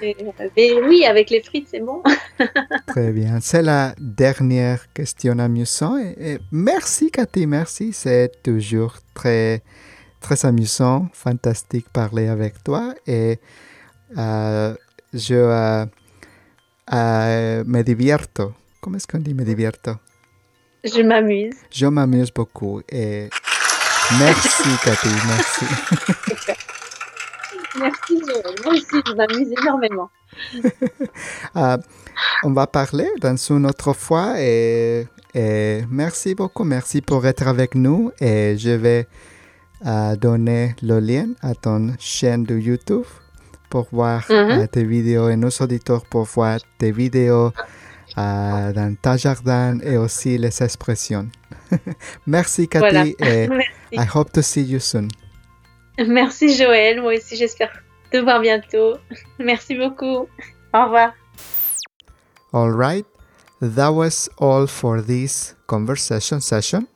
Mais 0.56 0.72
oui, 0.82 1.04
avec 1.04 1.28
les 1.28 1.42
frites, 1.42 1.68
c'est 1.70 1.80
bon. 1.80 2.02
très 2.86 3.12
bien. 3.12 3.38
C'est 3.42 3.60
la 3.60 3.94
dernière 3.98 4.90
question 4.94 5.38
amusante. 5.38 6.00
Et, 6.18 6.38
merci, 6.50 7.10
Cathy, 7.10 7.46
merci. 7.46 7.92
C'est 7.92 8.42
toujours 8.42 8.96
très, 9.12 9.62
très 10.20 10.46
amusant, 10.46 11.08
fantastique 11.12 11.90
parler 11.92 12.28
avec 12.28 12.64
toi. 12.64 12.94
Et 13.06 13.40
euh, 14.16 14.74
je 15.12 15.34
euh, 15.34 15.84
euh, 16.94 17.64
me 17.66 17.82
divierto. 17.82 18.54
Comment 18.80 18.96
est-ce 18.96 19.06
qu'on 19.06 19.18
dit 19.18 19.34
me 19.34 19.44
divierto? 19.44 19.92
Je 20.82 21.02
m'amuse. 21.02 21.56
Je 21.70 21.86
m'amuse 21.86 22.32
beaucoup 22.32 22.80
et 22.88 23.28
merci 24.18 24.70
Cathy, 24.82 25.08
merci. 25.26 26.54
merci 27.80 28.22
moi 28.64 28.72
aussi 28.72 28.96
je 29.06 29.14
m'amuse 29.14 29.52
énormément. 29.60 30.10
Euh, 31.56 31.76
on 32.42 32.52
va 32.52 32.66
parler 32.66 33.08
dans 33.20 33.36
une 33.36 33.66
autre 33.66 33.92
fois 33.92 34.40
et, 34.40 35.06
merci 35.90 36.34
beaucoup, 36.34 36.64
merci 36.64 37.02
pour 37.02 37.26
être 37.26 37.46
avec 37.46 37.74
nous 37.74 38.10
et 38.20 38.56
je 38.56 38.70
vais 38.70 39.06
euh, 39.84 40.16
donner 40.16 40.74
le 40.82 40.98
lien 41.00 41.28
à 41.42 41.54
ton 41.54 41.94
chaîne 41.98 42.44
de 42.44 42.56
YouTube 42.56 43.04
pour 43.68 43.88
voir 43.92 44.24
euh, 44.30 44.66
tes 44.66 44.84
vidéos 44.84 45.28
et 45.28 45.36
nos 45.36 45.50
auditeurs 45.50 46.04
pour 46.06 46.24
voir 46.24 46.58
tes 46.78 46.92
vidéos 46.92 47.52
uh, 48.16 48.72
dans 48.72 48.96
ta 49.00 49.16
jardin 49.16 49.78
et 49.80 49.96
aussi 49.98 50.38
les 50.38 50.62
expressions. 50.62 51.28
Merci 52.26 52.68
Cathy 52.68 53.14
et 53.18 53.48
I 53.92 54.06
hope 54.14 54.32
to 54.32 54.42
see 54.42 54.62
you 54.62 54.80
soon. 54.80 55.08
Merci 56.06 56.54
Joël, 56.54 57.00
moi 57.00 57.14
aussi 57.14 57.36
j'espère 57.36 57.72
te 58.10 58.18
voir 58.18 58.40
bientôt. 58.40 58.98
Merci 59.38 59.76
beaucoup. 59.76 60.28
Au 60.74 60.84
revoir. 60.84 61.12
All 62.52 62.70
right, 62.70 63.06
that 63.60 63.94
was 63.94 64.28
all 64.38 64.66
for 64.66 65.00
this 65.00 65.54
conversation 65.66 66.40
session. 66.40 66.86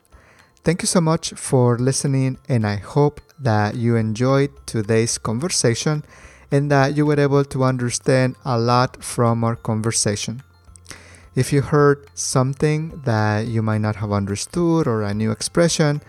Thank 0.62 0.82
you 0.82 0.86
so 0.86 1.01
much 1.01 1.32
for 1.34 1.78
listening, 1.78 2.36
and 2.48 2.66
I 2.66 2.76
hope 2.76 3.22
that 3.38 3.76
you 3.76 3.96
enjoyed 3.96 4.51
today's 4.66 5.16
conversation 5.16 6.05
and 6.53 6.70
that 6.70 6.96
you 6.96 7.07
were 7.07 7.18
able 7.18 7.44
to 7.44 7.64
understand 7.64 8.36
a 8.44 8.59
lot 8.59 9.03
from 9.03 9.44
our 9.44 9.57
conversation. 9.57 10.42
If 11.34 11.53
you 11.53 11.62
heard 11.62 12.05
something 12.14 13.01
that 13.05 13.46
you 13.46 13.62
might 13.62 13.80
not 13.80 13.96
have 13.96 14.12
understood 14.12 14.86
or 14.86 15.03
a 15.03 15.14
new 15.14 15.30
expression, 15.30 16.03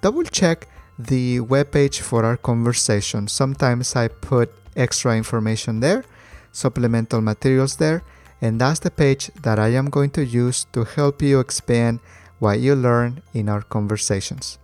double 0.00 0.24
check 0.24 0.66
the 1.06 1.40
webpage 1.40 2.00
for 2.00 2.24
our 2.24 2.36
conversation. 2.36 3.28
Sometimes 3.28 3.96
I 3.96 4.08
put 4.08 4.52
extra 4.76 5.16
information 5.16 5.80
there, 5.80 6.04
supplemental 6.52 7.20
materials 7.20 7.76
there, 7.76 8.02
and 8.40 8.60
that's 8.60 8.80
the 8.80 8.90
page 8.90 9.30
that 9.42 9.58
I 9.58 9.68
am 9.68 9.90
going 9.90 10.10
to 10.10 10.24
use 10.24 10.64
to 10.72 10.84
help 10.84 11.22
you 11.22 11.40
expand 11.40 12.00
what 12.38 12.58
you 12.58 12.74
learn 12.74 13.22
in 13.32 13.48
our 13.48 13.62
conversations. 13.62 14.58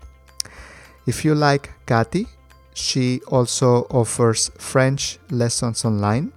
If 1.07 1.25
you 1.25 1.35
like 1.35 1.71
Cathy, 1.87 2.27
she 2.75 3.21
also 3.29 3.87
offers 3.91 4.51
French 4.59 5.19
lessons 5.31 5.85
online. 5.85 6.33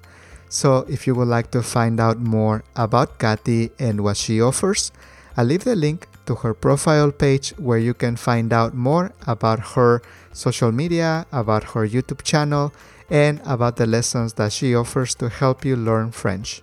So, 0.49 0.86
if 0.89 1.08
you 1.08 1.16
would 1.16 1.28
like 1.28 1.52
to 1.52 1.64
find 1.64 1.99
out 1.99 2.20
more 2.20 2.64
about 2.76 3.20
Cathy 3.20 3.72
and 3.80 4.02
what 4.02 4.18
she 4.18 4.41
offers, 4.41 4.91
I'll 5.38 5.45
leave 5.45 5.64
the 5.64 5.76
link 5.76 6.08
to 6.32 6.48
her 6.48 6.54
profile 6.54 7.12
page 7.12 7.50
where 7.58 7.78
you 7.78 7.94
can 7.94 8.16
find 8.16 8.54
out 8.54 8.74
more 8.74 9.12
about 9.28 9.76
her 9.76 10.02
social 10.32 10.72
media, 10.72 11.26
about 11.34 11.76
her 11.76 11.86
YouTube 11.86 12.24
channel, 12.24 12.72
and 13.10 13.42
about 13.44 13.76
the 13.76 13.86
lessons 13.86 14.34
that 14.40 14.54
she 14.54 14.74
offers 14.74 15.14
to 15.16 15.28
help 15.28 15.66
you 15.66 15.76
learn 15.76 16.10
French. 16.10 16.62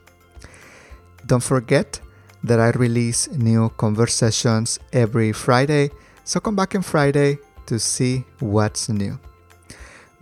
Don't 1.26 1.44
forget 1.44 2.00
that 2.42 2.58
I 2.58 2.70
release 2.70 3.28
new 3.28 3.68
conversations 3.76 4.78
every 4.92 5.32
Friday, 5.32 5.90
so 6.24 6.40
come 6.40 6.56
back 6.56 6.74
on 6.74 6.80
Friday 6.82 7.38
to 7.66 7.78
see 7.78 8.24
what's 8.40 8.88
new. 8.88 9.18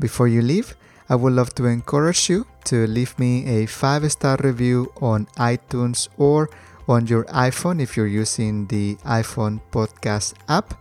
Before 0.00 0.26
you 0.26 0.42
leave, 0.42 0.74
I 1.08 1.14
would 1.14 1.34
love 1.34 1.54
to 1.54 1.66
encourage 1.66 2.28
you 2.28 2.46
to 2.64 2.88
leave 2.88 3.16
me 3.16 3.46
a 3.46 3.66
five 3.66 4.10
star 4.10 4.36
review 4.42 4.90
on 5.00 5.26
iTunes 5.38 6.08
or 6.18 6.50
on 6.88 7.06
your 7.06 7.24
iPhone 7.24 7.80
if 7.80 7.96
you're 7.96 8.06
using 8.06 8.66
the 8.66 8.96
iPhone 9.04 9.60
podcast 9.72 10.34
app. 10.48 10.74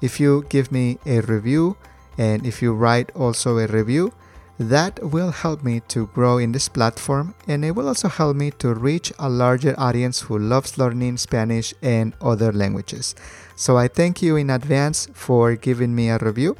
If 0.00 0.18
you 0.18 0.44
give 0.48 0.72
me 0.72 0.98
a 1.06 1.20
review 1.20 1.76
and 2.18 2.46
if 2.46 2.62
you 2.62 2.72
write 2.72 3.10
also 3.14 3.58
a 3.58 3.66
review, 3.66 4.12
that 4.58 5.02
will 5.02 5.30
help 5.30 5.64
me 5.64 5.80
to 5.88 6.06
grow 6.08 6.38
in 6.38 6.52
this 6.52 6.68
platform 6.68 7.34
and 7.48 7.64
it 7.64 7.72
will 7.72 7.88
also 7.88 8.08
help 8.08 8.36
me 8.36 8.50
to 8.52 8.74
reach 8.74 9.12
a 9.18 9.28
larger 9.28 9.74
audience 9.78 10.20
who 10.20 10.38
loves 10.38 10.78
learning 10.78 11.16
Spanish 11.16 11.74
and 11.82 12.12
other 12.20 12.52
languages. 12.52 13.14
So 13.56 13.76
I 13.76 13.88
thank 13.88 14.22
you 14.22 14.36
in 14.36 14.50
advance 14.50 15.08
for 15.14 15.56
giving 15.56 15.94
me 15.94 16.10
a 16.10 16.18
review 16.18 16.56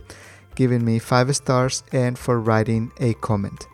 giving 0.55 0.85
me 0.85 0.99
five 0.99 1.35
stars, 1.35 1.83
and 1.93 2.19
for 2.19 2.41
writing 2.41 2.93
a 3.01 3.15
comment. 3.15 3.67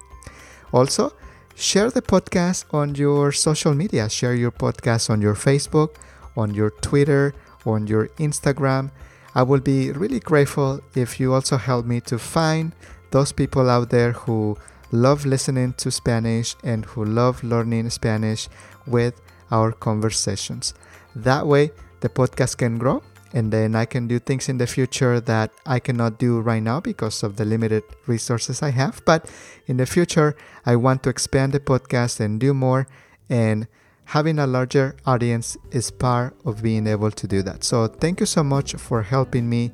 Also, 0.73 1.13
share 1.59 1.91
the 1.91 2.01
podcast 2.01 2.65
on 2.73 2.95
your 2.95 3.33
social 3.33 3.75
media. 3.75 4.09
Share 4.09 4.35
your 4.35 4.53
podcast 4.53 5.11
on 5.11 5.21
your 5.21 5.35
Facebook, 5.35 5.97
on 6.37 6.55
your 6.55 6.71
Twitter, 6.71 7.35
on 7.67 7.87
your 7.89 8.09
Instagram. 8.19 8.91
I 9.35 9.43
will 9.43 9.61
be 9.61 9.91
really 9.91 10.21
grateful 10.21 10.81
if 10.95 11.19
you 11.19 11.35
also 11.35 11.57
help 11.57 11.85
me 11.85 12.01
to 12.03 12.19
find 12.19 12.73
those 13.11 13.33
people 13.33 13.69
out 13.69 13.91
there 13.91 14.13
who 14.13 14.57
love 14.93 15.27
listening 15.27 15.73
to 15.75 15.91
Spanish 15.91 16.55
and 16.63 16.85
who 16.85 17.05
love 17.05 17.43
learning 17.43 17.91
Spanish 17.91 18.49
with 18.87 19.21
our 19.51 19.73
conversations. 19.73 20.75
That 21.17 21.47
way, 21.47 21.73
the 22.01 22.09
podcast 22.09 22.59
can 22.59 22.79
grow 22.79 23.03
and 23.33 23.53
then 23.53 23.75
I 23.75 23.85
can 23.85 24.09
do 24.09 24.19
things 24.19 24.49
in 24.49 24.59
the 24.59 24.67
future 24.67 25.21
that 25.21 25.51
I 25.67 25.79
cannot 25.79 26.19
do 26.19 26.41
right 26.41 26.63
now 26.63 26.81
because 26.81 27.23
of 27.23 27.37
the 27.37 27.45
limited 27.45 27.85
resources 28.07 28.63
I 28.63 28.71
have. 28.71 29.03
But 29.05 29.31
in 29.67 29.77
the 29.77 29.87
future, 29.87 30.37
I 30.65 30.77
want 30.77 31.03
to 31.03 31.11
expand 31.11 31.53
the 31.53 31.61
podcast 31.61 32.21
and 32.21 32.41
do 32.41 32.55
more, 32.55 32.87
and 33.29 33.67
having 34.07 34.39
a 34.39 34.47
larger 34.47 34.97
audience 35.05 35.57
is 35.71 35.91
part 35.91 36.35
of 36.45 36.63
being 36.63 36.87
able 36.87 37.11
to 37.11 37.27
do 37.27 37.43
that. 37.43 37.65
So, 37.65 37.87
thank 37.87 38.21
you 38.21 38.27
so 38.27 38.43
much 38.43 38.75
for 38.75 39.03
helping 39.03 39.49
me 39.49 39.73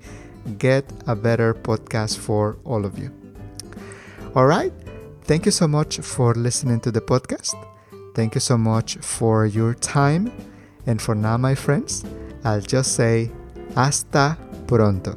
get 0.58 0.84
a 1.06 1.14
better 1.14 1.54
podcast 1.54 2.18
for 2.18 2.58
all 2.64 2.84
of 2.84 2.98
you. 2.98 3.12
All 4.34 4.46
right. 4.46 4.72
Thank 5.22 5.46
you 5.46 5.52
so 5.52 5.66
much 5.66 5.98
for 5.98 6.34
listening 6.34 6.80
to 6.80 6.90
the 6.90 7.00
podcast. 7.00 7.54
Thank 8.14 8.34
you 8.34 8.40
so 8.40 8.58
much 8.58 8.96
for 8.96 9.46
your 9.46 9.74
time. 9.74 10.30
And 10.86 11.00
for 11.00 11.14
now, 11.14 11.38
my 11.38 11.54
friends, 11.54 12.04
I'll 12.44 12.60
just 12.60 12.94
say 12.94 13.30
hasta 13.74 14.36
pronto. 14.66 15.16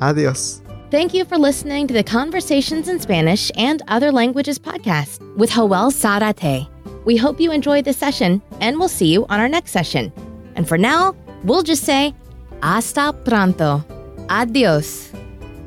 Adios. 0.00 0.62
Thank 0.90 1.14
you 1.14 1.24
for 1.24 1.38
listening 1.38 1.86
to 1.86 1.94
the 1.94 2.02
Conversations 2.02 2.88
in 2.88 2.98
Spanish 2.98 3.52
and 3.56 3.80
Other 3.86 4.10
Languages 4.10 4.58
podcast 4.58 5.20
with 5.36 5.50
Joel 5.50 5.90
Sarate. 5.90 6.66
We 7.04 7.16
hope 7.16 7.40
you 7.40 7.52
enjoyed 7.52 7.84
this 7.84 7.96
session, 7.96 8.42
and 8.60 8.78
we'll 8.78 8.88
see 8.88 9.06
you 9.06 9.24
on 9.28 9.38
our 9.38 9.48
next 9.48 9.70
session. 9.70 10.12
And 10.56 10.66
for 10.66 10.76
now, 10.76 11.14
we'll 11.44 11.62
just 11.62 11.84
say 11.84 12.12
hasta 12.60 13.12
pronto. 13.24 13.84
Adios. 14.28 15.12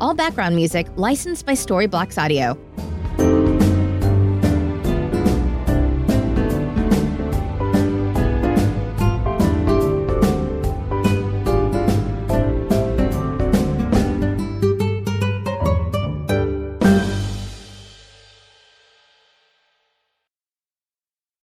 All 0.01 0.13
background 0.13 0.55
music 0.55 0.87
licensed 0.97 1.45
by 1.45 1.53
Storyblocks 1.53 2.21
Audio. 2.21 2.57